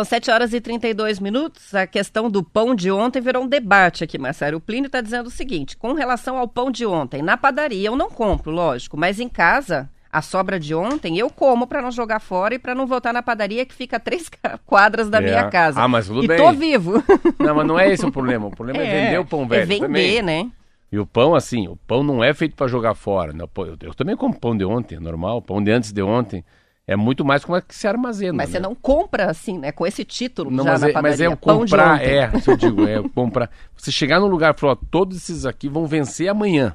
São 0.00 0.04
7 0.04 0.30
horas 0.30 0.54
e 0.54 0.60
32 0.62 1.20
minutos. 1.20 1.74
A 1.74 1.86
questão 1.86 2.30
do 2.30 2.42
pão 2.42 2.74
de 2.74 2.90
ontem 2.90 3.20
virou 3.20 3.42
um 3.44 3.46
debate 3.46 4.02
aqui, 4.02 4.16
Marcelo. 4.18 4.56
O 4.56 4.60
Plínio 4.60 4.86
está 4.86 5.02
dizendo 5.02 5.26
o 5.26 5.30
seguinte: 5.30 5.76
com 5.76 5.92
relação 5.92 6.38
ao 6.38 6.48
pão 6.48 6.70
de 6.70 6.86
ontem, 6.86 7.20
na 7.20 7.36
padaria 7.36 7.88
eu 7.88 7.96
não 7.96 8.08
compro, 8.10 8.50
lógico, 8.50 8.96
mas 8.96 9.20
em 9.20 9.28
casa 9.28 9.90
A 10.10 10.22
sobra 10.22 10.58
de 10.58 10.74
ontem 10.74 11.18
eu 11.18 11.28
como 11.28 11.66
para 11.66 11.82
não 11.82 11.90
jogar 11.90 12.18
fora 12.18 12.54
e 12.54 12.58
para 12.58 12.74
não 12.74 12.86
voltar 12.86 13.12
na 13.12 13.22
padaria 13.22 13.66
que 13.66 13.74
fica 13.74 13.98
a 13.98 14.00
três 14.00 14.30
quadras 14.66 15.10
da 15.10 15.18
É. 15.18 15.20
minha 15.20 15.48
casa. 15.50 15.80
Ah, 15.82 15.86
mas 15.86 16.06
tudo 16.06 16.24
e 16.24 16.28
bem. 16.28 16.38
tô 16.38 16.50
vivo. 16.52 16.94
Não, 17.38 17.54
mas 17.54 17.66
não 17.66 17.78
é 17.78 17.90
esse 17.92 18.04
o 18.06 18.10
problema. 18.10 18.46
O 18.46 18.50
problema 18.50 18.82
é, 18.82 19.04
vender 19.04 19.18
o 19.20 19.24
pão 19.26 19.46
velho 19.46 19.62
É 19.62 19.66
vender, 19.66 19.80
também. 19.86 20.22
né? 20.22 20.50
E 20.90 20.98
o 20.98 21.06
pão, 21.06 21.34
assim, 21.34 21.68
o 21.68 21.76
pão 21.76 22.02
não 22.02 22.24
é 22.24 22.32
feito 22.34 22.56
para 22.56 22.66
jogar 22.66 22.94
fora. 22.94 23.32
né? 23.32 23.44
Eu, 23.44 23.76
eu 23.82 23.94
também 23.94 24.16
como 24.16 24.34
pão 24.36 24.56
de 24.56 24.64
ontem, 24.64 24.96
é 24.96 25.00
normal. 25.00 25.40
Pão 25.42 25.62
de 25.62 25.70
antes 25.70 25.92
de 25.92 26.02
ontem. 26.02 26.42
É 26.90 26.96
muito 26.96 27.24
mais 27.24 27.44
como 27.44 27.56
é 27.56 27.60
que 27.60 27.72
se 27.72 27.86
armazena. 27.86 28.32
Mas 28.32 28.48
né? 28.48 28.54
você 28.54 28.60
não 28.60 28.74
compra 28.74 29.30
assim, 29.30 29.56
né? 29.56 29.70
Com 29.70 29.86
esse 29.86 30.04
título 30.04 30.50
Não, 30.50 30.64
já 30.64 30.72
mas, 30.72 30.80
na 30.80 30.88
é, 30.88 30.92
padaria. 30.92 31.10
mas 31.10 31.20
é 31.20 31.28
o 31.28 31.36
comprar, 31.36 32.02
é, 32.02 32.32
eu 32.44 32.56
digo, 32.56 32.84
é 32.84 33.00
comprar. 33.14 33.48
Você 33.76 33.92
chegar 33.92 34.18
num 34.18 34.26
lugar 34.26 34.52
e 34.52 34.58
falar, 34.58 34.72
ó, 34.72 34.76
todos 34.90 35.16
esses 35.16 35.46
aqui 35.46 35.68
vão 35.68 35.86
vencer 35.86 36.28
amanhã. 36.28 36.74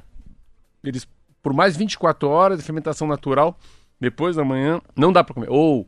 Eles, 0.82 1.06
por 1.42 1.52
mais 1.52 1.76
24 1.76 2.30
horas 2.30 2.58
de 2.58 2.64
fermentação 2.64 3.06
natural, 3.06 3.58
depois 4.00 4.36
da 4.36 4.42
manhã, 4.42 4.80
não 4.96 5.12
dá 5.12 5.22
para 5.22 5.34
comer. 5.34 5.50
Ou, 5.50 5.86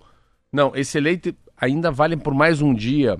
não, 0.52 0.76
esse 0.76 1.00
leite 1.00 1.34
ainda 1.56 1.90
vale 1.90 2.14
por 2.14 2.34
mais 2.34 2.60
um 2.60 2.74
dia. 2.74 3.18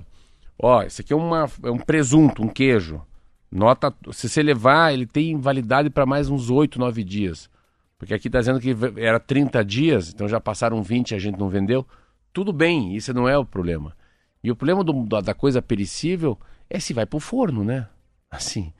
Ó, 0.61 0.83
esse 0.83 1.01
aqui 1.01 1.11
é, 1.11 1.15
uma, 1.15 1.49
é 1.63 1.71
um 1.71 1.79
presunto, 1.79 2.43
um 2.43 2.47
queijo. 2.47 3.01
Nota, 3.51 3.91
se 4.11 4.29
você 4.29 4.43
levar, 4.43 4.93
ele 4.93 5.07
tem 5.07 5.39
validade 5.39 5.89
para 5.89 6.05
mais 6.05 6.29
uns 6.29 6.51
8, 6.51 6.77
9 6.77 7.03
dias. 7.03 7.49
Porque 7.99 8.13
aqui 8.13 8.29
está 8.29 8.39
dizendo 8.39 8.61
que 8.61 8.75
era 8.97 9.19
30 9.19 9.63
dias, 9.63 10.09
então 10.09 10.27
já 10.27 10.39
passaram 10.39 10.81
20 10.81 11.11
e 11.11 11.15
a 11.15 11.19
gente 11.19 11.37
não 11.37 11.49
vendeu. 11.49 11.85
Tudo 12.33 12.53
bem, 12.53 12.95
isso 12.95 13.13
não 13.13 13.27
é 13.27 13.37
o 13.37 13.45
problema. 13.45 13.95
E 14.43 14.49
o 14.49 14.55
problema 14.55 14.83
do- 14.85 15.05
da, 15.21 15.33
coisa 15.33 15.61
perecível 15.61 16.39
é 16.69 16.79
se 16.79 16.93
vai 16.93 17.05
pro 17.05 17.19
forno, 17.19 17.63
né? 17.63 17.89
Assim, 18.31 18.73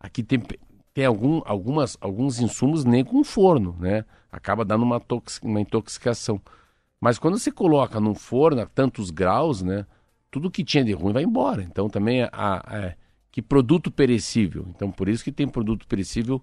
aqui 0.00 0.22
tem, 0.22 0.42
tem 0.94 1.04
algum, 1.04 1.42
algumas, 1.44 1.98
alguns 2.00 2.40
insumos 2.40 2.84
nem 2.84 3.04
com 3.04 3.22
forno, 3.22 3.76
né? 3.78 4.06
Acaba 4.30 4.64
dando 4.64 4.82
uma, 4.84 4.98
tox, 4.98 5.38
uma 5.42 5.60
intoxicação. 5.60 6.40
Mas 7.00 7.18
quando 7.18 7.38
você 7.38 7.52
coloca 7.52 8.00
num 8.00 8.14
forno 8.14 8.62
a 8.62 8.66
tantos 8.66 9.10
graus, 9.10 9.60
né? 9.62 9.84
Tudo 10.30 10.50
que 10.50 10.64
tinha 10.64 10.82
de 10.84 10.92
ruim 10.92 11.12
vai 11.12 11.24
embora. 11.24 11.62
Então 11.62 11.90
também 11.90 12.22
a, 12.22 12.30
a- 12.32 12.94
que 13.30 13.42
produto 13.42 13.90
perecível. 13.90 14.66
Então 14.70 14.90
por 14.90 15.08
isso 15.08 15.22
que 15.24 15.32
tem 15.32 15.46
produto 15.48 15.86
perecível 15.86 16.42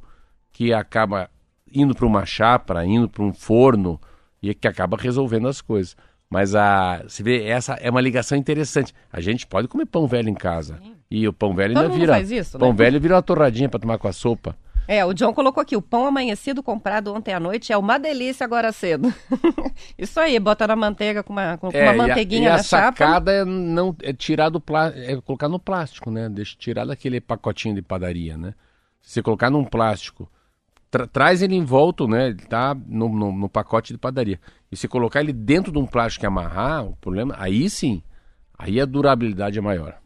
que 0.51 0.73
acaba 0.73 1.30
indo 1.74 1.93
para 1.95 2.05
uma 2.05 2.26
chapa, 2.26 2.84
indo 2.86 3.07
para 3.09 3.24
um 3.24 3.34
forno 3.34 3.99
e 4.41 4.53
que 4.53 4.67
acaba 4.67 4.97
resolvendo 4.97 5.47
as 5.47 5.61
coisas. 5.61 5.95
Mas 6.30 6.53
a, 6.55 7.01
você 7.07 7.24
vê, 7.24 7.43
essa 7.45 7.74
é 7.74 7.89
uma 7.89 8.01
ligação 8.01 8.38
interessante. 8.38 8.93
A 9.11 9.20
gente 9.20 9.47
pode 9.47 9.67
comer 9.67 9.86
pão 9.88 10.05
velho 10.07 10.30
em 10.30 10.34
casa. 10.36 10.80
E 11.09 11.28
o 11.28 11.34
pão 11.34 11.55
velho 11.55 11.74
Todo 11.74 11.86
ainda 11.86 11.95
vira. 11.97 12.13
faz 12.13 12.30
isso, 12.32 12.57
né? 12.57 12.59
pão 12.59 12.74
velho 12.74 12.99
vira 13.01 13.15
uma 13.15 13.22
torradinha 13.24 13.67
para 13.67 13.80
tomar 13.80 13.97
com 13.97 14.07
a 14.07 14.13
sopa. 14.13 14.55
É, 14.88 15.05
o 15.05 15.13
John 15.13 15.34
colocou 15.34 15.61
aqui, 15.61 15.76
o 15.76 15.82
pão 15.84 16.05
amanhecido 16.07 16.63
comprado 16.63 17.13
ontem 17.13 17.32
à 17.34 17.39
noite 17.39 17.72
é 17.72 17.78
uma 17.78 17.97
delícia 17.99 18.43
agora 18.43 18.72
cedo. 18.72 19.13
Isso 19.97 20.20
aí, 20.20 20.39
bota 20.39 20.65
na 20.67 20.76
manteiga 20.76 21.22
com 21.24 21.32
uma, 21.34 21.57
com 21.57 21.70
É, 21.72 21.84
uma 21.84 21.91
e 21.91 21.99
a- 21.99 22.07
manteiguinha 22.07 22.43
e 22.43 22.47
a, 22.51 22.57
na 22.57 22.63
chapa. 22.63 22.97
sacada 22.97 23.32
é 23.32 23.45
não 23.45 23.95
é 24.01 24.13
tirar 24.13 24.49
do 24.49 24.59
plá- 24.59 24.91
é 24.95 25.15
colocar 25.22 25.47
no 25.47 25.59
plástico, 25.59 26.09
né? 26.09 26.28
Deixa 26.30 26.55
tirar 26.57 26.86
daquele 26.86 27.22
pacotinho 27.22 27.76
de 27.76 27.82
padaria, 27.84 28.36
né? 28.38 28.53
Se 29.01 29.13
você 29.13 29.22
colocar 29.22 29.49
num 29.49 29.63
plástico, 29.63 30.28
tra- 30.89 31.07
traz 31.07 31.41
ele 31.41 31.55
envolto, 31.55 32.07
né? 32.07 32.29
Ele 32.29 32.45
tá 32.45 32.75
no, 32.87 33.09
no, 33.09 33.31
no 33.31 33.49
pacote 33.49 33.93
de 33.93 33.99
padaria. 33.99 34.39
E 34.71 34.77
se 34.77 34.87
colocar 34.87 35.21
ele 35.21 35.33
dentro 35.33 35.71
de 35.71 35.77
um 35.77 35.85
plástico 35.85 36.25
e 36.25 36.27
amarrar, 36.27 36.85
o 36.85 36.95
problema, 36.97 37.35
aí 37.37 37.69
sim, 37.69 38.03
aí 38.57 38.79
a 38.79 38.85
durabilidade 38.85 39.57
é 39.57 39.61
maior. 39.61 39.99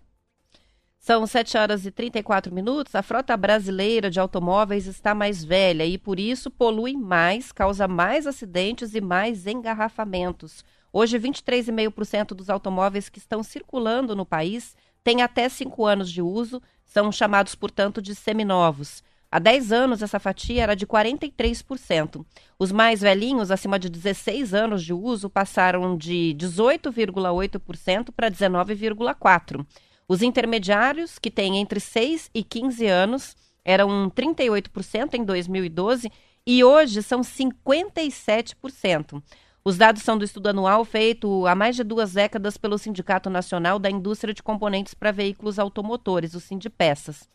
São 0.99 1.27
7 1.27 1.57
horas 1.57 1.86
e 1.86 1.91
34 1.91 2.53
minutos. 2.53 2.95
A 2.95 3.03
frota 3.03 3.36
brasileira 3.36 4.09
de 4.09 4.21
automóveis 4.21 4.88
está 4.88 5.13
mais 5.13 5.43
velha 5.43 5.86
e, 5.86 5.97
por 5.97 6.17
isso, 6.17 6.49
polui 6.49 6.93
mais, 6.93 7.51
causa 7.51 7.89
mais 7.89 8.25
acidentes 8.25 8.95
e 8.95 9.01
mais 9.01 9.45
engarrafamentos. 9.45 10.63
Hoje, 10.93 11.19
23,5% 11.19 12.27
dos 12.27 12.49
automóveis 12.49 13.09
que 13.09 13.19
estão 13.19 13.43
circulando 13.43 14.15
no 14.15 14.25
país 14.25 14.77
têm 15.03 15.21
até 15.21 15.49
5 15.49 15.86
anos 15.86 16.09
de 16.09 16.21
uso, 16.21 16.61
são 16.86 17.11
chamados, 17.11 17.53
portanto, 17.53 18.01
de 18.01 18.15
seminovos. 18.15 19.03
Há 19.34 19.39
10 19.39 19.71
anos, 19.71 20.03
essa 20.03 20.19
fatia 20.19 20.61
era 20.61 20.75
de 20.75 20.86
43%. 20.86 22.23
Os 22.59 22.71
mais 22.71 23.01
velhinhos, 23.01 23.49
acima 23.49 23.79
de 23.79 23.89
16 23.89 24.53
anos 24.53 24.84
de 24.84 24.93
uso, 24.93 25.27
passaram 25.27 25.97
de 25.97 26.36
18,8% 26.38 28.11
para 28.15 28.29
19,4%. 28.29 29.65
Os 30.07 30.21
intermediários, 30.21 31.17
que 31.17 31.31
têm 31.31 31.57
entre 31.57 31.79
6 31.79 32.29
e 32.31 32.43
15 32.43 32.86
anos, 32.86 33.36
eram 33.65 34.07
38% 34.11 35.15
em 35.15 35.25
2012 35.25 36.11
e 36.45 36.63
hoje 36.63 37.01
são 37.01 37.21
57%. 37.21 39.19
Os 39.65 39.77
dados 39.79 40.03
são 40.03 40.15
do 40.15 40.25
estudo 40.25 40.49
anual 40.49 40.86
feito 40.86 41.47
há 41.47 41.55
mais 41.55 41.75
de 41.75 41.84
duas 41.84 42.13
décadas 42.13 42.55
pelo 42.55 42.77
Sindicato 42.77 43.31
Nacional 43.31 43.79
da 43.79 43.89
Indústria 43.89 44.31
de 44.31 44.43
Componentes 44.43 44.93
para 44.93 45.11
Veículos 45.11 45.57
Automotores, 45.57 46.36
o 46.36 46.39
Sindipeças. 46.39 47.27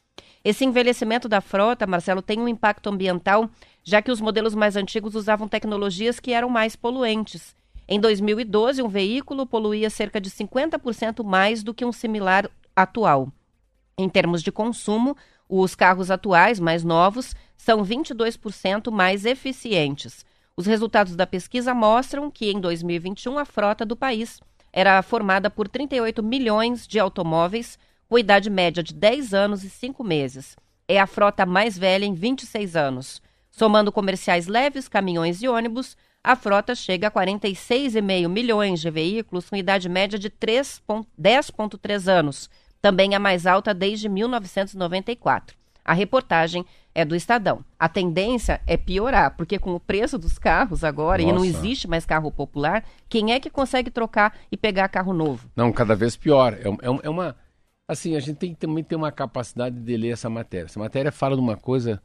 Esse 0.45 0.65
envelhecimento 0.65 1.29
da 1.29 1.41
frota, 1.41 1.87
Marcelo, 1.87 2.23
tem 2.23 2.41
um 2.41 2.49
impacto 2.49 2.89
ambiental, 2.89 3.51
já 3.83 4.01
que 4.01 4.11
os 4.11 4.21
modelos 4.21 4.55
mais 4.55 4.77
antigos 4.77 5.15
usavam 5.15 5.49
tecnologias 5.49 6.21
que 6.21 6.33
eram 6.33 6.49
mais 6.49 6.77
poluentes. 6.77 7.55
Em 7.89 7.99
2012, 7.99 8.83
um 8.83 8.89
veículo 8.89 9.47
poluía 9.47 9.91
cerca 9.91 10.21
de 10.21 10.31
50% 10.31 11.25
mais 11.25 11.63
do 11.63 11.73
que 11.73 11.85
um 11.85 11.93
similar 11.93 12.51
atual. 12.77 13.33
Em 13.97 14.09
termos 14.09 14.43
de 14.43 14.53
consumo, 14.53 15.17
os 15.49 15.75
carros 15.75 16.11
atuais, 16.11 16.61
mais 16.61 16.85
novos, 16.85 17.35
são 17.57 17.83
22% 17.85 18.91
mais 18.93 19.25
eficientes. 19.25 20.25
Os 20.57 20.67
resultados 20.67 21.17
da 21.17 21.27
pesquisa 21.27 21.75
mostram 21.75 22.31
que 22.31 22.51
em 22.51 22.61
2021 22.61 23.39
a 23.39 23.45
frota 23.45 23.87
do 23.87 23.97
país 23.97 24.41
era 24.73 25.01
formada 25.03 25.49
por 25.49 25.67
38 25.67 26.23
milhões 26.23 26.87
de 26.87 26.99
automóveis, 26.99 27.79
com 28.09 28.19
idade 28.19 28.49
média 28.49 28.83
de 28.83 28.95
10 28.95 29.35
anos 29.35 29.63
e 29.63 29.71
5 29.71 30.03
meses. 30.03 30.57
É 30.89 30.99
a 30.99 31.07
frota 31.07 31.45
mais 31.45 31.77
velha 31.79 32.07
em 32.07 32.15
26 32.15 32.75
anos. 32.75 33.21
Somando 33.51 33.93
comerciais 33.93 34.47
leves, 34.47 34.89
caminhões 34.89 35.43
e 35.43 35.49
ônibus, 35.49 35.97
a 36.25 36.35
frota 36.35 36.75
chega 36.75 37.09
a 37.09 37.11
46,5 37.11 38.29
milhões 38.29 38.81
de 38.81 38.91
veículos 38.91 39.49
com 39.51 39.57
idade 39.57 39.89
média 39.89 40.19
de 40.19 40.31
3 40.31 40.81
pon- 40.87 41.05
10,3 41.21 42.09
anos, 42.09 42.49
também 42.81 43.15
a 43.15 43.19
mais 43.19 43.47
alta 43.47 43.75
desde 43.75 44.09
1994. 44.09 45.57
A 45.85 45.93
reportagem 45.93 46.65
é 46.95 47.05
do 47.05 47.15
Estadão. 47.15 47.65
A 47.79 47.89
tendência 47.89 48.61
é 48.67 48.77
piorar, 48.77 49.35
porque 49.37 49.59
com 49.59 49.75
o 49.75 49.81
preço 49.81 50.19
dos 50.19 50.39
carros 50.39 50.85
agora, 50.85 51.23
e 51.23 51.27
não 51.27 51.37
Nossa. 51.37 51.47
existe 51.47 51.89
mais 51.89 52.05
carro 52.05 52.31
popular, 52.31 52.85
quem 53.09 53.33
é 53.33 53.41
que 53.41 53.49
consegue 53.51 53.91
trocar 53.91 54.37
e 54.51 54.57
pegar 54.57 54.89
carro 54.89 55.13
novo? 55.15 55.49
Não, 55.57 55.73
cada 55.73 55.95
vez 55.95 56.17
pior. 56.17 56.53
É, 56.55 56.69
é 56.69 57.01
é 57.05 57.11
uma. 57.11 57.37
Assim, 57.89 58.15
a 58.15 58.21
gente 58.21 58.37
tem 58.37 58.53
que 58.53 58.61
também 58.61 58.85
ter 58.85 58.97
uma 58.97 59.11
capacidade 59.11 59.81
de 59.81 59.97
ler 59.97 60.11
essa 60.11 60.29
matéria. 60.29 60.67
Essa 60.67 60.79
matéria 60.79 61.11
fala 61.11 61.35
de 61.35 61.41
uma 61.41 61.57
coisa 61.57 62.03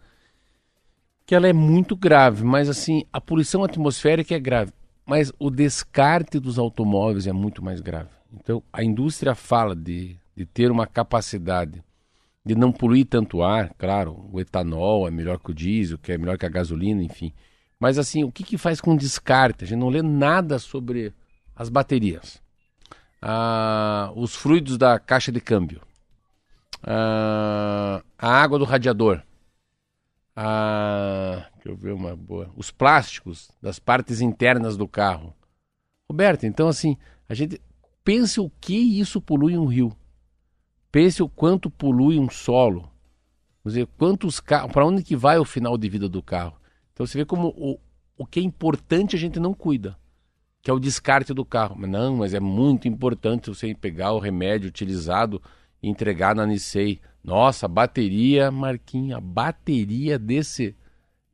que 1.26 1.36
ela 1.36 1.46
é 1.46 1.52
muito 1.52 1.94
grave, 1.94 2.42
mas 2.46 2.70
assim, 2.70 3.04
a 3.12 3.20
poluição 3.20 3.66
atmosférica 3.66 4.34
é 4.34 4.40
grave, 4.40 4.72
mas 5.06 5.34
o 5.38 5.50
descarte 5.50 6.40
dos 6.40 6.58
automóveis 6.58 7.28
é 7.28 7.34
muito 7.34 7.62
mais 7.62 7.82
grave. 7.82 8.12
Então, 8.34 8.64
a 8.72 8.82
indústria 8.82 9.36
fala 9.36 9.76
de, 9.76 10.18
de 10.36 10.46
ter 10.46 10.72
uma 10.72 10.88
capacidade 10.88 11.84
de 12.46 12.56
não 12.56 12.72
poluir 12.72 13.06
tanto 13.06 13.44
ar, 13.44 13.74
claro, 13.78 14.30
o 14.32 14.40
etanol 14.40 15.06
é 15.06 15.12
melhor 15.12 15.38
que 15.38 15.52
o 15.52 15.54
diesel, 15.54 15.98
que 15.98 16.14
é 16.14 16.18
melhor 16.18 16.38
que 16.38 16.46
a 16.46 16.50
gasolina, 16.50 17.04
enfim. 17.04 17.34
Mas 17.78 17.98
assim, 17.98 18.24
o 18.24 18.32
que, 18.32 18.44
que 18.44 18.58
faz 18.58 18.80
com 18.80 18.96
descarte? 18.96 19.66
A 19.66 19.68
gente 19.68 19.80
não 19.80 19.90
lê 19.90 20.02
nada 20.02 20.60
sobre 20.60 21.14
as 21.54 21.68
baterias 21.68 22.43
ah, 23.26 24.12
os 24.18 24.36
fluidos 24.36 24.78
da 24.78 25.00
caixa 25.00 25.32
de 25.32 25.40
câmbio, 25.40 25.82
ah, 26.84 28.04
a 28.18 28.28
água 28.28 28.60
do 28.60 28.66
radiador, 28.66 29.24
ah, 30.36 31.48
deixa 31.56 31.70
eu 31.70 31.78
ver 31.78 31.94
uma 31.94 32.18
boa, 32.18 32.52
os 32.58 32.70
plásticos 32.70 33.50
das 33.62 33.80
partes 33.80 34.20
internas 34.20 34.76
do 34.76 34.86
carro. 34.86 35.34
Roberto, 36.10 36.46
então 36.46 36.68
assim, 36.68 36.98
a 37.30 37.34
gente 37.34 37.62
pense 38.04 38.42
o 38.42 38.52
que 38.60 39.00
isso 39.00 39.22
polui 39.22 39.58
um 39.58 39.68
rio, 39.68 39.96
pense 40.92 41.24
o 41.24 41.30
quanto 41.30 41.72
polui 41.72 42.20
um 42.20 42.30
solo, 42.30 42.92
dizer, 43.66 43.88
quantos 43.98 44.42
carros, 44.42 44.74
para 44.74 44.86
onde 44.86 45.02
que 45.02 45.16
vai 45.16 45.38
o 45.38 45.46
final 45.46 45.78
de 45.78 45.88
vida 45.88 46.10
do 46.10 46.22
carro? 46.22 46.60
Então 46.92 47.06
você 47.06 47.18
vê 47.18 47.24
como 47.24 47.48
o, 47.56 47.80
o 48.18 48.26
que 48.26 48.42
é 48.42 48.44
importante 48.44 49.16
a 49.16 49.20
gente 49.20 49.40
não 49.40 49.54
cuida 49.54 49.98
que 50.64 50.72
é 50.72 50.74
o 50.74 50.80
descarte 50.80 51.34
do 51.34 51.44
carro. 51.44 51.76
Não, 51.86 52.16
mas 52.16 52.34
é 52.34 52.40
muito 52.40 52.88
importante 52.88 53.50
você 53.50 53.76
pegar 53.76 54.14
o 54.14 54.20
remédio 54.20 54.70
utilizado 54.70 55.42
e 55.82 55.90
entregar 55.90 56.34
na 56.34 56.48
Nissei. 56.48 57.02
Nossa, 57.22 57.68
bateria, 57.68 58.50
Marquinhos, 58.50 59.18
a 59.18 59.22
bateria 59.22 60.18
desse 60.18 60.76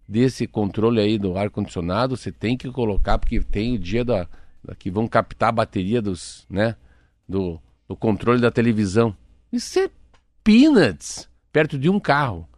desse 0.08 0.48
controle 0.48 1.00
aí 1.00 1.20
do 1.20 1.38
ar 1.38 1.52
condicionado, 1.52 2.18
você 2.18 2.32
tem 2.32 2.58
que 2.58 2.68
colocar 2.72 3.20
porque 3.20 3.40
tem 3.42 3.76
o 3.76 3.80
dia 3.80 4.04
da, 4.04 4.28
da 4.64 4.74
que 4.74 4.90
vão 4.90 5.08
captar 5.08 5.50
a 5.50 5.52
bateria 5.52 6.02
dos, 6.02 6.48
né, 6.50 6.76
do, 7.28 7.62
do 7.88 7.96
controle 7.96 8.42
da 8.42 8.50
televisão. 8.50 9.16
Isso 9.54 9.78
é 9.78 9.88
peanuts 10.44 11.30
perto 11.54 11.78
de 11.78 11.92
um 11.92 12.00
carro. 12.00 12.50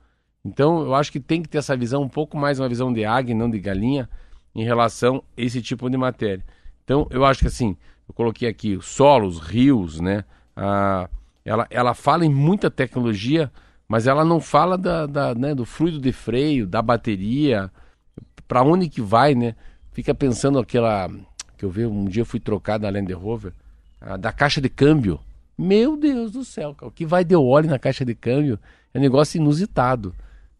Então, 0.45 0.81
eu 0.81 0.95
acho 0.95 1.11
que 1.11 1.19
tem 1.19 1.43
que 1.43 1.49
ter 1.49 1.57
essa 1.57 1.75
visão 1.75 2.03
um 2.03 2.07
pouco 2.07 2.37
mais 2.37 2.57
uma 2.57 2.69
visão 2.69 2.93
de 2.93 3.03
águia, 3.03 3.35
não 3.35 3.49
de 3.49 3.59
galinha, 3.59 4.09
em 4.55 4.63
relação 4.63 5.17
a 5.17 5.41
esse 5.41 5.61
tipo 5.61 5.89
de 5.89 5.97
matéria. 5.97 6.45
Então, 6.91 7.07
eu 7.09 7.23
acho 7.23 7.39
que 7.39 7.47
assim, 7.47 7.77
eu 8.05 8.13
coloquei 8.13 8.49
aqui 8.49 8.77
solos, 8.81 9.39
rios, 9.39 10.01
né? 10.01 10.25
Ah, 10.53 11.09
ela, 11.45 11.65
ela 11.69 11.93
fala 11.93 12.25
em 12.25 12.29
muita 12.29 12.69
tecnologia, 12.69 13.49
mas 13.87 14.07
ela 14.07 14.25
não 14.25 14.41
fala 14.41 14.77
da, 14.77 15.05
da, 15.05 15.33
né, 15.33 15.55
do 15.55 15.65
fluido 15.65 16.01
de 16.01 16.11
freio, 16.11 16.67
da 16.67 16.81
bateria, 16.81 17.71
para 18.45 18.61
onde 18.61 18.89
que 18.89 18.99
vai, 18.99 19.33
né? 19.33 19.55
Fica 19.93 20.13
pensando 20.13 20.59
aquela 20.59 21.09
que 21.57 21.63
eu 21.63 21.69
vi 21.69 21.85
um 21.85 22.03
dia 22.03 22.23
eu 22.23 22.25
fui 22.25 22.41
trocar 22.41 22.77
da 22.77 22.89
Land 22.89 23.13
Rover, 23.13 23.53
ah, 24.01 24.17
da 24.17 24.33
caixa 24.33 24.59
de 24.59 24.67
câmbio. 24.67 25.17
Meu 25.57 25.95
Deus 25.95 26.33
do 26.33 26.43
céu, 26.43 26.75
o 26.81 26.91
que 26.91 27.05
vai 27.05 27.23
de 27.23 27.37
óleo 27.37 27.69
na 27.69 27.79
caixa 27.79 28.03
de 28.03 28.13
câmbio 28.13 28.59
é 28.93 28.97
um 28.99 29.01
negócio 29.01 29.37
inusitado. 29.37 30.13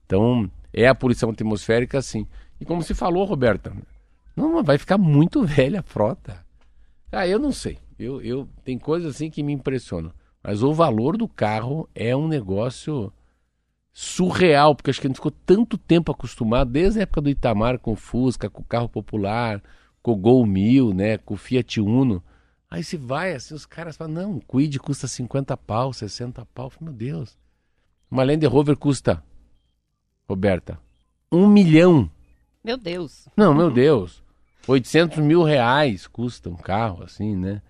Então, 0.06 0.50
é 0.72 0.88
a 0.88 0.96
poluição 0.96 1.30
atmosférica, 1.30 2.02
sim. 2.02 2.26
E 2.58 2.64
como 2.64 2.82
se 2.82 2.94
falou, 2.94 3.26
Roberta, 3.26 3.74
não 4.36 4.64
vai 4.64 4.78
ficar 4.78 4.98
muito 4.98 5.44
velha 5.46 5.80
a 5.80 5.84
frota. 5.84 6.46
Ah, 7.12 7.28
eu 7.28 7.40
não 7.40 7.52
sei. 7.52 7.78
Eu, 8.00 8.22
eu 8.22 8.50
tem 8.64 8.78
coisas 8.78 9.16
assim 9.16 9.30
que 9.30 9.44
me 9.44 9.54
impressionam. 9.54 10.12
Mas 10.44 10.64
o 10.64 10.74
valor 10.74 11.18
do 11.18 11.28
carro 11.28 11.88
é 11.94 12.16
um 12.16 12.28
negócio 12.28 13.14
surreal, 13.94 14.76
porque 14.76 14.90
acho 14.90 15.02
que 15.02 15.08
a 15.08 15.10
gente 15.10 15.18
ficou 15.18 15.32
tanto 15.32 15.78
tempo 15.78 16.12
acostumado, 16.12 16.72
desde 16.72 17.00
a 17.00 17.04
época 17.04 17.22
do 17.22 17.30
Itamar 17.30 17.78
com 17.78 17.92
o 17.92 17.96
Fusca, 17.96 18.50
com 18.50 18.62
o 18.62 18.66
carro 18.66 18.90
popular, 18.90 19.62
com 20.02 20.14
o 20.14 20.16
Gol 20.16 20.46
1000, 20.46 20.94
né, 20.94 21.18
com 21.18 21.34
o 21.34 21.38
Fiat 21.38 21.80
Uno. 21.80 22.24
Aí 22.70 22.84
se 22.84 22.96
vai 22.96 23.34
assim, 23.34 23.54
os 23.54 23.66
caras 23.66 23.98
falam, 23.98 24.14
não, 24.14 24.38
o 24.38 24.42
Quid 24.42 24.80
custa 24.80 25.08
50 25.08 25.56
pau, 25.58 25.92
60 25.92 26.46
pau. 26.54 26.70
Falo, 26.70 26.86
Meu 26.86 26.94
Deus. 26.94 27.38
Uma 28.10 28.24
Land 28.24 28.46
Rover 28.48 28.78
custa, 28.78 29.24
Roberta, 30.28 30.80
um 31.32 31.48
milhão. 31.48 32.10
Meu 32.64 32.78
Deus. 32.78 33.28
Não, 33.36 33.54
meu 33.54 33.72
Deus. 33.72 34.21
800 34.68 35.20
mil 35.20 35.44
reais 35.44 36.08
custa 36.08 36.50
um 36.50 36.56
carro, 36.56 37.04
assim, 37.04 37.36
né? 37.36 37.62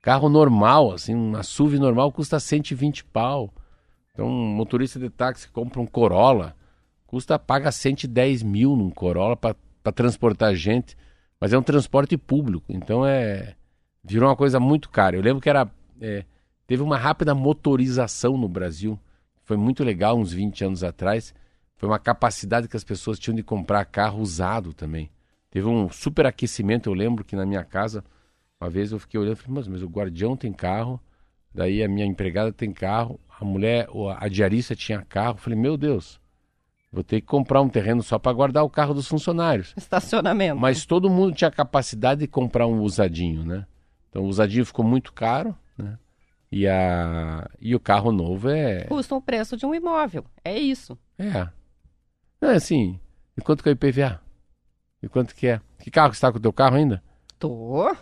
Carro 0.00 0.28
normal, 0.28 0.92
assim, 0.92 1.14
uma 1.14 1.42
SUV 1.42 1.78
normal 1.78 2.12
custa 2.12 2.38
120 2.38 3.04
pau. 3.04 3.52
Então, 4.12 4.26
um 4.28 4.54
motorista 4.54 4.98
de 4.98 5.10
táxi 5.10 5.46
que 5.46 5.52
compra 5.52 5.80
um 5.80 5.86
Corolla, 5.86 6.54
custa, 7.06 7.38
paga 7.38 7.72
110 7.72 8.42
mil 8.42 8.76
num 8.76 8.90
Corolla 8.90 9.36
para 9.36 9.56
transportar 9.92 10.54
gente. 10.54 10.96
Mas 11.40 11.52
é 11.52 11.58
um 11.58 11.62
transporte 11.62 12.16
público, 12.16 12.72
então 12.72 13.04
é. 13.04 13.54
Virou 14.02 14.28
uma 14.28 14.36
coisa 14.36 14.60
muito 14.60 14.88
cara. 14.88 15.16
Eu 15.16 15.22
lembro 15.22 15.42
que 15.42 15.50
era. 15.50 15.68
é, 16.00 16.24
teve 16.66 16.82
uma 16.82 16.96
rápida 16.96 17.34
motorização 17.34 18.38
no 18.38 18.48
Brasil. 18.48 18.98
Foi 19.42 19.56
muito 19.56 19.82
legal 19.82 20.16
uns 20.16 20.32
20 20.32 20.64
anos 20.64 20.84
atrás. 20.84 21.34
Foi 21.76 21.88
uma 21.88 21.98
capacidade 21.98 22.68
que 22.68 22.76
as 22.76 22.84
pessoas 22.84 23.18
tinham 23.18 23.34
de 23.34 23.42
comprar 23.42 23.84
carro 23.84 24.20
usado 24.20 24.72
também. 24.72 25.10
Teve 25.56 25.68
um 25.68 25.88
superaquecimento, 25.88 26.90
eu 26.90 26.92
lembro 26.92 27.24
que 27.24 27.34
na 27.34 27.46
minha 27.46 27.64
casa, 27.64 28.04
uma 28.60 28.68
vez 28.68 28.92
eu 28.92 28.98
fiquei 28.98 29.18
olhando 29.18 29.32
e 29.32 29.36
falei, 29.36 29.54
mas, 29.54 29.66
mas 29.66 29.82
o 29.82 29.88
guardião 29.88 30.36
tem 30.36 30.52
carro, 30.52 31.00
daí 31.54 31.82
a 31.82 31.88
minha 31.88 32.04
empregada 32.04 32.52
tem 32.52 32.70
carro, 32.70 33.18
a 33.40 33.42
mulher, 33.42 33.88
o- 33.90 34.10
a 34.10 34.28
diarista 34.28 34.76
tinha 34.76 35.00
carro. 35.00 35.36
Eu 35.36 35.38
falei, 35.38 35.58
meu 35.58 35.78
Deus, 35.78 36.20
vou 36.92 37.02
ter 37.02 37.22
que 37.22 37.26
comprar 37.26 37.62
um 37.62 37.70
terreno 37.70 38.02
só 38.02 38.18
para 38.18 38.34
guardar 38.34 38.64
o 38.64 38.68
carro 38.68 38.92
dos 38.92 39.08
funcionários. 39.08 39.72
Estacionamento. 39.78 40.60
Mas 40.60 40.84
todo 40.84 41.08
mundo 41.08 41.34
tinha 41.34 41.50
capacidade 41.50 42.20
de 42.20 42.26
comprar 42.26 42.66
um 42.66 42.82
usadinho, 42.82 43.42
né? 43.42 43.66
Então 44.10 44.24
o 44.24 44.28
usadinho 44.28 44.66
ficou 44.66 44.84
muito 44.84 45.10
caro, 45.10 45.56
né? 45.78 45.98
E, 46.52 46.68
a... 46.68 47.48
e 47.58 47.74
o 47.74 47.80
carro 47.80 48.12
novo 48.12 48.50
é. 48.50 48.84
Custa 48.84 49.14
o 49.14 49.22
preço 49.22 49.56
de 49.56 49.64
um 49.64 49.74
imóvel. 49.74 50.26
É 50.44 50.58
isso. 50.58 50.98
É. 51.18 51.48
Não, 52.42 52.50
é 52.50 52.56
assim. 52.56 53.00
E 53.34 53.40
quanto 53.40 53.62
que 53.62 53.70
é 53.70 53.72
o 53.72 53.74
IPVA? 53.74 54.20
E 55.06 55.08
quanto 55.08 55.34
que 55.34 55.46
é? 55.46 55.60
Que 55.80 55.90
carro 55.90 56.10
que 56.10 56.16
está 56.16 56.30
com 56.32 56.38
o 56.38 56.40
teu 56.40 56.52
carro 56.52 56.76
ainda? 56.76 57.02
Tô. 57.38 57.86
Ah, 57.86 57.96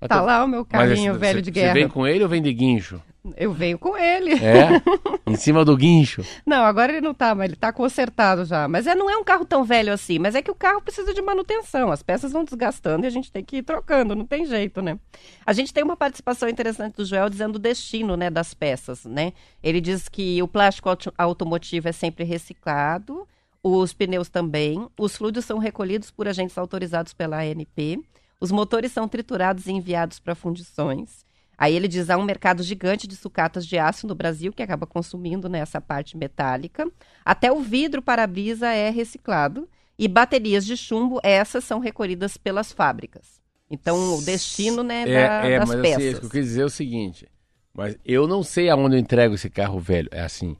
Tá 0.08 0.20
lá 0.20 0.44
o 0.44 0.48
meu 0.48 0.64
carrinho 0.64 1.12
esse- 1.12 1.18
velho 1.20 1.38
você- 1.38 1.42
de 1.42 1.50
Você 1.50 1.60
guerra. 1.60 1.74
vem 1.74 1.88
com 1.88 2.06
ele 2.06 2.22
ou 2.22 2.28
vem 2.28 2.40
de 2.40 2.52
guincho? 2.52 3.00
Eu 3.36 3.52
venho 3.52 3.78
com 3.78 3.96
ele. 3.96 4.32
É? 4.34 4.80
em 5.26 5.36
cima 5.36 5.64
do 5.64 5.76
guincho. 5.76 6.24
Não, 6.46 6.64
agora 6.64 6.90
ele 6.92 7.00
não 7.00 7.14
tá, 7.14 7.34
mas 7.36 7.46
ele 7.46 7.56
tá 7.56 7.72
consertado 7.72 8.44
já. 8.44 8.66
Mas 8.66 8.86
é, 8.86 8.94
não 8.96 9.08
é 9.08 9.16
um 9.16 9.22
carro 9.22 9.44
tão 9.44 9.62
velho 9.64 9.92
assim, 9.92 10.18
mas 10.18 10.34
é 10.34 10.42
que 10.42 10.50
o 10.50 10.54
carro 10.56 10.80
precisa 10.82 11.12
de 11.14 11.22
manutenção. 11.22 11.92
As 11.92 12.02
peças 12.02 12.32
vão 12.32 12.42
desgastando 12.44 13.04
e 13.04 13.06
a 13.06 13.10
gente 13.10 13.30
tem 13.30 13.44
que 13.44 13.58
ir 13.58 13.62
trocando, 13.62 14.14
não 14.16 14.24
tem 14.26 14.44
jeito, 14.44 14.80
né? 14.82 14.98
A 15.46 15.52
gente 15.52 15.72
tem 15.72 15.84
uma 15.84 15.96
participação 15.96 16.48
interessante 16.48 16.96
do 16.96 17.04
Joel 17.04 17.28
dizendo 17.30 17.56
o 17.56 17.60
destino, 17.60 18.16
né, 18.16 18.28
das 18.30 18.54
peças, 18.54 19.04
né? 19.04 19.32
Ele 19.62 19.80
diz 19.80 20.08
que 20.08 20.42
o 20.42 20.48
plástico 20.48 20.88
auto- 20.88 21.12
automotivo 21.16 21.88
é 21.88 21.92
sempre 21.92 22.24
reciclado, 22.24 23.26
os 23.62 23.92
pneus 23.92 24.28
também, 24.28 24.88
os 24.98 25.16
fluidos 25.16 25.44
são 25.44 25.58
recolhidos 25.58 26.10
por 26.10 26.26
agentes 26.26 26.58
autorizados 26.58 27.12
pela 27.12 27.38
ANP, 27.42 28.00
os 28.40 28.50
motores 28.50 28.90
são 28.92 29.06
triturados 29.06 29.66
e 29.66 29.72
enviados 29.72 30.18
para 30.18 30.34
fundições. 30.34 31.24
Aí 31.56 31.76
ele 31.76 31.86
diz 31.86 32.10
há 32.10 32.16
um 32.16 32.24
mercado 32.24 32.62
gigante 32.62 33.06
de 33.06 33.14
sucatas 33.14 33.64
de 33.64 33.78
aço 33.78 34.06
no 34.06 34.16
Brasil 34.16 34.52
que 34.52 34.62
acaba 34.64 34.84
consumindo 34.86 35.48
né, 35.48 35.60
essa 35.60 35.80
parte 35.80 36.16
metálica. 36.16 36.90
Até 37.24 37.52
o 37.52 37.60
vidro 37.60 38.02
para-brisa 38.02 38.68
é 38.72 38.90
reciclado 38.90 39.68
e 39.96 40.08
baterias 40.08 40.66
de 40.66 40.76
chumbo 40.76 41.20
essas 41.22 41.62
são 41.62 41.78
recolhidas 41.78 42.36
pelas 42.36 42.72
fábricas. 42.72 43.40
Então 43.70 44.16
o 44.18 44.22
destino 44.22 44.82
né, 44.82 45.04
da- 45.04 45.46
É, 45.46 45.52
é 45.54 45.58
das 45.60 45.68
mas 45.68 45.80
peças. 45.80 45.96
assim, 46.04 46.14
o 46.16 46.20
que 46.20 46.26
eu 46.26 46.30
quis 46.30 46.44
dizer 46.46 46.62
é 46.62 46.64
o 46.64 46.70
seguinte. 46.70 47.28
Mas 47.72 47.96
eu 48.04 48.26
não 48.26 48.42
sei 48.42 48.68
aonde 48.68 48.96
eu 48.96 49.00
entrego 49.00 49.34
esse 49.36 49.48
carro 49.48 49.78
velho. 49.78 50.08
É 50.10 50.22
assim. 50.22 50.56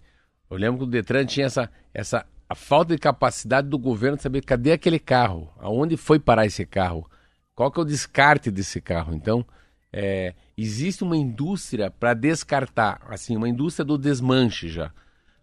Eu 0.48 0.56
lembro 0.56 0.78
que 0.78 0.84
o 0.84 0.86
Detran 0.86 1.26
tinha 1.26 1.46
essa, 1.46 1.68
essa 1.92 2.24
a 2.52 2.54
falta 2.54 2.94
de 2.94 3.00
capacidade 3.00 3.68
do 3.68 3.78
governo 3.78 4.16
de 4.16 4.22
saber 4.22 4.44
cadê 4.44 4.72
aquele 4.72 4.98
carro, 4.98 5.50
aonde 5.58 5.96
foi 5.96 6.18
parar 6.18 6.46
esse 6.46 6.64
carro, 6.66 7.08
qual 7.54 7.70
que 7.70 7.80
é 7.80 7.82
o 7.82 7.86
descarte 7.86 8.50
desse 8.50 8.80
carro. 8.80 9.14
Então, 9.14 9.44
é, 9.92 10.34
existe 10.56 11.02
uma 11.02 11.16
indústria 11.16 11.90
para 11.90 12.14
descartar, 12.14 13.00
assim, 13.08 13.36
uma 13.36 13.48
indústria 13.48 13.84
do 13.84 13.98
desmanche 13.98 14.68
já. 14.68 14.92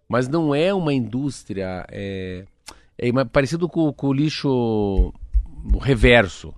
Mas 0.08 0.28
não 0.28 0.56
é 0.56 0.74
uma 0.74 0.94
indústria 0.94 1.86
é, 1.90 2.46
é 2.98 3.12
parecido 3.26 3.68
com, 3.68 3.92
com 3.94 4.08
o 4.08 4.14
lixo 4.14 5.14
reverso 5.82 6.54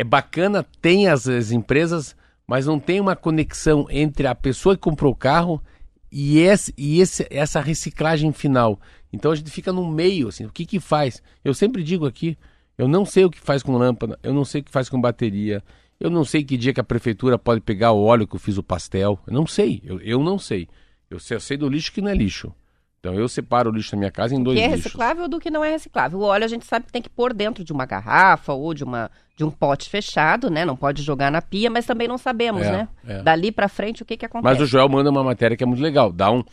é 0.00 0.04
bacana, 0.04 0.66
tem 0.80 1.08
as, 1.08 1.28
as 1.28 1.50
empresas, 1.50 2.16
mas 2.46 2.64
não 2.64 2.80
tem 2.80 3.00
uma 3.00 3.14
conexão 3.14 3.86
entre 3.90 4.26
a 4.26 4.34
pessoa 4.34 4.74
que 4.74 4.80
comprou 4.80 5.12
o 5.12 5.16
carro 5.16 5.62
e, 6.10 6.38
esse, 6.38 6.72
e 6.76 7.00
esse, 7.00 7.26
essa 7.30 7.60
reciclagem 7.60 8.32
final. 8.32 8.80
Então 9.12 9.32
a 9.32 9.34
gente 9.34 9.50
fica 9.50 9.72
no 9.72 9.86
meio, 9.90 10.28
assim, 10.28 10.44
o 10.44 10.50
que 10.50 10.64
que 10.64 10.78
faz? 10.80 11.22
Eu 11.44 11.52
sempre 11.54 11.82
digo 11.82 12.06
aqui, 12.06 12.36
eu 12.78 12.86
não 12.88 13.04
sei 13.04 13.24
o 13.24 13.30
que 13.30 13.40
faz 13.40 13.62
com 13.62 13.76
lâmpada, 13.76 14.18
eu 14.22 14.32
não 14.32 14.44
sei 14.44 14.60
o 14.60 14.64
que 14.64 14.70
faz 14.70 14.88
com 14.88 15.00
bateria, 15.00 15.62
eu 15.98 16.08
não 16.10 16.24
sei 16.24 16.42
que 16.44 16.56
dia 16.56 16.72
que 16.72 16.80
a 16.80 16.84
prefeitura 16.84 17.38
pode 17.38 17.60
pegar 17.60 17.92
o 17.92 18.02
óleo 18.04 18.26
que 18.26 18.36
eu 18.36 18.40
fiz 18.40 18.56
o 18.56 18.62
pastel, 18.62 19.18
eu 19.26 19.32
não 19.34 19.46
sei, 19.46 19.80
eu, 19.84 20.00
eu 20.00 20.22
não 20.22 20.38
sei. 20.38 20.68
Eu 21.10 21.18
sei, 21.18 21.36
eu 21.36 21.40
sei 21.40 21.56
do 21.56 21.68
lixo 21.68 21.92
que 21.92 22.00
não 22.00 22.08
é 22.08 22.14
lixo. 22.14 22.54
Então 23.00 23.14
eu 23.14 23.26
separo 23.28 23.70
o 23.70 23.74
lixo 23.74 23.90
da 23.92 23.96
minha 23.98 24.10
casa 24.12 24.34
em 24.34 24.42
dois 24.42 24.56
que 24.58 24.62
é 24.62 24.68
lixos. 24.68 24.84
reciclável 24.84 25.26
do 25.26 25.40
que 25.40 25.50
não 25.50 25.64
é 25.64 25.70
reciclável. 25.70 26.20
O 26.20 26.22
óleo 26.22 26.44
a 26.44 26.48
gente 26.48 26.64
sabe 26.66 26.86
que 26.86 26.92
tem 26.92 27.02
que 27.02 27.08
pôr 27.08 27.32
dentro 27.34 27.64
de 27.64 27.72
uma 27.72 27.84
garrafa 27.86 28.52
ou 28.52 28.72
de, 28.74 28.84
uma, 28.84 29.10
de 29.36 29.42
um 29.42 29.50
pote 29.50 29.88
fechado, 29.90 30.48
né? 30.50 30.64
Não 30.66 30.76
pode 30.76 31.02
jogar 31.02 31.32
na 31.32 31.40
pia, 31.42 31.68
mas 31.70 31.84
também 31.86 32.06
não 32.06 32.16
sabemos, 32.18 32.62
É, 32.62 32.70
né? 32.70 32.88
é. 33.06 33.22
Dali 33.22 33.50
pra 33.50 33.68
frente 33.68 34.02
o 34.02 34.06
que 34.06 34.16
que 34.18 34.24
acontece. 34.26 34.44
Mas 34.54 34.60
o 34.62 34.66
Joel 34.66 34.88
manda 34.88 35.10
uma 35.10 35.24
matéria 35.24 35.56
que 35.56 35.64
é 35.64 35.66
muito 35.66 35.82
legal, 35.82 36.12
dá 36.12 36.30
um, 36.30 36.44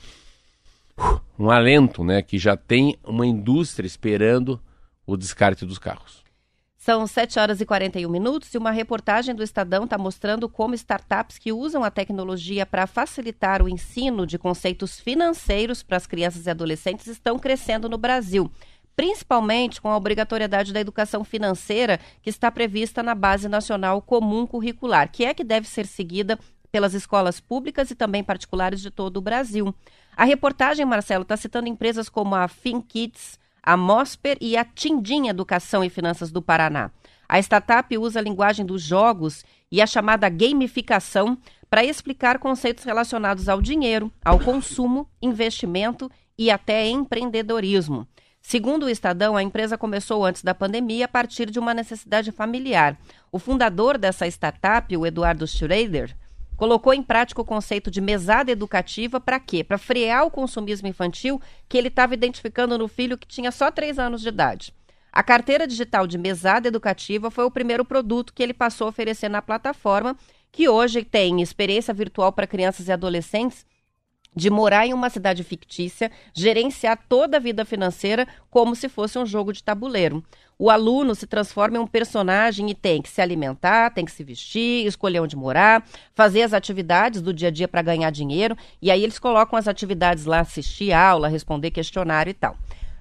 um 1.37 1.49
alento, 1.49 2.03
né? 2.03 2.21
Que 2.21 2.37
já 2.37 2.57
tem 2.57 2.97
uma 3.03 3.25
indústria 3.25 3.87
esperando 3.87 4.59
o 5.05 5.15
descarte 5.15 5.65
dos 5.65 5.77
carros. 5.77 6.25
São 6.87 7.05
7 7.05 7.37
horas 7.37 7.59
e 7.59 7.65
41 7.65 8.09
minutos 8.09 8.53
e 8.53 8.57
uma 8.57 8.71
reportagem 8.71 9.35
do 9.35 9.43
Estadão 9.43 9.83
está 9.83 9.97
mostrando 9.97 10.47
como 10.47 10.73
startups 10.73 11.37
que 11.37 11.51
usam 11.51 11.83
a 11.83 11.91
tecnologia 11.91 12.65
para 12.65 12.87
facilitar 12.87 13.61
o 13.61 13.67
ensino 13.67 14.25
de 14.25 14.37
conceitos 14.37 14.97
financeiros 14.97 15.83
para 15.83 15.97
as 15.97 16.07
crianças 16.07 16.45
e 16.45 16.49
adolescentes 16.49 17.07
estão 17.07 17.37
crescendo 17.37 17.89
no 17.89 17.97
Brasil. 17.97 18.49
Principalmente 18.95 19.81
com 19.81 19.89
a 19.89 19.97
obrigatoriedade 19.97 20.71
da 20.71 20.79
educação 20.79 21.25
financeira 21.25 21.99
que 22.21 22.29
está 22.29 22.49
prevista 22.49 23.03
na 23.03 23.13
Base 23.13 23.49
Nacional 23.49 24.01
Comum 24.01 24.47
Curricular, 24.47 25.11
que 25.11 25.25
é 25.25 25.33
que 25.33 25.43
deve 25.43 25.67
ser 25.67 25.85
seguida 25.85 26.39
pelas 26.71 26.93
escolas 26.93 27.39
públicas 27.39 27.91
e 27.91 27.95
também 27.95 28.23
particulares 28.23 28.81
de 28.81 28.91
todo 28.91 29.17
o 29.17 29.21
Brasil. 29.21 29.73
A 30.15 30.23
reportagem, 30.23 30.85
Marcelo, 30.85 31.23
está 31.23 31.37
citando 31.37 31.67
empresas 31.67 32.09
como 32.09 32.35
a 32.35 32.47
FinKids, 32.47 33.39
a 33.61 33.75
Mosper 33.75 34.37
e 34.39 34.55
a 34.55 34.63
Tindim 34.63 35.27
Educação 35.27 35.83
e 35.83 35.89
Finanças 35.89 36.31
do 36.31 36.41
Paraná. 36.41 36.91
A 37.27 37.39
startup 37.39 37.97
usa 37.97 38.19
a 38.19 38.23
linguagem 38.23 38.65
dos 38.65 38.81
jogos 38.81 39.43
e 39.71 39.81
a 39.81 39.87
chamada 39.87 40.29
gamificação 40.29 41.37
para 41.69 41.83
explicar 41.83 42.39
conceitos 42.39 42.85
relacionados 42.85 43.49
ao 43.49 43.61
dinheiro, 43.61 44.11
ao 44.23 44.39
consumo, 44.39 45.09
investimento 45.21 46.09
e 46.37 46.49
até 46.49 46.87
empreendedorismo. 46.87 48.07
Segundo 48.41 48.83
o 48.83 48.89
Estadão, 48.89 49.35
a 49.35 49.43
empresa 49.43 49.77
começou 49.77 50.23
antes 50.23 50.41
da 50.41 50.55
pandemia 50.55 51.03
a 51.03 51.09
partir 51.09 51.49
de 51.49 51.59
uma 51.59 51.73
necessidade 51.73 52.31
familiar. 52.31 52.97
O 53.29 53.37
fundador 53.37 53.97
dessa 53.97 54.25
startup, 54.27 54.95
o 54.95 55.05
Eduardo 55.05 55.45
Schrader, 55.45 56.15
colocou 56.57 56.93
em 56.93 57.03
prática 57.03 57.39
o 57.39 57.45
conceito 57.45 57.89
de 57.89 58.01
mesada 58.01 58.51
educativa 58.51 59.19
para 59.19 59.39
quê? 59.39 59.63
Para 59.63 59.77
frear 59.77 60.25
o 60.25 60.31
consumismo 60.31 60.87
infantil 60.87 61.39
que 61.69 61.77
ele 61.77 61.87
estava 61.87 62.15
identificando 62.15 62.77
no 62.77 62.87
filho 62.87 63.17
que 63.17 63.27
tinha 63.27 63.51
só 63.51 63.71
três 63.71 63.99
anos 63.99 64.21
de 64.21 64.27
idade. 64.27 64.73
A 65.11 65.23
carteira 65.23 65.65
digital 65.67 66.05
de 66.05 66.17
mesada 66.17 66.67
educativa 66.67 67.31
foi 67.31 67.45
o 67.45 67.51
primeiro 67.51 67.85
produto 67.85 68.33
que 68.33 68.43
ele 68.43 68.53
passou 68.53 68.87
a 68.87 68.89
oferecer 68.89 69.29
na 69.29 69.41
plataforma, 69.41 70.17
que 70.51 70.67
hoje 70.67 71.03
tem 71.03 71.41
experiência 71.41 71.93
virtual 71.93 72.33
para 72.33 72.47
crianças 72.47 72.87
e 72.87 72.91
adolescentes 72.91 73.65
de 74.35 74.49
morar 74.49 74.85
em 74.85 74.93
uma 74.93 75.09
cidade 75.09 75.43
fictícia, 75.43 76.11
gerenciar 76.33 76.99
toda 77.09 77.37
a 77.37 77.39
vida 77.39 77.65
financeira 77.65 78.27
como 78.49 78.75
se 78.75 78.87
fosse 78.87 79.17
um 79.17 79.25
jogo 79.25 79.51
de 79.51 79.63
tabuleiro. 79.63 80.23
O 80.59 80.71
aluno 80.71 81.13
se 81.13 81.27
transforma 81.27 81.77
em 81.77 81.79
um 81.79 81.85
personagem 81.85 82.69
e 82.69 82.75
tem 82.75 83.01
que 83.01 83.09
se 83.09 83.21
alimentar, 83.21 83.91
tem 83.91 84.05
que 84.05 84.11
se 84.11 84.23
vestir, 84.23 84.87
escolher 84.87 85.19
onde 85.19 85.35
morar, 85.35 85.83
fazer 86.15 86.41
as 86.41 86.53
atividades 86.53 87.21
do 87.21 87.31
dia 87.31 87.49
a 87.49 87.51
dia 87.51 87.67
para 87.67 87.81
ganhar 87.81 88.09
dinheiro. 88.09 88.57
E 88.81 88.89
aí 88.89 89.03
eles 89.03 89.19
colocam 89.19 89.57
as 89.57 89.67
atividades 89.67 90.25
lá, 90.25 90.39
assistir 90.39 90.91
aula, 90.91 91.27
responder 91.27 91.69
questionário 91.69 92.31
e 92.31 92.33
tal. 92.33 92.57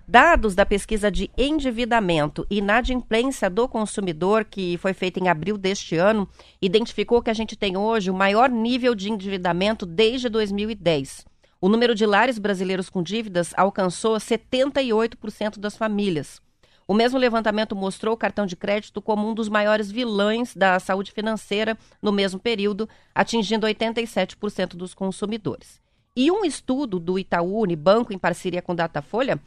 Dados 0.09 0.54
da 0.54 0.64
pesquisa 0.64 1.11
de 1.11 1.28
endividamento 1.36 2.46
e 2.48 2.59
inadimplência 2.59 3.50
do 3.50 3.66
consumidor, 3.66 4.44
que 4.44 4.78
foi 4.78 4.92
feita 4.92 5.18
em 5.18 5.26
abril 5.28 5.59
deste 5.59 5.96
ano, 5.96 6.28
identificou 6.62 7.20
que 7.20 7.28
a 7.28 7.34
gente 7.34 7.57
tem 7.57 7.76
hoje 7.76 8.09
o 8.09 8.14
maior 8.14 8.48
nível 8.48 8.94
de 8.94 9.11
endividamento 9.11 9.84
desde 9.84 10.28
2010. 10.28 11.24
O 11.61 11.68
número 11.68 11.92
de 11.92 12.07
lares 12.07 12.38
brasileiros 12.38 12.88
com 12.88 13.02
dívidas 13.02 13.52
alcançou 13.57 14.16
78% 14.16 15.59
das 15.59 15.76
famílias. 15.76 16.40
O 16.86 16.94
mesmo 16.94 17.18
levantamento 17.18 17.74
mostrou 17.74 18.14
o 18.14 18.16
cartão 18.16 18.46
de 18.46 18.54
crédito 18.54 19.02
como 19.02 19.28
um 19.28 19.34
dos 19.34 19.48
maiores 19.48 19.90
vilões 19.90 20.54
da 20.54 20.78
saúde 20.78 21.11
financeira 21.11 21.76
no 22.00 22.12
mesmo 22.12 22.38
período, 22.38 22.88
atingindo 23.12 23.66
87% 23.66 24.76
dos 24.76 24.94
consumidores. 24.94 25.84
E 26.18 26.30
um 26.30 26.46
estudo 26.46 26.98
do 26.98 27.18
Itaú 27.18 27.61
Unibanco, 27.61 28.11
em 28.11 28.18
parceria 28.18 28.62
com 28.62 28.74
Datafolha, 28.74 29.38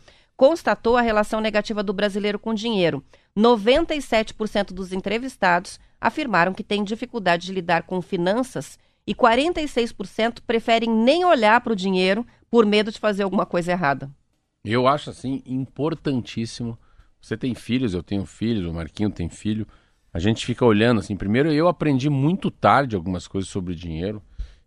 constatou 0.43 0.95
a 0.95 1.01
relação 1.01 1.41
negativa 1.41 1.83
do 1.83 1.91
brasileiro 1.91 2.39
com 2.39 2.53
dinheiro. 2.53 3.03
97% 3.37 4.71
dos 4.71 4.93
entrevistados 4.93 5.77
afirmaram 5.99 6.53
que 6.53 6.63
têm 6.63 6.81
dificuldade 6.81 7.45
de 7.45 7.51
lidar 7.51 7.83
com 7.83 8.01
finanças 8.01 8.79
e 9.05 9.13
46% 9.13 10.37
preferem 10.47 10.89
nem 10.89 11.25
olhar 11.25 11.59
para 11.59 11.73
o 11.73 11.75
dinheiro 11.75 12.25
por 12.49 12.65
medo 12.65 12.89
de 12.89 12.97
fazer 12.99 13.23
alguma 13.23 13.45
coisa 13.45 13.73
errada. 13.73 14.09
Eu 14.63 14.87
acho 14.87 15.09
assim 15.09 15.41
importantíssimo. 15.45 16.79
Você 17.19 17.35
tem 17.35 17.53
filhos, 17.53 17.93
eu 17.93 18.01
tenho 18.01 18.25
filhos, 18.25 18.65
o 18.65 18.73
Marquinho 18.73 19.09
tem 19.11 19.27
filho. 19.27 19.67
A 20.13 20.19
gente 20.19 20.45
fica 20.45 20.63
olhando 20.63 20.99
assim. 20.99 21.17
Primeiro, 21.17 21.51
eu 21.51 21.67
aprendi 21.67 22.09
muito 22.09 22.49
tarde 22.49 22.95
algumas 22.95 23.27
coisas 23.27 23.49
sobre 23.51 23.75
dinheiro. 23.75 24.21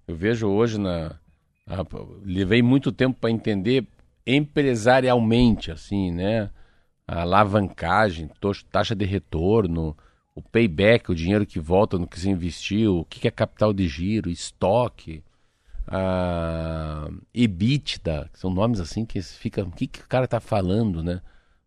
Eu 0.06 0.14
vejo 0.14 0.46
hoje 0.48 0.78
na. 0.78 1.16
a- 1.66 1.82
levei 2.22 2.60
muito 2.60 2.92
tempo 2.92 3.18
para 3.18 3.30
entender 3.30 3.86
empresarialmente, 4.26 5.70
assim, 5.70 6.10
né? 6.12 6.50
A 7.06 7.22
alavancagem, 7.22 8.30
taxa 8.70 8.94
de 8.94 9.04
retorno, 9.04 9.96
o 10.34 10.42
payback, 10.42 11.10
o 11.10 11.14
dinheiro 11.14 11.46
que 11.46 11.60
volta 11.60 11.98
no 11.98 12.06
que 12.06 12.18
se 12.20 12.30
investiu, 12.30 12.98
o 12.98 13.04
que 13.04 13.26
é 13.28 13.30
capital 13.30 13.72
de 13.72 13.88
giro, 13.88 14.30
estoque, 14.30 15.22
a 15.86 17.08
EBITDA, 17.34 18.30
que 18.32 18.38
são 18.38 18.50
nomes 18.50 18.80
assim 18.80 19.04
que 19.04 19.20
fica, 19.22 19.62
o 19.64 19.70
que, 19.70 19.86
que 19.86 20.00
o 20.00 20.08
cara 20.08 20.26
tá 20.28 20.40
falando, 20.40 21.02
né? 21.02 21.20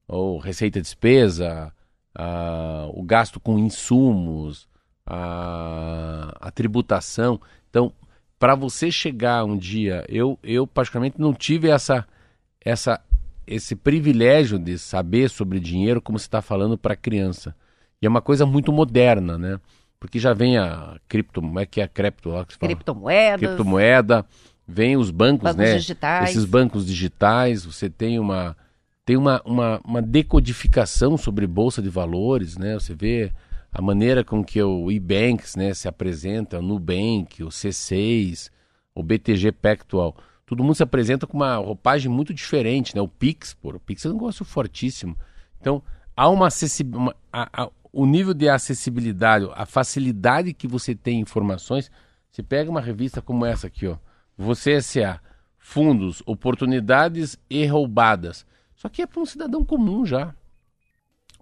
Ou 0.08 0.38
receita 0.39 0.82
despesa, 0.82 1.74
a- 2.14 2.88
o 2.93 3.03
gasto 3.03 3.39
com 3.39 3.60
insumos, 3.60 4.68
a, 5.06 6.36
a 6.39 6.51
tributação. 6.51 7.39
Então, 7.70 7.91
para 8.39 8.56
você 8.56 8.91
chegar 8.91 9.43
um 9.45 9.58
dia, 9.58 10.06
eu, 10.10 10.39
eu 10.43 10.66
particularmente 10.68 11.20
não 11.20 11.34
tive 11.34 11.70
essa, 11.70 12.08
essa, 12.66 12.99
esse 13.45 13.76
privilégio 13.76 14.57
de 14.57 14.78
saber 14.80 15.30
sobre 15.30 15.59
dinheiro 15.59 16.01
como 16.01 16.18
você 16.18 16.26
está 16.26 16.41
falando 16.41 16.78
para 16.78 16.95
criança. 16.95 17.55
E 18.01 18.07
é 18.07 18.09
uma 18.09 18.22
coisa 18.22 18.45
muito 18.45 18.74
moderna, 18.74 19.38
né? 19.38 19.59
Porque 19.99 20.20
já 20.20 20.34
vem 20.34 20.57
a 20.57 20.99
cripto, 21.07 21.41
como 21.41 21.59
é 21.59 21.66
que 21.66 21.80
é 21.80 21.84
a 21.84 21.88
cripto? 21.88 22.32
Criptomoedas, 22.59 23.39
criptomoeda, 23.39 24.26
vem 24.68 24.97
os 24.97 25.11
bancos, 25.11 25.43
bancos 25.43 25.57
né? 25.57 25.78
digitais. 25.78 26.32
Esses 26.32 26.45
bancos 26.45 26.86
digitais, 26.86 27.63
você 27.63 27.89
tem 27.89 28.20
uma 28.20 28.57
tem 29.05 29.16
uma, 29.16 29.39
uma, 29.45 29.80
uma 29.86 30.01
decodificação 30.01 31.16
sobre 31.16 31.45
bolsa 31.45 31.80
de 31.80 31.89
valores, 31.89 32.57
né? 32.57 32.74
Você 32.74 32.95
vê 32.95 33.32
a 33.72 33.80
maneira 33.80 34.24
com 34.24 34.43
que 34.43 34.61
o 34.63 34.91
eBanks, 34.91 35.55
né, 35.55 35.74
se 35.76 35.88
apresenta, 35.88 36.57
o 36.57 36.61
Nubank, 36.61 37.43
o 37.43 37.49
C6, 37.49 38.49
o 38.95 39.03
BTG 39.03 39.51
Pactual, 39.51 40.16
todo 40.46 40.64
mundo 40.64 40.76
se 40.76 40.84
apresenta 40.84 41.26
com 41.28 41.36
uma 41.38 41.56
roupagem 41.58 42.12
muito 42.12 42.34
diferente, 42.34 42.96
né? 42.96 43.02
O 43.02 43.08
Pix, 43.08 43.54
pô, 43.54 43.70
o 43.70 43.80
Pix 43.80 44.06
é 44.06 44.10
um 44.10 44.14
negócio 44.14 44.46
fortíssimo. 44.46 45.18
Então, 45.60 45.82
há 46.16 46.30
uma 46.30 46.48
acessibilidade, 46.48 47.18
o 47.91 48.06
nível 48.06 48.34
de 48.34 48.48
acessibilidade, 48.50 49.50
a 49.56 49.66
facilidade 49.66 50.54
que 50.54 50.68
você 50.68 50.93
tem 50.93 51.18
em 51.20 51.22
informações, 51.22 51.89
você 52.32 52.43
pega 52.43 52.70
uma 52.70 52.82
revista 52.82 53.22
como 53.22 53.46
essa 53.46 53.68
aqui, 53.68 53.88
ó, 53.88 53.98
Você 54.38 54.74
S.A., 54.74 55.20
Fundos, 55.58 56.22
Oportunidades 56.26 57.39
e 57.50 57.66
Roubadas. 57.66 58.46
Só 58.76 58.88
que 58.89 59.02
é 59.02 59.08
para 59.08 59.22
um 59.22 59.26
cidadão 59.26 59.64
comum 59.64 60.06
já. 60.06 60.36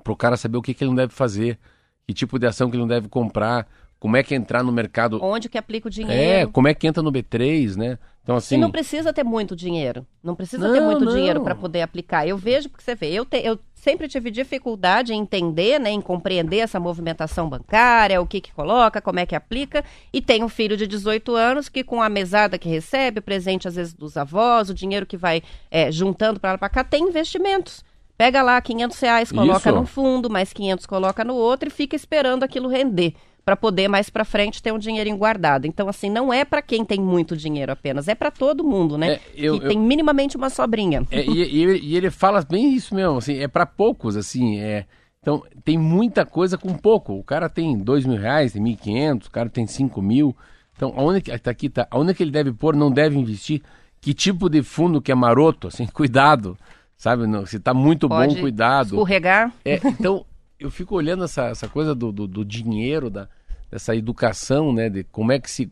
Para 0.04 0.14
o 0.14 0.16
cara 0.16 0.38
saber 0.38 0.58
o 0.58 0.62
que, 0.62 0.74
que 0.74 0.84
ele 0.84 0.92
não 0.92 0.96
deve 0.96 1.14
fazer, 1.14 1.60
que 2.08 2.14
tipo 2.14 2.38
de 2.40 2.46
ação 2.46 2.70
que 2.70 2.76
ele 2.76 2.82
não 2.84 2.88
deve 2.88 3.10
comprar, 3.10 3.68
como 4.00 4.16
é 4.16 4.24
que 4.24 4.36
entrar 4.36 4.64
no 4.64 4.72
mercado. 4.72 5.20
Onde 5.22 5.50
que 5.50 5.58
aplica 5.58 5.88
o 5.88 5.90
É, 5.90 5.92
dinheiro. 5.92 6.52
como 6.52 6.68
é 6.68 6.74
que 6.74 6.86
entra 6.88 7.02
no 7.02 7.12
B3, 7.12 7.76
né? 7.76 7.98
Então, 8.24 8.38
assim. 8.38 8.56
E 8.56 8.58
não 8.58 8.72
precisa 8.72 9.12
ter 9.12 9.24
muito 9.24 9.54
dinheiro. 9.56 10.08
Não 10.24 10.34
precisa 10.34 10.72
ter 10.72 10.80
Não, 10.80 10.92
muito 10.92 11.04
não. 11.04 11.14
dinheiro 11.14 11.42
para 11.42 11.54
poder 11.54 11.82
aplicar. 11.82 12.26
Eu 12.26 12.38
vejo, 12.38 12.70
porque 12.70 12.84
você 12.84 12.96
vê, 12.96 13.12
eu, 13.12 13.26
te- 13.26 13.42
eu 13.44 13.60
sempre 13.76 14.08
tive 14.08 14.32
dificuldade 14.32 15.14
em 15.14 15.20
entender, 15.20 15.78
né, 15.78 15.92
em 15.92 16.00
compreender 16.00 16.60
essa 16.60 16.80
movimentação 16.80 17.50
bancária, 17.50 18.22
o 18.22 18.26
que 18.26 18.40
que 18.40 18.54
coloca, 18.54 19.02
como 19.02 19.20
é 19.20 19.26
que 19.26 19.36
aplica. 19.36 19.84
E 20.14 20.22
tenho 20.22 20.46
um 20.46 20.50
filho 20.50 20.78
de 20.78 20.88
18 20.88 21.36
anos 21.36 21.68
que 21.68 21.84
com 21.84 22.02
a 22.02 22.08
mesada 22.08 22.58
que 22.58 22.70
recebe, 22.70 23.20
presente 23.20 23.68
às 23.68 23.76
vezes 23.76 23.94
dos 23.94 24.16
avós, 24.16 24.70
o 24.70 24.74
dinheiro 24.74 25.06
que 25.06 25.18
vai 25.18 25.44
é, 25.70 25.92
juntando 25.92 26.40
para 26.40 26.54
lá 26.54 26.58
para 26.58 26.70
cá, 26.70 26.84
tem 26.84 27.04
investimentos. 27.10 27.84
Pega 28.18 28.42
lá 28.42 28.62
500 28.62 29.00
reais, 29.00 29.32
coloca 29.34 29.70
Isso. 29.70 29.72
num 29.78 29.86
fundo, 29.86 30.30
mais 30.30 30.54
500 30.54 30.86
coloca 30.86 31.26
no 31.26 31.34
outro 31.36 31.68
e 31.68 31.72
fica 31.72 31.96
esperando 31.96 32.44
aquilo 32.44 32.70
render 32.70 33.16
para 33.46 33.56
poder 33.56 33.88
mais 33.88 34.10
para 34.10 34.24
frente 34.24 34.62
ter 34.64 34.72
um 34.72 34.80
dinheirinho 34.80 35.18
guardado. 35.18 35.66
Então 35.66 35.88
assim, 35.90 36.10
não 36.10 36.32
é 36.34 36.46
para 36.46 36.62
quem 36.62 36.84
tem 36.86 37.00
muito 37.00 37.36
dinheiro 37.36 37.72
apenas, 37.72 38.08
é 38.08 38.16
para 38.16 38.32
todo 38.32 38.64
mundo, 38.64 38.98
né? 38.98 39.14
É, 39.14 39.20
eu- 39.36 39.60
que 39.60 39.66
eu- 39.66 39.70
tem 39.70 39.78
minimamente 39.80 40.38
uma 40.38 40.50
sobrinha. 40.50 41.04
É, 41.12 41.26
e, 41.26 41.56
e 41.84 41.96
ele- 41.98 42.10
fala 42.10 42.42
bem 42.42 42.74
isso 42.74 42.94
mesmo, 42.96 43.18
assim, 43.18 43.38
é 43.40 43.48
para 43.48 43.66
poucos, 43.66 44.16
assim, 44.16 44.60
é. 44.60 44.86
Então, 45.22 45.42
tem 45.64 45.78
muita 45.78 46.26
coisa 46.26 46.58
com 46.58 46.74
pouco. 46.74 47.14
O 47.14 47.24
cara 47.24 47.48
tem 47.48 47.78
dois 47.78 48.06
mil 48.06 48.20
reais, 48.20 48.52
tem 48.54 48.62
mil 48.62 48.74
e 48.74 48.76
quinhentos, 48.76 49.30
o 49.30 49.32
cara 49.32 49.50
tem 49.50 49.66
cinco 49.66 50.02
mil. 50.02 50.36
Então, 50.76 50.94
aonde 50.98 51.22
que, 51.22 51.38
tá 51.40 51.50
aqui, 51.52 51.70
tá, 51.70 51.88
aonde 51.90 52.14
que 52.14 52.22
ele 52.24 52.32
deve 52.32 52.52
pôr, 52.52 52.76
não 52.76 52.92
deve 52.92 53.18
investir? 53.18 53.62
Que 54.02 54.14
tipo 54.14 54.50
de 54.50 54.62
fundo 54.62 55.02
que 55.02 55.12
é 55.14 55.16
maroto, 55.16 55.68
assim, 55.70 55.86
cuidado, 55.94 56.58
sabe? 56.98 57.26
Não, 57.26 57.46
se 57.46 57.58
tá 57.58 57.74
muito 57.74 58.10
Pode 58.10 58.36
bom, 58.36 58.42
cuidado. 58.42 58.88
Escorregar. 58.96 59.54
É, 59.64 59.80
então, 59.86 60.26
eu 60.64 60.72
fico 60.72 60.96
olhando 60.96 61.26
essa, 61.26 61.46
essa 61.48 61.68
coisa 61.68 61.94
do, 61.94 62.12
do, 62.12 62.26
do 62.26 62.46
dinheiro, 62.46 63.10
da, 63.10 63.28
dessa 63.70 63.96
educação, 63.96 64.72
né? 64.72 64.90
De 64.90 65.04
como 65.04 65.32
é 65.32 65.40
que 65.40 65.52
se. 65.52 65.72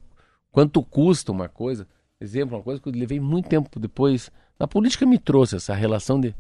Quanto 0.52 0.84
custa 0.84 1.32
uma 1.32 1.48
coisa. 1.48 1.88
Exemplo, 2.20 2.58
uma 2.58 2.64
coisa 2.64 2.82
que 2.82 2.90
eu 2.90 2.94
levei 2.94 3.20
muito 3.20 3.48
tempo 3.48 3.80
depois. 3.80 4.30
Na 4.60 4.68
política 4.68 5.06
me 5.06 5.18
trouxe 5.18 5.56
essa 5.56 5.74
relação 5.74 6.20
de. 6.20 6.36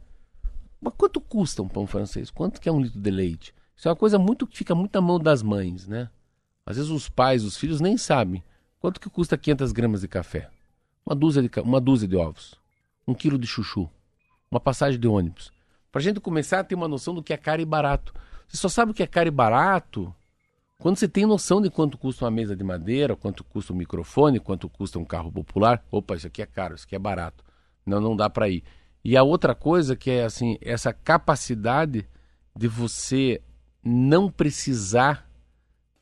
Mas 0.82 0.93
quanto 0.97 1.22
custa 1.22 1.62
um 1.62 1.68
pão 1.68 1.88
francês? 1.88 2.30
Quanto 2.30 2.60
que 2.60 2.68
é 2.68 2.72
um 2.72 2.82
litro 2.82 2.99
de 2.99 3.10
leite? 3.10 3.54
Isso 3.76 3.88
é 3.88 3.91
uma 3.91 3.95
coisa 3.95 4.20
muito 4.20 4.45
que 4.45 4.58
fica 4.58 4.76
muito 4.76 4.93
na 4.93 5.02
mão 5.02 5.20
das 5.20 5.41
mães, 5.41 5.88
né? 5.88 6.10
Às 6.66 6.76
vezes 6.76 6.91
os 6.91 7.08
pais, 7.08 7.43
os 7.43 7.58
filhos 7.58 7.80
nem 7.80 7.97
sabem. 7.97 8.43
Quanto 8.80 8.99
que 8.99 9.10
custa 9.10 9.38
500 9.38 9.72
gramas 9.72 10.02
de 10.02 10.08
café? 10.08 10.49
Uma 11.06 11.16
dúzia 11.16 11.41
de, 11.41 11.60
uma 11.62 11.80
dúzia 11.80 12.08
de 12.08 12.16
ovos. 12.16 12.56
Um 13.08 13.14
quilo 13.14 13.38
de 13.38 13.47
chuchu. 13.47 13.89
Uma 14.49 14.60
passagem 14.60 14.99
de 14.99 15.08
ônibus. 15.08 15.52
Pra 15.91 16.02
gente 16.02 16.20
começar 16.20 16.60
a 16.60 16.64
ter 16.64 16.76
uma 16.76 16.88
noção 16.88 17.14
do 17.14 17.24
que 17.24 17.34
é 17.34 17.38
caro 17.38 17.62
e 17.62 17.66
barato. 17.66 18.14
Você 18.52 18.58
só 18.58 18.68
sabe 18.68 18.91
o 18.91 18.93
que 18.93 19.02
é 19.02 19.08
caro 19.08 19.30
e 19.30 19.32
barato 19.32 20.14
quando 20.78 20.97
você 20.97 21.08
tem 21.08 21.26
noção 21.26 21.62
de 21.62 21.70
quanto 21.70 21.97
custa 21.97 22.26
uma 22.26 22.32
mesa 22.32 22.56
de 22.56 22.64
madeira, 22.64 23.16
quanto 23.16 23.43
custa 23.43 23.72
um 23.72 23.76
microfone, 23.76 24.39
quanto 24.39 24.68
custa 24.68 24.99
um 24.99 25.06
carro 25.06 25.32
popular. 25.32 25.86
Opa, 25.89 26.16
isso 26.16 26.28
aqui 26.28 26.41
é 26.41 26.45
caro, 26.45 26.76
isso 26.76 26.86
aqui 26.86 26.95
é 26.95 26.99
barato. 26.99 27.43
Não, 27.86 28.02
não 28.02 28.16
dá 28.16 28.30
para 28.30 28.49
ir. 28.49 28.64
E 29.04 29.16
a 29.16 29.24
outra 29.24 29.56
coisa 29.56 29.95
que 29.95 30.12
é 30.12 30.26
assim, 30.26 30.58
essa 30.60 30.91
capacidade 30.91 32.06
de 32.56 32.68
você 32.68 33.41
não 33.84 34.30
precisar 34.30 35.30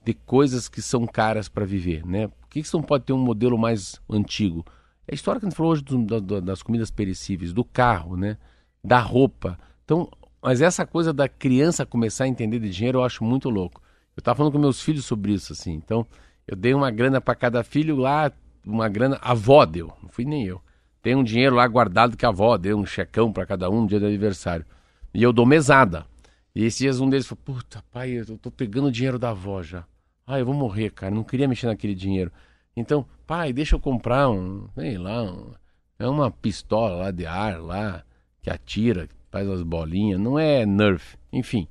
de 0.03 0.13
coisas 0.13 0.67
que 0.67 0.81
são 0.81 1.05
caras 1.05 1.47
para 1.47 1.65
viver, 1.65 2.05
né? 2.05 2.27
Por 2.29 2.47
que 2.49 2.63
você 2.63 2.75
não 2.75 2.83
pode 2.83 3.03
ter 3.03 3.13
um 3.13 3.17
modelo 3.19 3.57
mais 3.59 4.01
antigo? 4.09 4.65
É 5.07 5.11
a 5.11 5.15
história 5.15 5.39
que 5.39 5.45
a 5.45 5.49
gente 5.49 5.57
falou 5.57 5.73
hoje 5.73 5.83
do- 5.83 6.21
da- 6.21 6.39
das 6.39 6.63
comidas 6.63 6.89
perecíveis, 6.89 7.53
do 7.53 7.63
carro, 7.63 8.15
né? 8.17 8.37
Da 8.83 8.99
roupa. 8.99 9.59
Então, 9.85 10.09
mas 10.41 10.61
essa 10.61 10.85
coisa 10.85 11.13
da 11.13 11.27
criança 11.27 11.85
começar 11.85 12.23
a 12.23 12.27
entender 12.27 12.59
de 12.59 12.69
dinheiro 12.69 12.99
eu 12.99 13.03
acho 13.03 13.23
muito 13.23 13.49
louco. 13.49 13.81
Eu 14.15 14.23
tava 14.23 14.37
falando 14.37 14.53
com 14.53 14.59
meus 14.59 14.81
filhos 14.81 15.05
sobre 15.05 15.33
isso, 15.33 15.53
assim. 15.53 15.73
Então, 15.73 16.05
eu 16.47 16.55
dei 16.55 16.73
uma 16.73 16.91
grana 16.91 17.21
para 17.21 17.35
cada 17.35 17.63
filho 17.63 17.95
lá, 17.95 18.31
uma 18.65 18.89
grana. 18.89 19.17
A 19.21 19.31
avó 19.31 19.65
deu, 19.65 19.93
não 20.01 20.09
fui 20.09 20.25
nem 20.25 20.45
eu. 20.45 20.61
Tem 21.01 21.15
um 21.15 21.23
dinheiro 21.23 21.55
lá 21.55 21.65
guardado 21.67 22.17
que 22.17 22.25
a 22.25 22.29
avó 22.29 22.57
deu, 22.57 22.77
um 22.77 22.85
checão 22.85 23.31
para 23.31 23.45
cada 23.45 23.69
um 23.69 23.81
no 23.81 23.87
dia 23.87 23.99
do 23.99 24.05
aniversário. 24.05 24.65
E 25.13 25.23
eu 25.23 25.31
dou 25.31 25.45
mesada. 25.45 26.05
E 26.53 26.65
esses 26.65 26.79
dias 26.79 26.99
um 26.99 27.09
deles 27.09 27.27
falou, 27.27 27.41
puta, 27.45 27.83
pai, 27.91 28.11
eu 28.11 28.37
tô 28.37 28.51
pegando 28.51 28.87
o 28.87 28.91
dinheiro 28.91 29.17
da 29.17 29.29
avó 29.29 29.61
já. 29.63 29.85
Ah, 30.25 30.39
eu 30.39 30.45
vou 30.45 30.53
morrer, 30.53 30.91
cara, 30.91 31.13
não 31.13 31.23
queria 31.23 31.47
mexer 31.47 31.67
naquele 31.67 31.95
dinheiro. 31.95 32.31
Então, 32.75 33.05
pai, 33.25 33.53
deixa 33.53 33.75
eu 33.75 33.79
comprar 33.79 34.29
um, 34.29 34.67
sei 34.75 34.97
lá, 34.97 35.23
um, 35.23 35.53
é 35.97 36.07
uma 36.07 36.29
pistola 36.29 36.95
lá 36.95 37.11
de 37.11 37.25
ar 37.25 37.59
lá, 37.59 38.03
que 38.41 38.49
atira, 38.49 39.07
que 39.07 39.15
faz 39.31 39.47
as 39.49 39.61
bolinhas, 39.63 40.19
não 40.19 40.37
é 40.37 40.65
Nerf, 40.65 41.17
enfim. 41.31 41.67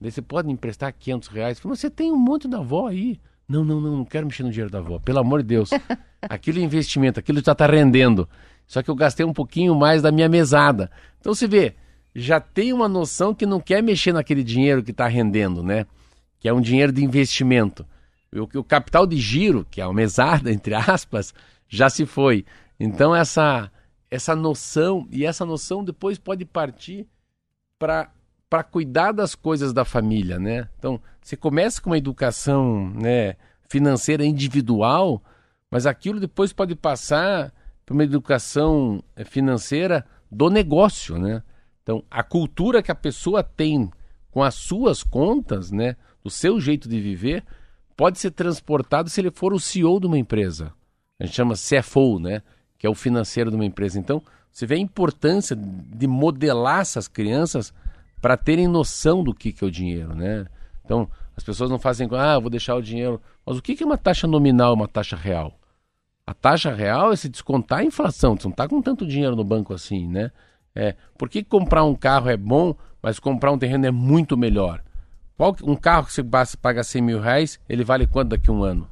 Daí 0.00 0.10
você 0.10 0.22
pode 0.22 0.50
emprestar 0.50 0.92
500 0.92 1.28
reais? 1.28 1.58
Falei, 1.58 1.72
mas 1.72 1.80
você 1.80 1.90
tem 1.90 2.12
um 2.12 2.18
monte 2.18 2.48
da 2.48 2.58
avó 2.58 2.88
aí. 2.88 3.20
Não, 3.48 3.64
não, 3.64 3.80
não, 3.80 3.96
não 3.98 4.04
quero 4.04 4.26
mexer 4.26 4.42
no 4.42 4.50
dinheiro 4.50 4.70
da 4.70 4.78
avó, 4.78 4.98
pelo 4.98 5.18
amor 5.18 5.42
de 5.42 5.48
Deus. 5.48 5.70
Aquilo 6.22 6.58
é 6.58 6.62
investimento, 6.62 7.20
aquilo 7.20 7.42
já 7.44 7.52
está 7.52 7.66
rendendo. 7.66 8.26
Só 8.66 8.82
que 8.82 8.90
eu 8.90 8.94
gastei 8.94 9.26
um 9.26 9.32
pouquinho 9.32 9.74
mais 9.74 10.00
da 10.00 10.10
minha 10.10 10.28
mesada. 10.28 10.90
Então 11.20 11.34
você 11.34 11.46
vê, 11.46 11.74
já 12.14 12.40
tem 12.40 12.72
uma 12.72 12.88
noção 12.88 13.34
que 13.34 13.44
não 13.44 13.60
quer 13.60 13.82
mexer 13.82 14.12
naquele 14.12 14.42
dinheiro 14.42 14.82
que 14.82 14.90
está 14.90 15.06
rendendo, 15.06 15.62
né? 15.62 15.86
Que 16.40 16.48
é 16.48 16.52
um 16.52 16.62
dinheiro 16.62 16.92
de 16.92 17.04
investimento. 17.04 17.84
O, 18.32 18.58
o 18.58 18.64
capital 18.64 19.06
de 19.06 19.18
giro, 19.18 19.66
que 19.70 19.82
é 19.82 19.84
a 19.84 19.92
mesada, 19.92 20.50
entre 20.52 20.74
aspas, 20.74 21.34
já 21.68 21.90
se 21.90 22.06
foi. 22.06 22.46
Então 22.80 23.14
essa, 23.14 23.70
essa 24.10 24.34
noção, 24.34 25.06
e 25.10 25.24
essa 25.24 25.44
noção 25.44 25.84
depois 25.84 26.18
pode 26.18 26.44
partir 26.44 27.06
para 27.78 28.10
para 28.48 28.62
cuidar 28.62 29.10
das 29.10 29.34
coisas 29.34 29.72
da 29.72 29.84
família, 29.84 30.38
né? 30.38 30.68
Então, 30.78 31.00
você 31.20 31.36
começa 31.36 31.82
com 31.82 31.90
uma 31.90 31.98
educação, 31.98 32.88
né, 32.90 33.34
financeira 33.68 34.24
individual, 34.24 35.20
mas 35.68 35.86
aquilo 35.86 36.20
depois 36.20 36.52
pode 36.52 36.76
passar 36.76 37.52
para 37.84 37.92
uma 37.92 38.04
educação 38.04 39.02
eh, 39.16 39.24
financeira 39.24 40.06
do 40.30 40.48
negócio, 40.50 41.18
né? 41.18 41.42
Então, 41.82 42.04
a 42.08 42.22
cultura 42.22 42.80
que 42.80 42.92
a 42.92 42.94
pessoa 42.94 43.42
tem 43.42 43.90
com 44.30 44.40
as 44.40 44.54
suas 44.54 45.02
contas, 45.02 45.72
né, 45.72 45.96
do 46.22 46.30
seu 46.30 46.60
jeito 46.60 46.88
de 46.88 47.00
viver, 47.00 47.44
pode 47.96 48.18
ser 48.18 48.30
transportado 48.30 49.10
se 49.10 49.20
ele 49.20 49.30
for 49.30 49.52
o 49.52 49.58
CEO 49.58 49.98
de 49.98 50.06
uma 50.06 50.18
empresa. 50.18 50.72
A 51.18 51.26
gente 51.26 51.34
chama 51.34 51.54
CFO, 51.54 52.18
né, 52.18 52.42
que 52.78 52.86
é 52.86 52.90
o 52.90 52.94
financeiro 52.94 53.50
de 53.50 53.56
uma 53.56 53.64
empresa. 53.64 53.98
Então, 53.98 54.22
você 54.50 54.66
vê 54.66 54.76
a 54.76 54.78
importância 54.78 55.56
de 55.56 56.06
modelar 56.06 56.80
essas 56.80 57.08
crianças 57.08 57.72
para 58.20 58.36
terem 58.36 58.68
noção 58.68 59.22
do 59.22 59.34
que, 59.34 59.52
que 59.52 59.64
é 59.64 59.66
o 59.66 59.70
dinheiro, 59.70 60.14
né? 60.14 60.46
Então, 60.84 61.08
as 61.36 61.42
pessoas 61.42 61.70
não 61.70 61.78
fazem, 61.78 62.08
ah, 62.12 62.38
vou 62.38 62.50
deixar 62.50 62.74
o 62.74 62.82
dinheiro. 62.82 63.20
Mas 63.44 63.58
o 63.58 63.62
que, 63.62 63.74
que 63.74 63.82
é 63.82 63.86
uma 63.86 63.98
taxa 63.98 64.26
nominal 64.26 64.74
uma 64.74 64.88
taxa 64.88 65.16
real? 65.16 65.58
A 66.26 66.32
taxa 66.32 66.72
real 66.72 67.12
é 67.12 67.16
se 67.16 67.28
descontar 67.28 67.80
a 67.80 67.84
inflação. 67.84 68.36
Você 68.36 68.44
não 68.44 68.52
está 68.52 68.68
com 68.68 68.80
tanto 68.80 69.06
dinheiro 69.06 69.36
no 69.36 69.44
banco 69.44 69.74
assim, 69.74 70.06
né? 70.08 70.30
É, 70.74 70.94
por 71.18 71.28
que 71.28 71.44
comprar 71.44 71.84
um 71.84 71.94
carro 71.94 72.28
é 72.30 72.36
bom, 72.36 72.74
mas 73.02 73.18
comprar 73.18 73.52
um 73.52 73.58
terreno 73.58 73.86
é 73.86 73.90
muito 73.90 74.36
melhor? 74.36 74.82
Qual, 75.36 75.54
um 75.62 75.76
carro 75.76 76.06
que 76.06 76.12
você 76.12 76.56
paga 76.56 76.82
100 76.82 77.02
mil 77.02 77.20
reais, 77.20 77.60
ele 77.68 77.84
vale 77.84 78.06
quanto 78.06 78.30
daqui 78.30 78.50
a 78.50 78.52
um 78.52 78.62
ano? 78.62 78.88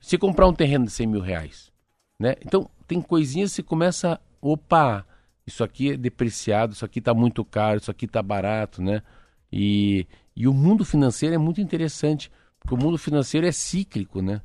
Se 0.00 0.16
comprar 0.16 0.46
um 0.46 0.54
terreno 0.54 0.84
de 0.84 0.92
100 0.92 1.06
mil 1.06 1.20
reais, 1.20 1.72
né? 2.20 2.36
Então, 2.44 2.70
tem 2.86 3.00
coisinhas 3.00 3.54
que 3.54 3.62
começa, 3.62 4.20
opa, 4.40 5.04
isso 5.46 5.62
aqui 5.62 5.92
é 5.92 5.96
depreciado, 5.96 6.72
isso 6.72 6.84
aqui 6.84 6.98
está 6.98 7.14
muito 7.14 7.44
caro, 7.44 7.78
isso 7.78 7.90
aqui 7.90 8.06
está 8.06 8.22
barato, 8.22 8.82
né? 8.82 9.02
E, 9.52 10.06
e 10.34 10.48
o 10.48 10.52
mundo 10.52 10.84
financeiro 10.84 11.34
é 11.34 11.38
muito 11.38 11.60
interessante, 11.60 12.30
porque 12.58 12.74
o 12.74 12.78
mundo 12.78 12.98
financeiro 12.98 13.46
é 13.46 13.52
cíclico, 13.52 14.20
né? 14.20 14.42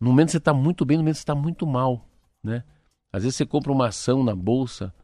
No 0.00 0.10
momento 0.10 0.30
você 0.30 0.38
está 0.38 0.54
muito 0.54 0.84
bem, 0.84 0.96
no 0.96 1.02
momento 1.02 1.16
você 1.16 1.22
está 1.22 1.34
muito 1.34 1.66
mal, 1.66 2.08
né? 2.42 2.62
Às 3.12 3.22
vezes 3.22 3.36
você 3.36 3.46
compra 3.46 3.72
uma 3.72 3.88
ação 3.88 4.22
na 4.22 4.34
bolsa 4.34 4.94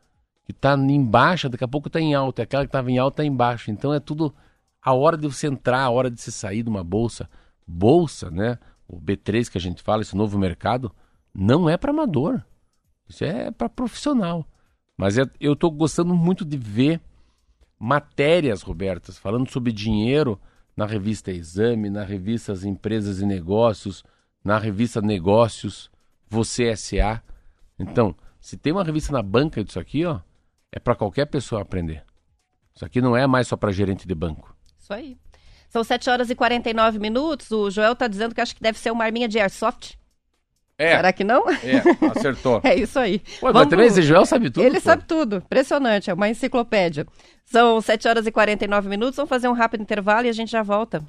que 0.45 0.53
está 0.53 0.75
em 0.75 1.05
baixa, 1.05 1.49
daqui 1.49 1.65
a 1.65 1.69
pouco 1.69 1.89
está 1.89 2.01
em 2.01 2.15
alta, 2.15 2.43
e 2.43 2.45
aquela 2.45 2.65
que 2.65 2.69
estava 2.69 2.91
em 2.91 2.99
alta 2.99 3.23
está 3.23 3.25
em 3.25 3.35
baixa. 3.35 3.71
Então 3.71 3.93
é 3.93 3.99
tudo 3.99 4.35
a 4.81 4.93
hora 4.93 5.17
de 5.17 5.27
você 5.27 5.47
entrar, 5.47 5.81
a 5.81 5.91
hora 5.91 6.11
de 6.11 6.21
você 6.21 6.31
sair 6.31 6.63
de 6.63 6.69
uma 6.69 6.85
bolsa. 6.85 7.29
Bolsa, 7.67 8.31
né? 8.31 8.59
O 8.87 9.01
B3 9.01 9.51
que 9.51 9.57
a 9.57 9.61
gente 9.61 9.83
fala, 9.83 10.03
esse 10.03 10.15
novo 10.15 10.39
mercado, 10.39 10.95
não 11.35 11.69
é 11.69 11.77
para 11.77 11.91
amador. 11.91 12.45
Isso 13.09 13.25
é 13.25 13.51
para 13.51 13.69
profissional. 13.69 14.47
Mas 14.97 15.19
é, 15.19 15.25
eu 15.41 15.55
estou 15.55 15.71
gostando 15.71 16.15
muito 16.15 16.45
de 16.45 16.57
ver 16.57 17.01
matérias, 17.79 18.63
Robertas, 18.63 19.19
falando 19.19 19.51
sobre 19.51 19.73
dinheiro 19.73 20.41
na 20.77 20.87
revista 20.87 21.31
Exame, 21.31 21.91
na 21.91 22.03
revista 22.03 22.53
As 22.53 22.65
Empresas 22.65 23.21
e 23.21 23.27
Negócios, 23.27 24.03
na 24.43 24.59
revista 24.59 25.01
Negócios, 25.01 25.91
Você 26.29 26.75
SA. 26.77 27.23
Então, 27.79 28.15
se 28.41 28.57
tem 28.57 28.73
uma 28.73 28.85
revista 28.85 29.13
na 29.13 29.23
banca 29.23 29.63
disso 29.63 29.79
aqui, 29.79 30.05
ó, 30.05 30.21
é 30.73 30.79
para 30.79 30.95
qualquer 30.95 31.27
pessoa 31.27 31.63
aprender. 31.63 32.05
Isso 32.75 32.85
aqui 32.85 33.01
não 33.01 33.17
é 33.17 33.27
mais 33.27 33.47
só 33.47 33.57
para 33.57 33.73
gerente 33.73 34.07
de 34.07 34.15
banco. 34.15 34.57
Isso 34.79 34.93
aí. 34.93 35.17
São 35.69 35.83
7 35.83 36.11
horas 36.11 36.31
e 36.31 36.35
49 36.35 36.99
minutos. 36.99 37.51
O 37.51 37.71
Joel 37.71 37.93
está 37.93 38.07
dizendo 38.07 38.35
que 38.35 38.41
acho 38.41 38.55
que 38.55 38.63
deve 38.63 38.79
ser 38.79 38.91
uma 38.91 39.05
arminha 39.05 39.29
de 39.29 39.39
airsoft. 39.39 39.97
É. 40.79 40.97
Será 40.97 41.13
que 41.13 41.23
não? 41.23 41.49
É, 41.49 41.83
acertou. 42.11 42.61
é 42.65 42.75
isso 42.75 42.99
aí. 42.99 43.21
Pô, 43.41 43.53
mas 43.53 43.69
também 43.69 43.87
esse 43.87 44.03
Joel 44.03 44.27
sabe 44.27 44.51
tudo. 44.51 44.65
Ele 44.65 44.77
pô. 44.77 44.81
sabe 44.81 45.05
tudo. 45.05 45.37
Impressionante. 45.37 46.11
É 46.11 46.15
uma 46.15 46.29
enciclopédia. 46.29 47.07
São 47.45 47.81
7 47.81 48.09
horas 48.09 48.27
e 48.27 48.33
49 48.33 48.89
minutos. 48.89 49.17
Vamos 49.17 49.29
fazer 49.29 49.49
um 49.49 49.53
rápido 49.53 49.83
intervalo 49.83 50.27
e 50.27 50.31
a 50.31 50.33
gente 50.33 50.51
já 50.51 50.63
volta. 50.63 51.03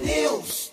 Rádio 0.00 0.69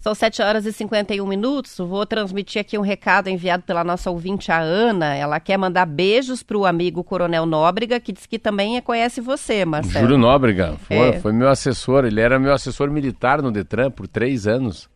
São 0.00 0.14
7 0.14 0.40
horas 0.40 0.64
e 0.64 0.72
51 0.72 1.26
minutos. 1.26 1.76
Vou 1.76 2.06
transmitir 2.06 2.58
aqui 2.58 2.78
um 2.78 2.80
recado 2.80 3.28
enviado 3.28 3.64
pela 3.64 3.84
nossa 3.84 4.10
ouvinte, 4.10 4.50
a 4.50 4.58
Ana. 4.58 5.14
Ela 5.14 5.38
quer 5.38 5.58
mandar 5.58 5.84
beijos 5.84 6.42
para 6.42 6.56
o 6.56 6.64
amigo 6.64 7.04
Coronel 7.04 7.44
Nóbrega, 7.44 8.00
que 8.00 8.10
diz 8.10 8.24
que 8.24 8.38
também 8.38 8.80
conhece 8.80 9.20
você, 9.20 9.62
Marcelo. 9.66 10.06
Júlio 10.06 10.16
Nóbrega 10.16 10.76
foi, 10.88 10.96
É. 10.96 11.20
foi 11.20 11.32
meu 11.32 11.48
assessor. 11.50 12.06
Ele 12.06 12.18
era 12.18 12.38
meu 12.38 12.52
assessor 12.54 12.90
militar 12.90 13.42
no 13.42 13.52
Detran 13.52 13.90
por 13.90 14.08
três 14.08 14.46
anos. 14.46 14.88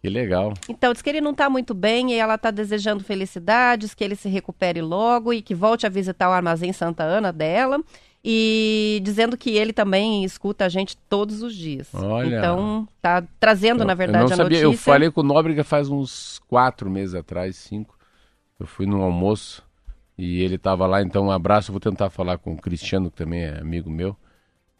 Que 0.00 0.10
legal. 0.10 0.52
Então, 0.68 0.92
diz 0.92 1.00
que 1.00 1.08
ele 1.08 1.20
não 1.20 1.30
está 1.30 1.48
muito 1.48 1.72
bem 1.72 2.10
e 2.12 2.14
ela 2.18 2.34
está 2.34 2.50
desejando 2.50 3.04
felicidades, 3.04 3.94
que 3.94 4.02
ele 4.02 4.16
se 4.16 4.28
recupere 4.28 4.82
logo 4.82 5.32
e 5.32 5.40
que 5.40 5.54
volte 5.54 5.86
a 5.86 5.88
visitar 5.88 6.28
o 6.28 6.32
Armazém 6.32 6.72
Santa 6.72 7.04
Ana 7.04 7.32
dela. 7.32 7.78
E 8.24 9.00
dizendo 9.02 9.36
que 9.36 9.50
ele 9.50 9.72
também 9.72 10.24
escuta 10.24 10.64
a 10.64 10.68
gente 10.68 10.96
todos 11.08 11.42
os 11.42 11.54
dias. 11.54 11.92
Olha. 11.92 12.38
Então, 12.38 12.86
tá 13.00 13.24
trazendo, 13.40 13.84
na 13.84 13.94
verdade, 13.94 14.24
eu 14.24 14.28
não 14.28 14.34
a 14.34 14.36
sabia. 14.36 14.62
notícia. 14.62 14.90
Eu 14.90 14.92
falei 14.92 15.10
com 15.10 15.22
o 15.22 15.24
Nóbrega 15.24 15.64
faz 15.64 15.88
uns 15.88 16.40
quatro 16.46 16.88
meses 16.88 17.16
atrás, 17.16 17.56
cinco. 17.56 17.98
Eu 18.60 18.66
fui 18.66 18.86
num 18.86 19.02
almoço 19.02 19.64
e 20.16 20.40
ele 20.40 20.54
estava 20.54 20.86
lá, 20.86 21.02
então 21.02 21.26
um 21.26 21.30
abraço. 21.32 21.70
Eu 21.70 21.72
vou 21.72 21.80
tentar 21.80 22.10
falar 22.10 22.38
com 22.38 22.52
o 22.52 22.56
Cristiano, 22.56 23.10
que 23.10 23.16
também 23.16 23.42
é 23.42 23.58
amigo 23.58 23.90
meu, 23.90 24.16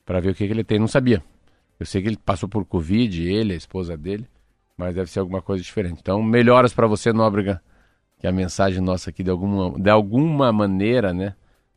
para 0.07 0.21
ver 0.21 0.31
o 0.31 0.35
que, 0.35 0.47
que 0.47 0.53
ele 0.53 0.63
tem. 0.63 0.79
Não 0.79 0.87
sabia. 0.87 1.21
Eu 1.81 1.87
sei 1.87 2.01
que 2.01 2.09
ele 2.09 2.17
passou 2.17 2.49
por 2.49 2.65
Covid, 2.65 3.29
ele, 3.29 3.55
a 3.55 3.57
esposa 3.57 3.97
dele, 3.97 4.29
mas 4.77 4.95
deve 4.95 5.11
ser 5.11 5.19
alguma 5.19 5.43
coisa 5.43 5.65
diferente. 5.65 5.99
Então, 6.01 6.23
melhoras 6.23 6.73
para 6.73 6.87
você, 6.87 7.13
Nóbrega. 7.13 7.61
Que 8.21 8.29
a 8.29 8.33
mensagem 8.33 8.81
nossa 8.81 9.11
aqui, 9.11 9.25
de 9.25 9.31
alguma, 9.31 9.77
de 9.77 9.91
alguma 9.91 10.53
maneira, 10.53 11.13
né, 11.13 11.35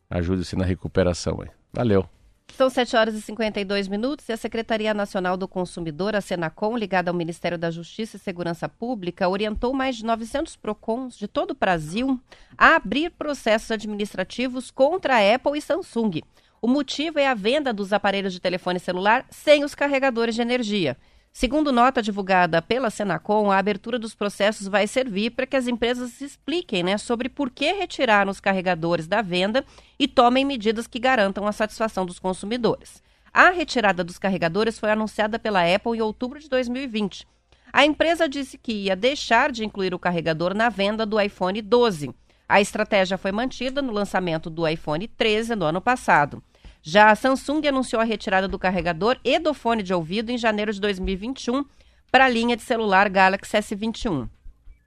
ajude 0.07 0.45
você 0.45 0.55
na 0.55 0.63
recuperação. 0.63 1.41
Aí. 1.41 1.49
Valeu. 1.75 2.07
São 2.55 2.69
7 2.69 2.95
horas 2.95 3.15
e 3.15 3.21
52 3.21 3.89
minutos 3.89 4.29
e 4.29 4.31
a 4.31 4.37
Secretaria 4.37 4.93
Nacional 4.93 5.35
do 5.35 5.45
Consumidor, 5.45 6.15
a 6.15 6.21
Senacom, 6.21 6.77
ligada 6.77 7.11
ao 7.11 7.17
Ministério 7.17 7.57
da 7.57 7.69
Justiça 7.69 8.15
e 8.15 8.19
Segurança 8.19 8.69
Pública, 8.69 9.27
orientou 9.27 9.73
mais 9.73 9.97
de 9.97 10.05
900 10.05 10.55
PROCONs 10.55 11.17
de 11.17 11.27
todo 11.27 11.51
o 11.51 11.55
Brasil 11.55 12.17
a 12.57 12.77
abrir 12.77 13.11
processos 13.11 13.71
administrativos 13.71 14.71
contra 14.71 15.17
a 15.17 15.35
Apple 15.35 15.57
e 15.57 15.61
Samsung. 15.61 16.21
O 16.61 16.67
motivo 16.67 17.19
é 17.19 17.27
a 17.27 17.33
venda 17.33 17.73
dos 17.73 17.91
aparelhos 17.91 18.31
de 18.31 18.39
telefone 18.39 18.79
celular 18.79 19.25
sem 19.29 19.65
os 19.65 19.75
carregadores 19.75 20.33
de 20.33 20.41
energia. 20.41 20.95
Segundo 21.37 21.69
nota 21.69 22.01
divulgada 22.01 22.61
pela 22.61 22.89
Senacom, 22.89 23.51
a 23.51 23.57
abertura 23.57 23.99
dos 23.99 24.15
processos 24.15 24.69
vai 24.69 24.87
servir 24.87 25.31
para 25.31 25.45
que 25.45 25.57
as 25.57 25.67
empresas 25.67 26.21
expliquem 26.21 26.81
né, 26.81 26.97
sobre 26.97 27.27
por 27.27 27.51
que 27.51 27.73
retiraram 27.73 28.31
os 28.31 28.39
carregadores 28.39 29.05
da 29.05 29.21
venda 29.21 29.65
e 29.99 30.07
tomem 30.07 30.45
medidas 30.45 30.87
que 30.87 30.97
garantam 30.97 31.45
a 31.45 31.51
satisfação 31.51 32.05
dos 32.05 32.19
consumidores. 32.19 33.03
A 33.33 33.49
retirada 33.49 34.01
dos 34.01 34.17
carregadores 34.17 34.79
foi 34.79 34.89
anunciada 34.91 35.37
pela 35.37 35.59
Apple 35.61 35.97
em 35.97 36.01
outubro 36.01 36.39
de 36.39 36.47
2020. 36.47 37.27
A 37.73 37.85
empresa 37.85 38.29
disse 38.29 38.57
que 38.57 38.71
ia 38.71 38.95
deixar 38.95 39.51
de 39.51 39.65
incluir 39.65 39.93
o 39.93 39.99
carregador 39.99 40.53
na 40.53 40.69
venda 40.69 41.05
do 41.05 41.19
iPhone 41.19 41.61
12. 41.61 42.15
A 42.47 42.61
estratégia 42.61 43.17
foi 43.17 43.33
mantida 43.33 43.81
no 43.81 43.91
lançamento 43.91 44.49
do 44.49 44.65
iPhone 44.65 45.05
13 45.05 45.53
no 45.53 45.65
ano 45.65 45.81
passado. 45.81 46.41
Já 46.87 47.09
a 47.09 47.15
Samsung 47.15 47.67
anunciou 47.67 47.99
a 47.99 48.05
retirada 48.05 48.47
do 48.47 48.59
carregador 48.59 49.17
e 49.23 49.39
do 49.39 49.55
fone 49.55 49.81
de 49.81 49.91
ouvido 49.91 50.29
em 50.29 50.37
janeiro 50.37 50.71
de 50.71 50.79
2021 50.79 51.65
para 52.11 52.25
a 52.25 52.29
linha 52.29 52.55
de 52.55 52.61
celular 52.61 53.09
Galaxy 53.09 53.57
S21. 53.57 54.29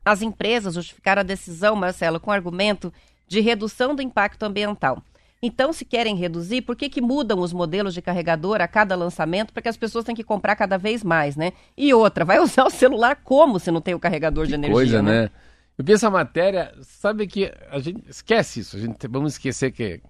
As 0.04 0.22
empresas 0.22 0.74
justificaram 0.74 1.18
a 1.18 1.24
decisão, 1.24 1.74
Marcelo, 1.74 2.20
com 2.20 2.30
o 2.30 2.32
argumento 2.32 2.92
de 3.26 3.40
redução 3.40 3.96
do 3.96 4.00
impacto 4.00 4.44
ambiental. 4.44 5.02
Então, 5.42 5.72
se 5.72 5.84
querem 5.84 6.14
reduzir, 6.14 6.62
por 6.62 6.76
que, 6.76 6.88
que 6.88 7.00
mudam 7.00 7.40
os 7.40 7.52
modelos 7.52 7.92
de 7.92 8.00
carregador 8.00 8.60
a 8.60 8.68
cada 8.68 8.94
lançamento? 8.94 9.52
Porque 9.52 9.68
as 9.68 9.76
pessoas 9.76 10.04
têm 10.04 10.14
que 10.14 10.22
comprar 10.22 10.54
cada 10.54 10.78
vez 10.78 11.02
mais, 11.02 11.34
né? 11.34 11.52
E 11.76 11.92
outra, 11.92 12.24
vai 12.24 12.38
usar 12.40 12.64
o 12.64 12.70
celular 12.70 13.16
como 13.24 13.58
se 13.58 13.72
não 13.72 13.80
tem 13.80 13.94
o 13.94 13.98
carregador 13.98 14.44
que 14.44 14.50
de 14.50 14.54
energia? 14.54 14.72
coisa, 14.72 15.02
né? 15.02 15.22
né? 15.22 15.30
Eu 15.76 15.84
vi 15.84 15.94
essa 15.94 16.08
matéria, 16.08 16.72
sabe 16.80 17.26
que 17.26 17.52
a 17.68 17.80
gente 17.80 18.08
esquece 18.08 18.60
isso, 18.60 18.76
a 18.76 18.80
gente 18.80 19.08
vamos 19.08 19.32
esquecer 19.32 19.72
que 19.72 20.00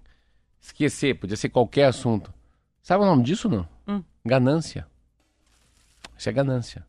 esquecer, 0.61 1.15
podia 1.15 1.37
ser 1.37 1.49
qualquer 1.49 1.85
assunto. 1.85 2.33
Sabe 2.81 3.03
o 3.03 3.07
nome 3.07 3.23
disso 3.23 3.47
não? 3.49 3.67
Hum. 3.87 4.03
Ganância. 4.25 4.85
Isso 6.17 6.29
é 6.29 6.31
ganância. 6.31 6.85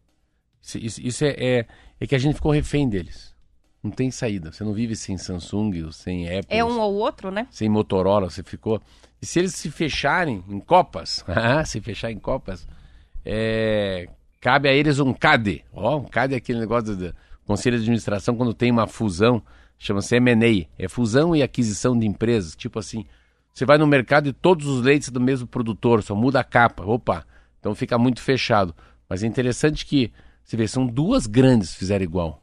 Isso, 0.63 0.79
isso- 0.79 1.01
isso 1.03 1.25
é, 1.25 1.31
é, 1.39 1.67
é 2.01 2.07
que 2.07 2.15
a 2.15 2.19
gente 2.19 2.35
ficou 2.35 2.53
refém 2.53 2.89
deles. 2.89 3.35
Não 3.83 3.91
tem 3.91 4.11
saída. 4.11 4.53
Você 4.53 4.63
não 4.63 4.75
vive 4.75 4.95
sem 4.95 5.17
Samsung, 5.17 5.83
ou 5.85 5.93
sem 5.93 6.27
Apple, 6.29 6.47
É 6.57 6.65
um 6.65 6.79
ou 6.79 6.95
outro, 6.95 7.31
né? 7.31 7.47
sem 7.51 7.69
Motorola, 7.69 8.29
você 8.29 8.43
ficou. 8.43 8.81
E 9.23 9.27
se 9.27 9.39
eles 9.39 9.55
se 9.55 9.71
fecharem 9.71 10.45
em 10.49 10.61
copas, 10.61 11.25
ah, 11.29 11.65
se 11.65 11.81
fechar 11.81 12.11
em 12.11 12.19
copas, 12.19 12.67
é, 13.25 14.09
cabe 14.41 14.69
a 14.69 14.73
eles 14.73 14.99
um 14.99 15.13
CAD. 15.15 15.65
Ó, 15.73 15.97
um 15.99 16.05
CAD 16.05 16.35
é 16.35 16.37
aquele 16.37 16.59
negócio 16.61 16.95
do 16.97 17.15
Conselho 17.47 17.77
de 17.77 17.83
Administração 17.83 18.37
quando 18.37 18.53
tem 18.53 18.71
uma 18.71 18.87
fusão, 18.87 19.43
chama-se 19.79 20.15
M&A, 20.17 20.67
é 20.79 20.89
fusão 20.89 21.35
e 21.35 21.43
aquisição 21.43 21.99
de 21.99 22.07
empresas, 22.07 22.55
tipo 22.55 22.79
assim, 22.79 23.07
você 23.53 23.65
vai 23.65 23.79
no 23.79 23.87
mercado 23.87 24.29
e 24.29 24.33
todos 24.33 24.67
os 24.67 24.83
leites 24.83 25.11
do 25.11 25.21
mesmo 25.21 25.47
produtor, 25.47 26.03
só 26.03 26.15
muda 26.15 26.41
a 26.41 26.45
capa. 26.45 26.85
Opa, 26.85 27.25
então 27.59 27.75
fica 27.75 27.99
muito 27.99 28.21
fechado. 28.21 28.75
Mas 29.09 29.23
é 29.23 29.27
interessante 29.27 29.85
que, 29.85 30.13
você 30.45 30.57
vê, 30.57 30.67
são 30.69 30.87
duas 30.87 31.27
grandes 31.27 31.75
fizeram 31.75 32.05
igual. 32.05 32.43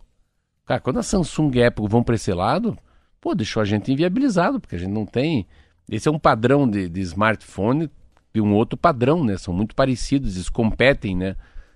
Cara, 0.65 0.81
quando 0.81 0.99
a 0.99 1.03
Samsung 1.03 1.51
e 1.55 1.63
a 1.63 1.69
Apple 1.69 1.87
vão 1.87 2.03
para 2.03 2.15
esse 2.15 2.33
lado, 2.33 2.77
pô, 3.21 3.33
deixou 3.33 3.61
a 3.61 3.65
gente 3.65 3.91
inviabilizado, 3.91 4.59
porque 4.59 4.75
a 4.75 4.79
gente 4.79 4.91
não 4.91 5.05
tem. 5.05 5.47
Esse 5.89 6.09
é 6.09 6.11
um 6.11 6.19
padrão 6.19 6.69
de, 6.69 6.89
de 6.89 6.99
smartphone 7.01 7.89
de 8.33 8.41
um 8.41 8.53
outro 8.53 8.77
padrão, 8.77 9.23
né? 9.23 9.37
São 9.37 9.53
muito 9.53 9.73
parecidos, 9.73 10.35
eles 10.35 10.49
competem, 10.49 11.15
né? 11.15 11.35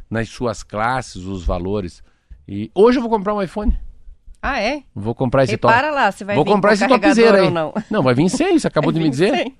Nas 0.09 0.29
suas 0.29 0.61
classes, 0.61 1.23
os 1.23 1.45
valores. 1.45 2.03
E 2.47 2.69
hoje 2.75 2.97
eu 2.97 3.01
vou 3.01 3.09
comprar 3.09 3.34
um 3.34 3.41
iPhone. 3.41 3.75
Ah, 4.41 4.59
é? 4.59 4.83
Vou 4.95 5.13
comprar 5.13 5.43
esse 5.43 5.57
top. 5.57 5.73
Repara 5.73 5.93
lá 5.93 6.11
se 6.11 6.23
vai 6.23 6.35
Vou 6.35 6.43
vir 6.43 6.51
comprar 6.51 6.69
com 6.71 6.73
esse 6.73 6.87
carregador 6.87 7.09
topzera 7.15 7.37
aí. 7.39 7.45
ou 7.45 7.51
não. 7.51 7.73
Não, 7.91 8.01
vai 8.03 8.13
vir 8.15 8.29
sem, 8.29 8.57
você 8.57 8.67
acabou 8.67 8.91
de 8.91 8.99
me 8.99 9.09
dizer. 9.09 9.35
sem. 9.35 9.55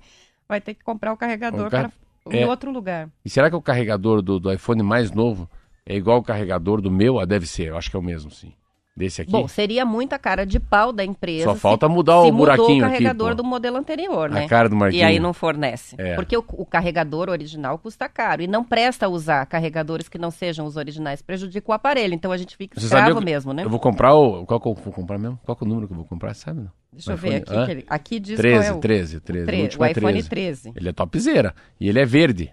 Vai 0.48 0.60
ter 0.60 0.74
que 0.74 0.82
comprar 0.82 1.12
o 1.12 1.16
carregador 1.16 1.66
O 1.68 1.70
ca- 1.70 1.88
para 2.24 2.36
em 2.36 2.42
é. 2.42 2.46
outro 2.46 2.70
lugar. 2.72 3.08
E 3.24 3.30
será 3.30 3.48
que 3.48 3.56
o 3.56 3.62
carregador 3.62 4.20
do, 4.22 4.38
do 4.40 4.52
iPhone 4.52 4.82
mais 4.82 5.10
novo 5.12 5.48
é 5.86 5.94
igual 5.96 6.18
o 6.18 6.22
carregador 6.22 6.80
do 6.80 6.90
meu? 6.90 7.18
Ah, 7.20 7.24
deve 7.24 7.46
ser, 7.46 7.68
eu 7.68 7.76
acho 7.76 7.90
que 7.90 7.96
é 7.96 7.98
o 7.98 8.02
mesmo, 8.02 8.30
sim. 8.30 8.52
Desse 8.94 9.22
aqui? 9.22 9.30
Bom, 9.32 9.48
seria 9.48 9.86
muita 9.86 10.18
cara 10.18 10.44
de 10.44 10.60
pau 10.60 10.92
da 10.92 11.02
empresa. 11.02 11.44
Só 11.44 11.54
se- 11.54 11.60
falta 11.60 11.88
mudar 11.88 12.20
o 12.20 12.24
se 12.26 12.30
mudou 12.30 12.36
buraquinho 12.56 12.82
o 12.84 12.86
aqui, 12.86 12.92
carregador 12.98 13.30
pô. 13.30 13.34
do 13.36 13.44
modelo 13.44 13.78
anterior, 13.78 14.28
né? 14.28 14.44
A 14.44 14.48
cara 14.48 14.68
do 14.68 14.76
Marquinhos. 14.76 15.00
E 15.02 15.04
aí 15.04 15.18
não 15.18 15.32
fornece. 15.32 15.94
É. 15.96 16.14
Porque 16.14 16.36
o, 16.36 16.44
o 16.46 16.66
carregador 16.66 17.30
original 17.30 17.78
custa 17.78 18.06
caro 18.06 18.42
e 18.42 18.46
não 18.46 18.62
presta 18.62 19.06
a 19.06 19.08
usar 19.08 19.46
carregadores 19.46 20.10
que 20.10 20.18
não 20.18 20.30
sejam 20.30 20.66
os 20.66 20.76
originais, 20.76 21.22
prejudica 21.22 21.70
o 21.70 21.72
aparelho. 21.74 22.12
Então 22.12 22.30
a 22.30 22.36
gente 22.36 22.54
fica 22.54 22.78
Você 22.78 22.84
escravo 22.84 23.18
que 23.18 23.24
mesmo, 23.24 23.54
né? 23.54 23.64
Eu 23.64 23.70
vou 23.70 23.80
comprar 23.80 24.14
o. 24.14 24.44
Qual 24.44 24.60
que 24.60 24.68
eu 24.68 24.74
vou 24.74 24.92
comprar 24.92 25.18
mesmo? 25.18 25.40
Qual 25.42 25.56
que 25.56 25.64
é 25.64 25.66
o 25.66 25.68
número 25.68 25.86
que 25.86 25.92
eu 25.94 25.96
vou 25.96 26.04
comprar? 26.06 26.34
Sabe? 26.34 26.60
Não? 26.60 26.70
Deixa 26.92 27.12
eu 27.12 27.14
O 27.14 27.18
ver 27.18 27.40
iPhone- 27.42 27.60
aqui. 27.62 27.70
Ele- 27.70 27.84
aqui 27.88 28.20
diz 28.20 28.36
13, 28.36 28.58
qual 28.58 28.74
é 28.74 28.76
o, 28.76 28.80
13, 28.80 29.20
13. 29.20 29.46
tre- 29.46 29.56
o 29.56 29.62
último 29.62 29.82
o 29.82 29.86
é 29.86 29.90
iPhone 29.92 30.12
13. 30.22 30.28
13. 30.28 30.72
Ele 30.76 30.88
é 30.90 30.92
topzera. 30.92 31.54
E 31.80 31.88
ele 31.88 31.98
é 31.98 32.04
verde. 32.04 32.52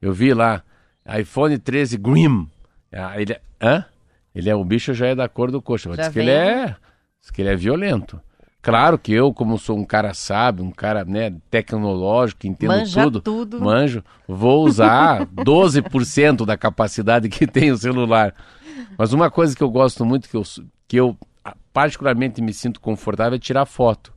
Eu 0.00 0.14
vi 0.14 0.32
lá. 0.32 0.62
iPhone 1.20 1.58
13 1.58 1.98
Grim. 1.98 2.48
Ah, 2.90 3.20
ele 3.20 3.34
é... 3.34 3.40
Hã? 3.60 3.84
Ele 4.34 4.50
é 4.50 4.54
o 4.54 4.64
bicho 4.64 4.92
já 4.92 5.06
é 5.06 5.14
da 5.14 5.28
cor 5.28 5.50
do 5.50 5.62
coxa. 5.62 5.88
Mas 5.88 5.98
Já 5.98 6.04
diz 6.04 6.12
que 6.12 6.18
ele 6.18 6.30
é. 6.30 6.76
Diz 7.20 7.30
que 7.30 7.42
ele 7.42 7.50
é 7.50 7.56
violento. 7.56 8.20
Claro 8.60 8.98
que 8.98 9.12
eu, 9.12 9.32
como 9.32 9.58
sou 9.58 9.78
um 9.78 9.84
cara 9.84 10.14
sábio, 10.14 10.64
um 10.64 10.70
cara 10.70 11.04
né, 11.04 11.36
tecnológico, 11.50 12.40
que 12.40 12.48
entendo 12.48 12.70
Manja 12.70 13.02
tudo, 13.04 13.20
tudo. 13.20 13.60
manjo, 13.60 14.02
vou 14.26 14.64
usar 14.64 15.26
12% 15.36 16.46
da 16.46 16.56
capacidade 16.56 17.28
que 17.28 17.46
tem 17.46 17.70
o 17.70 17.76
celular. 17.76 18.34
Mas 18.96 19.12
uma 19.12 19.30
coisa 19.30 19.54
que 19.54 19.62
eu 19.62 19.70
gosto 19.70 20.02
muito, 20.06 20.30
que 20.30 20.36
eu, 20.36 20.42
que 20.88 20.96
eu 20.96 21.14
particularmente 21.74 22.40
me 22.40 22.54
sinto 22.54 22.80
confortável, 22.80 23.36
é 23.36 23.38
tirar 23.38 23.66
foto. 23.66 24.14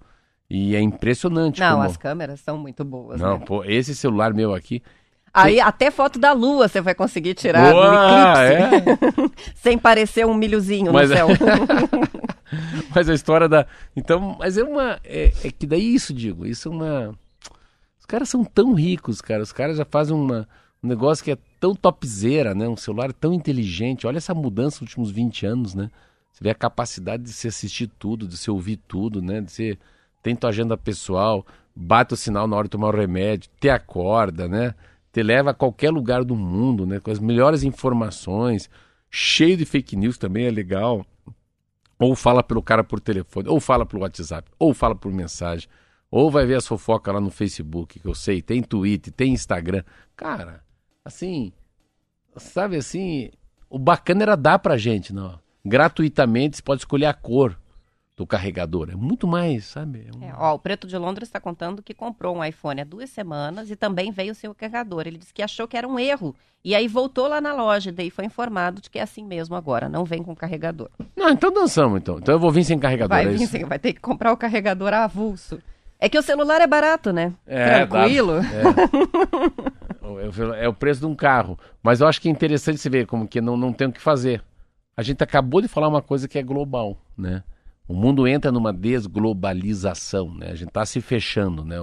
E 0.49 0.77
é 0.77 0.79
impressionante 0.79 1.59
Não, 1.59 1.71
como... 1.75 1.83
as 1.83 1.97
câmeras 1.97 2.39
são 2.39 2.57
muito 2.57 2.85
boas. 2.85 3.19
Não, 3.19 3.39
né? 3.39 3.43
pô, 3.45 3.65
esse 3.65 3.93
celular 3.93 4.33
meu 4.33 4.55
aqui... 4.55 4.81
Aí 5.43 5.59
até 5.59 5.91
foto 5.91 6.17
da 6.19 6.33
lua 6.33 6.67
você 6.67 6.81
vai 6.81 6.95
conseguir 6.95 7.33
tirar 7.33 7.71
Boa, 7.71 7.91
no 7.91 8.39
é. 8.39 8.77
eclipse. 8.77 9.31
Sem 9.55 9.77
parecer 9.77 10.25
um 10.25 10.33
milhozinho 10.33 10.91
Mas- 10.91 11.09
no 11.09 11.15
céu. 11.15 11.27
Mas 12.95 13.09
a 13.09 13.13
história 13.13 13.47
da. 13.47 13.65
Então, 13.95 14.37
mas 14.39 14.57
é 14.57 14.63
uma. 14.63 14.99
É, 15.03 15.31
é 15.43 15.51
que 15.51 15.67
daí 15.67 15.93
isso, 15.93 16.13
digo. 16.13 16.45
Isso 16.45 16.69
é 16.69 16.71
uma. 16.71 17.15
Os 17.99 18.05
caras 18.05 18.29
são 18.29 18.43
tão 18.43 18.73
ricos, 18.73 19.21
cara. 19.21 19.43
Os 19.43 19.51
caras 19.51 19.77
já 19.77 19.85
fazem 19.85 20.15
uma, 20.15 20.47
um 20.81 20.87
negócio 20.87 21.23
que 21.23 21.31
é 21.31 21.37
tão 21.59 21.75
topzera, 21.75 22.55
né? 22.55 22.67
Um 22.67 22.77
celular 22.77 23.11
tão 23.11 23.33
inteligente. 23.33 24.07
Olha 24.07 24.17
essa 24.17 24.33
mudança 24.33 24.77
nos 24.77 24.89
últimos 24.89 25.11
20 25.11 25.45
anos, 25.45 25.75
né? 25.75 25.89
Você 26.31 26.43
vê 26.43 26.49
a 26.49 26.55
capacidade 26.55 27.23
de 27.23 27.33
se 27.33 27.47
assistir 27.47 27.89
tudo, 27.99 28.27
de 28.27 28.37
se 28.37 28.49
ouvir 28.49 28.77
tudo, 28.87 29.21
né? 29.21 29.41
De 29.41 29.51
você 29.51 29.77
tem 30.23 30.35
tua 30.35 30.49
agenda 30.49 30.77
pessoal, 30.77 31.45
bate 31.75 32.13
o 32.13 32.17
sinal 32.17 32.47
na 32.47 32.55
hora 32.55 32.65
de 32.67 32.71
tomar 32.71 32.93
o 32.93 32.97
remédio, 32.97 33.49
te 33.59 33.69
acorda, 33.69 34.47
né? 34.47 34.73
Te 35.11 35.23
leva 35.23 35.51
a 35.51 35.53
qualquer 35.53 35.89
lugar 35.89 36.23
do 36.23 36.35
mundo, 36.35 36.85
né? 36.85 36.99
Com 36.99 37.11
as 37.11 37.19
melhores 37.19 37.63
informações, 37.63 38.69
cheio 39.09 39.57
de 39.57 39.65
fake 39.65 39.95
news 39.95 40.17
também 40.17 40.45
é 40.45 40.51
legal 40.51 41.05
ou 41.99 42.15
fala 42.15 42.43
pelo 42.43 42.61
cara 42.61 42.83
por 42.83 42.99
telefone, 42.99 43.49
ou 43.49 43.59
fala 43.59 43.85
pelo 43.85 44.03
WhatsApp, 44.03 44.49
ou 44.59 44.73
fala 44.73 44.95
por 44.95 45.11
mensagem, 45.11 45.67
ou 46.11 46.29
vai 46.29 46.45
ver 46.45 46.55
as 46.55 46.67
fofocas 46.67 47.13
lá 47.13 47.19
no 47.19 47.31
Facebook, 47.31 47.99
que 47.99 48.07
eu 48.07 48.13
sei, 48.13 48.41
tem 48.41 48.61
Twitter, 48.61 49.11
tem 49.11 49.33
Instagram. 49.33 49.83
Cara, 50.15 50.63
assim, 51.03 51.51
sabe 52.35 52.77
assim, 52.77 53.31
o 53.69 53.79
bacana 53.79 54.23
era 54.23 54.35
dar 54.37 54.59
pra 54.59 54.77
gente, 54.77 55.13
não. 55.13 55.39
Gratuitamente, 55.65 56.57
você 56.57 56.63
pode 56.63 56.81
escolher 56.81 57.07
a 57.07 57.13
cor 57.13 57.57
do 58.17 58.25
carregador. 58.25 58.89
É 58.91 58.95
muito 58.95 59.27
mais, 59.27 59.65
sabe? 59.65 60.07
É 60.11 60.17
um- 60.17 60.23
É, 60.27 60.33
ó, 60.35 60.55
o 60.55 60.59
Preto 60.59 60.87
de 60.87 60.97
Londres 60.97 61.29
está 61.29 61.39
contando 61.39 61.83
que 61.83 61.93
comprou 61.93 62.35
um 62.35 62.43
iPhone 62.43 62.81
há 62.81 62.83
duas 62.83 63.11
semanas 63.11 63.69
e 63.69 63.75
também 63.75 64.11
veio 64.11 64.31
o 64.31 64.35
seu 64.35 64.55
carregador. 64.55 65.05
Ele 65.05 65.19
disse 65.19 65.31
que 65.33 65.43
achou 65.43 65.67
que 65.67 65.77
era 65.77 65.87
um 65.87 65.99
erro. 65.99 66.35
E 66.65 66.73
aí 66.73 66.87
voltou 66.87 67.27
lá 67.27 67.39
na 67.39 67.53
loja, 67.53 67.91
daí 67.91 68.09
foi 68.09 68.25
informado 68.25 68.81
de 68.81 68.89
que 68.89 68.97
é 68.97 69.03
assim 69.03 69.23
mesmo 69.23 69.55
agora, 69.55 69.87
não 69.87 70.03
vem 70.03 70.23
com 70.23 70.35
carregador. 70.35 70.89
Não, 71.15 71.29
então 71.29 71.53
dançamos, 71.53 71.99
então. 71.99 72.17
Então 72.17 72.33
eu 72.33 72.39
vou 72.39 72.51
vir 72.51 72.63
sem 72.63 72.79
carregador. 72.79 73.15
Vai, 73.15 73.25
é 73.25 73.29
vir, 73.29 73.47
sem- 73.47 73.63
vai 73.63 73.77
ter 73.77 73.93
que 73.93 74.01
comprar 74.01 74.33
o 74.33 74.37
carregador 74.37 74.91
avulso. 74.93 75.61
É 75.99 76.09
que 76.09 76.17
o 76.17 76.21
celular 76.23 76.59
é 76.59 76.67
barato, 76.67 77.13
né? 77.13 77.33
É, 77.45 77.85
Tranquilo. 77.85 78.33
É. 78.39 79.77
É 80.61 80.67
o 80.67 80.73
preço 80.73 81.01
de 81.01 81.05
um 81.05 81.15
carro. 81.15 81.57
Mas 81.83 82.01
eu 82.01 82.07
acho 82.07 82.21
que 82.21 82.27
é 82.27 82.31
interessante 82.31 82.77
você 82.79 82.89
ver 82.89 83.05
como 83.05 83.27
que 83.27 83.41
não, 83.41 83.57
não 83.57 83.73
tem 83.73 83.87
o 83.87 83.91
que 83.91 84.01
fazer. 84.01 84.41
A 84.95 85.03
gente 85.03 85.23
acabou 85.23 85.61
de 85.61 85.67
falar 85.67 85.87
uma 85.87 86.01
coisa 86.01 86.27
que 86.27 86.39
é 86.39 86.43
global, 86.43 86.97
né? 87.17 87.43
O 87.87 87.93
mundo 87.93 88.27
entra 88.27 88.51
numa 88.51 88.73
desglobalização, 88.73 90.33
né? 90.33 90.47
A 90.51 90.55
gente 90.55 90.69
está 90.69 90.85
se 90.85 90.99
fechando, 91.01 91.63
né? 91.63 91.77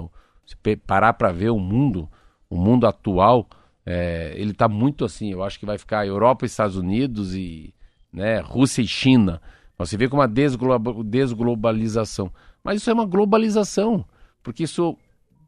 Se 0.46 0.54
parar 0.76 1.14
para 1.14 1.32
ver 1.32 1.50
o 1.50 1.58
mundo, 1.58 2.08
o 2.50 2.56
mundo 2.56 2.86
atual, 2.86 3.48
é, 3.86 4.32
ele 4.36 4.50
está 4.50 4.68
muito 4.68 5.04
assim. 5.04 5.32
Eu 5.32 5.42
acho 5.42 5.58
que 5.58 5.64
vai 5.66 5.78
ficar 5.78 6.06
Europa, 6.06 6.44
Estados 6.44 6.76
Unidos 6.76 7.34
e 7.34 7.72
né, 8.12 8.40
Rússia 8.40 8.82
e 8.82 8.86
China. 8.86 9.40
Você 9.78 9.96
vê 9.96 10.08
como 10.08 10.20
uma 10.20 10.28
desgloba- 10.28 11.02
desglobalização. 11.04 12.30
Mas 12.62 12.76
isso 12.80 12.90
é 12.90 12.92
uma 12.94 13.06
globalização, 13.06 14.04
porque 14.42 14.62
isso 14.64 14.96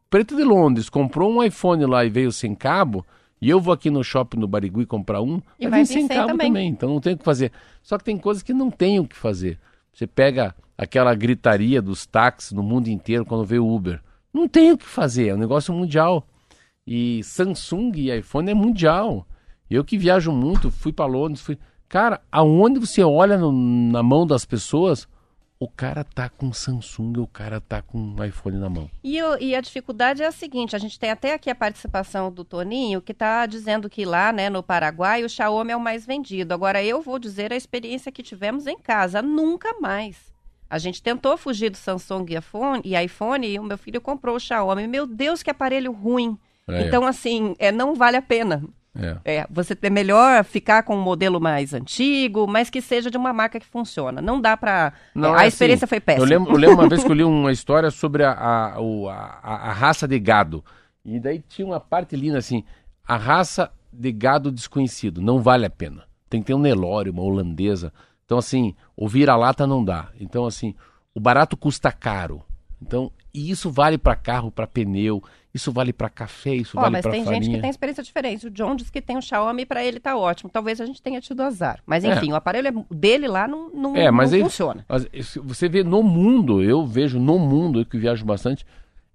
Preto 0.09 0.37
de 0.37 0.45
Londres 0.45 0.89
comprou 0.89 1.33
um 1.33 1.43
iPhone 1.43 1.85
lá 1.87 2.05
e 2.05 2.09
veio 2.11 2.31
sem 2.31 2.55
cabo, 2.55 3.05
e 3.41 3.51
eu 3.51 3.61
vou 3.61 3.73
aqui 3.75 3.91
no 3.91 4.05
shopping 4.05 4.39
no 4.39 4.47
Barigui 4.49 4.87
comprar 4.87 5.21
um, 5.21 5.41
E 5.59 5.69
vai 5.69 5.81
vir 5.81 5.87
sem 5.87 6.07
sem 6.07 6.09
cabo 6.09 6.29
também. 6.29 6.47
também. 6.49 6.69
Então 6.69 6.89
não 6.89 7.01
tem 7.01 7.15
o 7.15 7.19
que 7.19 7.25
fazer. 7.25 7.53
Só 7.83 7.99
que 7.99 8.05
tem 8.05 8.17
coisas 8.17 8.43
que 8.43 8.55
não 8.55 8.71
tem 8.71 8.99
o 9.01 9.07
que 9.07 9.17
fazer. 9.17 9.59
Você 9.97 10.07
pega 10.07 10.55
aquela 10.77 11.15
gritaria 11.15 11.81
dos 11.81 12.05
táxis 12.05 12.53
no 12.53 12.63
mundo 12.63 12.89
inteiro 12.89 13.25
quando 13.25 13.47
vê 13.47 13.59
o 13.59 13.67
Uber. 13.67 13.99
Não 14.31 14.47
tem 14.47 14.71
o 14.71 14.77
que 14.77 14.85
fazer, 14.85 15.29
é 15.29 15.35
um 15.35 15.39
negócio 15.39 15.73
mundial. 15.73 16.27
E 16.87 17.25
Samsung 17.25 17.93
e 17.97 18.15
iPhone 18.15 18.51
é 18.51 18.55
mundial. 18.55 19.27
Eu 19.71 19.83
que 19.83 19.97
viajo 19.97 20.31
muito, 20.31 20.71
fui 20.71 20.93
para 20.93 21.07
Londres, 21.07 21.41
fui. 21.41 21.59
Cara, 21.89 22.21
aonde 22.31 22.79
você 22.79 23.03
olha 23.03 23.39
no- 23.39 23.51
na 23.91 24.03
mão 24.03 24.27
das 24.27 24.45
pessoas, 24.45 25.09
o 25.59 25.69
cara 25.69 26.05
tá 26.05 26.29
com 26.29 26.53
Samsung, 26.53 27.19
o 27.19 27.27
cara 27.27 27.61
tá 27.61 27.81
com 27.81 28.15
iPhone 28.25 28.59
na 28.59 28.69
mão. 28.69 28.91
E, 29.03 29.23
o- 29.23 29.39
e 29.41 29.55
a 29.55 29.61
dificuldade 29.61 30.23
é 30.23 30.27
a 30.27 30.33
seguinte: 30.33 30.77
a 30.77 30.79
gente 30.79 30.99
tem 30.99 31.11
até 31.11 31.33
aqui 31.35 31.49
a 31.49 31.55
participação 31.55 32.31
do 32.31 32.45
Toninho, 32.45 33.01
que 33.01 33.13
está 33.13 33.47
dizendo 33.47 33.89
que 33.89 34.05
lá 34.05 34.33
né, 34.33 34.51
no 34.51 34.63
Paraguai 34.63 35.25
o 35.25 35.29
Xiaomi 35.29 35.73
é 35.73 35.77
o 35.77 35.81
mais 35.81 36.05
vendido. 36.05 36.53
Agora, 36.53 36.83
eu 36.85 37.01
vou 37.01 37.19
dizer 37.19 37.53
a 37.53 37.57
experiência 37.57 38.13
que 38.13 38.23
tivemos 38.23 38.67
em 38.67 38.79
casa: 38.79 39.23
nunca 39.23 39.79
mais. 39.81 40.35
A 40.69 40.79
gente 40.79 41.01
tentou 41.03 41.37
fugir 41.39 41.71
do 41.71 41.77
Samsung 41.77 42.27
e 42.29 42.37
iPhone, 42.37 42.83
e 42.85 42.97
iPhone 43.05 43.47
e 43.47 43.59
o 43.59 43.63
meu 43.63 43.79
filho 43.79 44.01
comprou 44.01 44.35
o 44.37 44.41
Xiaomi. 44.41 44.87
Meu 44.89 45.07
Deus, 45.07 45.43
que 45.43 45.49
aparelho 45.51 45.93
ruim. 45.93 46.37
É, 46.69 46.83
então, 46.89 47.07
assim, 47.07 47.55
é, 47.61 47.71
não 47.71 47.95
vale 47.95 48.17
a 48.17 48.23
pena. 48.23 48.65
É. 48.99 49.19
É, 49.25 49.47
você 49.51 49.77
é 49.81 49.91
melhor 49.91 50.45
ficar 50.45 50.83
com 50.83 50.97
um 50.97 51.03
modelo 51.03 51.41
mais 51.41 51.75
antigo, 51.75 52.47
mas 52.47 52.71
que 52.71 52.81
seja 52.81 53.11
de 53.11 53.17
uma 53.17 53.33
marca 53.33 53.61
que 53.61 53.67
funciona. 53.67 54.21
Não 54.23 54.41
dá 54.41 54.57
pra. 54.57 54.93
Não, 55.15 55.35
a 55.35 55.45
é 55.45 55.49
experiência 55.49 55.85
assim, 55.85 55.91
foi 55.91 56.01
péssima. 56.01 56.25
Eu 56.25 56.29
lembro, 56.29 56.53
eu 56.53 56.59
lembro 56.59 56.77
uma 56.77 56.89
vez 56.89 57.03
que 57.05 57.11
eu 57.11 57.15
li 57.15 57.23
uma 57.25 57.53
história 57.53 57.91
sobre 57.91 58.25
a, 58.25 58.31
a, 58.33 58.75
a- 58.77 59.71
a 59.71 59.73
raça 59.73 60.07
de 60.09 60.19
gado. 60.19 60.65
E 61.05 61.21
daí 61.21 61.39
tinha 61.41 61.67
uma 61.67 61.81
parte 61.81 62.17
linda 62.17 62.39
assim: 62.39 62.65
a 63.07 63.17
raça 63.17 63.71
de 63.93 64.13
gado 64.13 64.51
desconhecido. 64.51 65.21
Não 65.21 65.41
vale 65.41 65.65
a 65.67 65.71
pena. 65.71 66.05
Tem 66.29 66.41
que 66.41 66.47
ter 66.49 66.55
um 66.55 66.59
Nelore, 66.59 67.11
uma 67.11 67.23
holandesa. 67.23 67.93
Então, 68.25 68.39
assim, 68.39 68.75
o 68.97 69.07
vira-lata 69.09 69.67
não 69.67 69.85
dá. 69.85 70.09
Então, 70.21 70.45
assim, 70.47 70.75
o 71.15 71.21
barato 71.21 71.57
custa 71.57 71.93
caro. 71.93 72.43
Então, 72.83 73.11
e 73.33 73.51
isso 73.51 73.71
vale 73.71 73.97
para 73.97 74.17
carro, 74.17 74.51
para 74.51 74.67
pneu, 74.67 75.23
isso 75.57 75.73
vale 75.73 75.93
para 75.93 76.09
café, 76.09 76.55
isso 76.55 76.79
Ó, 76.79 76.81
vale 76.83 76.93
mas 76.93 77.03
para 77.03 77.11
tem 77.13 77.25
farinha. 77.25 77.43
gente 77.43 77.55
que 77.55 77.61
tem 77.61 77.71
experiência 77.71 78.03
diferente. 78.03 78.47
O 78.47 78.51
John 78.51 78.77
diz 78.77 78.89
que 78.91 79.03
tem 79.03 79.17
um 79.17 79.21
Xiaomi 79.21 79.67
pra 79.67 79.85
ele 79.85 79.99
tá 79.99 80.17
ótimo. 80.17 80.49
Talvez 80.49 80.81
a 80.81 80.87
gente 80.87 81.03
tenha 81.03 81.21
tido 81.21 81.43
azar. 81.43 81.81
Mas 81.85 82.05
É. 82.05 82.15
enfim, 82.15 82.33
o 82.33 82.37
aparelho 82.37 82.69
é- 82.69 82.95
dele 82.95 83.27
lá 83.27 83.49
não, 83.49 83.69
não, 83.71 83.97
É, 83.97 84.11
mas 84.11 84.31
não 84.31 84.39
aí- 84.39 84.45
funciona. 84.45 84.85
Mas 84.89 85.07
você 85.43 85.69
vê 85.69 85.83
no 85.83 86.03
mundo, 86.03 86.63
eu 86.63 86.87
vejo 86.87 87.19
no 87.19 87.39
mundo, 87.39 87.81
eu 87.81 87.85
que 87.87 87.99
viajo 87.99 88.25
bastante, 88.25 88.65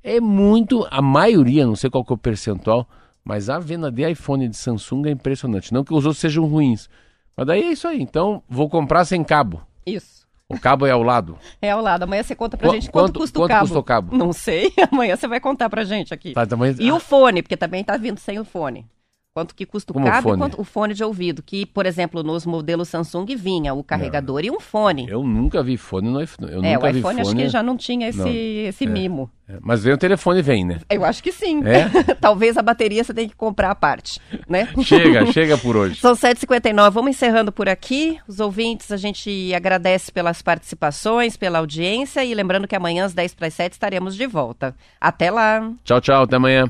é 0.04 0.20
muito, 0.20 0.88
a 0.92 1.02
maioria, 1.02 1.66
não 1.66 1.76
sei 1.76 1.89
qual 1.89 2.04
que 2.04 2.12
é 2.12 2.16
o 2.16 2.18
percentual, 2.18 2.88
mas 3.24 3.50
a 3.50 3.60
venda 3.60 3.92
de 3.92 4.10
iPhone 4.10 4.48
de 4.50 4.58
Samsung 4.58 5.04
é 5.08 5.12
impressionante. 5.12 5.72
Não 5.74 5.84
que 5.84 5.94
os 5.94 6.06
outros 6.06 6.20
sejam 6.20 6.46
ruins, 6.46 6.89
mas 7.38 7.46
daí 7.48 7.62
é 7.62 7.72
isso 7.72 7.88
aí. 7.88 8.02
Então, 8.02 8.42
vou 8.50 8.68
comprar 8.68 9.06
sem 9.06 9.24
cabo. 9.24 9.62
Isso. 9.86 10.21
O 10.56 10.60
cabo 10.60 10.86
é 10.86 10.91
ao 10.91 11.02
lado. 11.04 11.38
É 11.62 11.72
ao 11.72 11.82
lado. 11.82 12.04
Amanhã 12.04 12.24
você 12.24 12.36
conta 12.36 12.58
pra 12.58 12.68
Qu- 12.70 12.74
gente 12.76 12.89
quanto, 12.91 13.06
quanto- 13.08 13.20
custa 13.20 13.39
quanto 13.39 13.45
o 13.45 13.54
cabo. 13.54 13.62
custa 13.66 13.80
o 13.80 13.84
cabo? 13.84 14.18
Não 14.18 14.34
sei. 14.34 14.72
Amanhã 14.91 15.16
você 15.16 15.28
vai 15.28 15.39
contar 15.39 15.70
pra 15.70 15.84
gente 15.84 16.14
aqui. 16.14 16.34
Tá, 16.34 16.45
também... 16.45 16.76
E 16.80 16.91
o 16.91 16.99
fone, 16.99 17.41
porque 17.41 17.58
também 17.58 17.84
tá 17.84 17.97
vindo 17.97 18.20
sem 18.20 18.39
o 18.39 18.45
fone. 18.45 18.86
Quanto 19.34 19.56
que 19.56 19.66
custa 19.66 19.94
o 19.94 19.94
Como 19.94 20.06
o 20.06 20.10
cabo 20.10 20.20
e 20.20 20.24
fone? 20.24 20.42
quanto 20.42 20.60
o 20.60 20.64
fone 20.66 20.94
de 20.94 21.06
ouvido. 21.06 21.42
Que, 21.42 21.66
por 21.66 21.86
exemplo, 21.86 22.22
nos 22.22 22.46
modelos 22.46 22.90
Samsung 22.90 23.34
vinha 23.38 23.74
o 23.74 23.82
carregador 23.82 24.44
e 24.44 24.52
um 24.52 24.60
fone. 24.60 25.08
Eu 25.10 25.24
nunca 25.24 25.64
vi 25.64 25.78
fone 25.78 26.10
no 26.10 26.22
iPhone. 26.22 26.52
Eu 26.52 26.62
é, 26.62 26.74
nunca 26.74 26.90
o 26.90 26.92
vi 26.92 27.00
iPhone 27.00 27.22
acho 27.22 27.34
que 27.34 27.48
já 27.48 27.64
não 27.64 27.78
tinha 27.78 28.10
esse, 28.10 28.18
Não. 28.18 28.28
esse 28.28 28.86
mimo. 28.86 29.32
É, 29.48 29.56
Mas 29.62 29.86
vem 29.86 29.94
o 29.94 29.98
telefone 29.98 30.42
vem, 30.42 30.66
né? 30.66 30.82
Eu 30.90 31.06
acho 31.06 31.24
que 31.24 31.32
sim. 31.32 31.62
É? 31.66 31.88
Talvez 32.20 32.58
a 32.58 32.62
bateria 32.62 33.06
você 33.06 33.14
tenha 33.14 33.30
que 33.30 33.36
comprar 33.36 33.72
a 33.72 33.76
parte, 33.76 34.20
né? 34.50 34.68
Chega, 34.84 35.26
chega 35.32 35.58
por 35.58 35.78
hoje. 35.78 35.96
São 35.96 36.14
7h59, 36.14 36.92
vamos 36.92 37.12
encerrando 37.12 37.54
por 37.54 37.70
aqui. 37.70 38.20
Os 38.28 38.42
ouvintes, 38.42 38.92
a 38.92 38.98
gente 38.98 39.54
agradece 39.54 40.12
pelas 40.12 40.42
participações, 40.42 41.38
pela 41.38 41.60
audiência 41.60 42.22
e 42.26 42.34
lembrando 42.34 42.68
que 42.68 42.76
amanhã 42.76 43.06
às 43.06 43.14
10 43.14 43.36
para 43.36 43.48
as 43.48 43.54
7 43.54 43.72
estaremos 43.72 44.14
de 44.14 44.28
volta. 44.28 44.76
Até 45.00 45.32
lá! 45.32 45.72
Tchau, 45.86 46.02
tchau, 46.02 46.24
até 46.24 46.36
amanhã. 46.36 46.66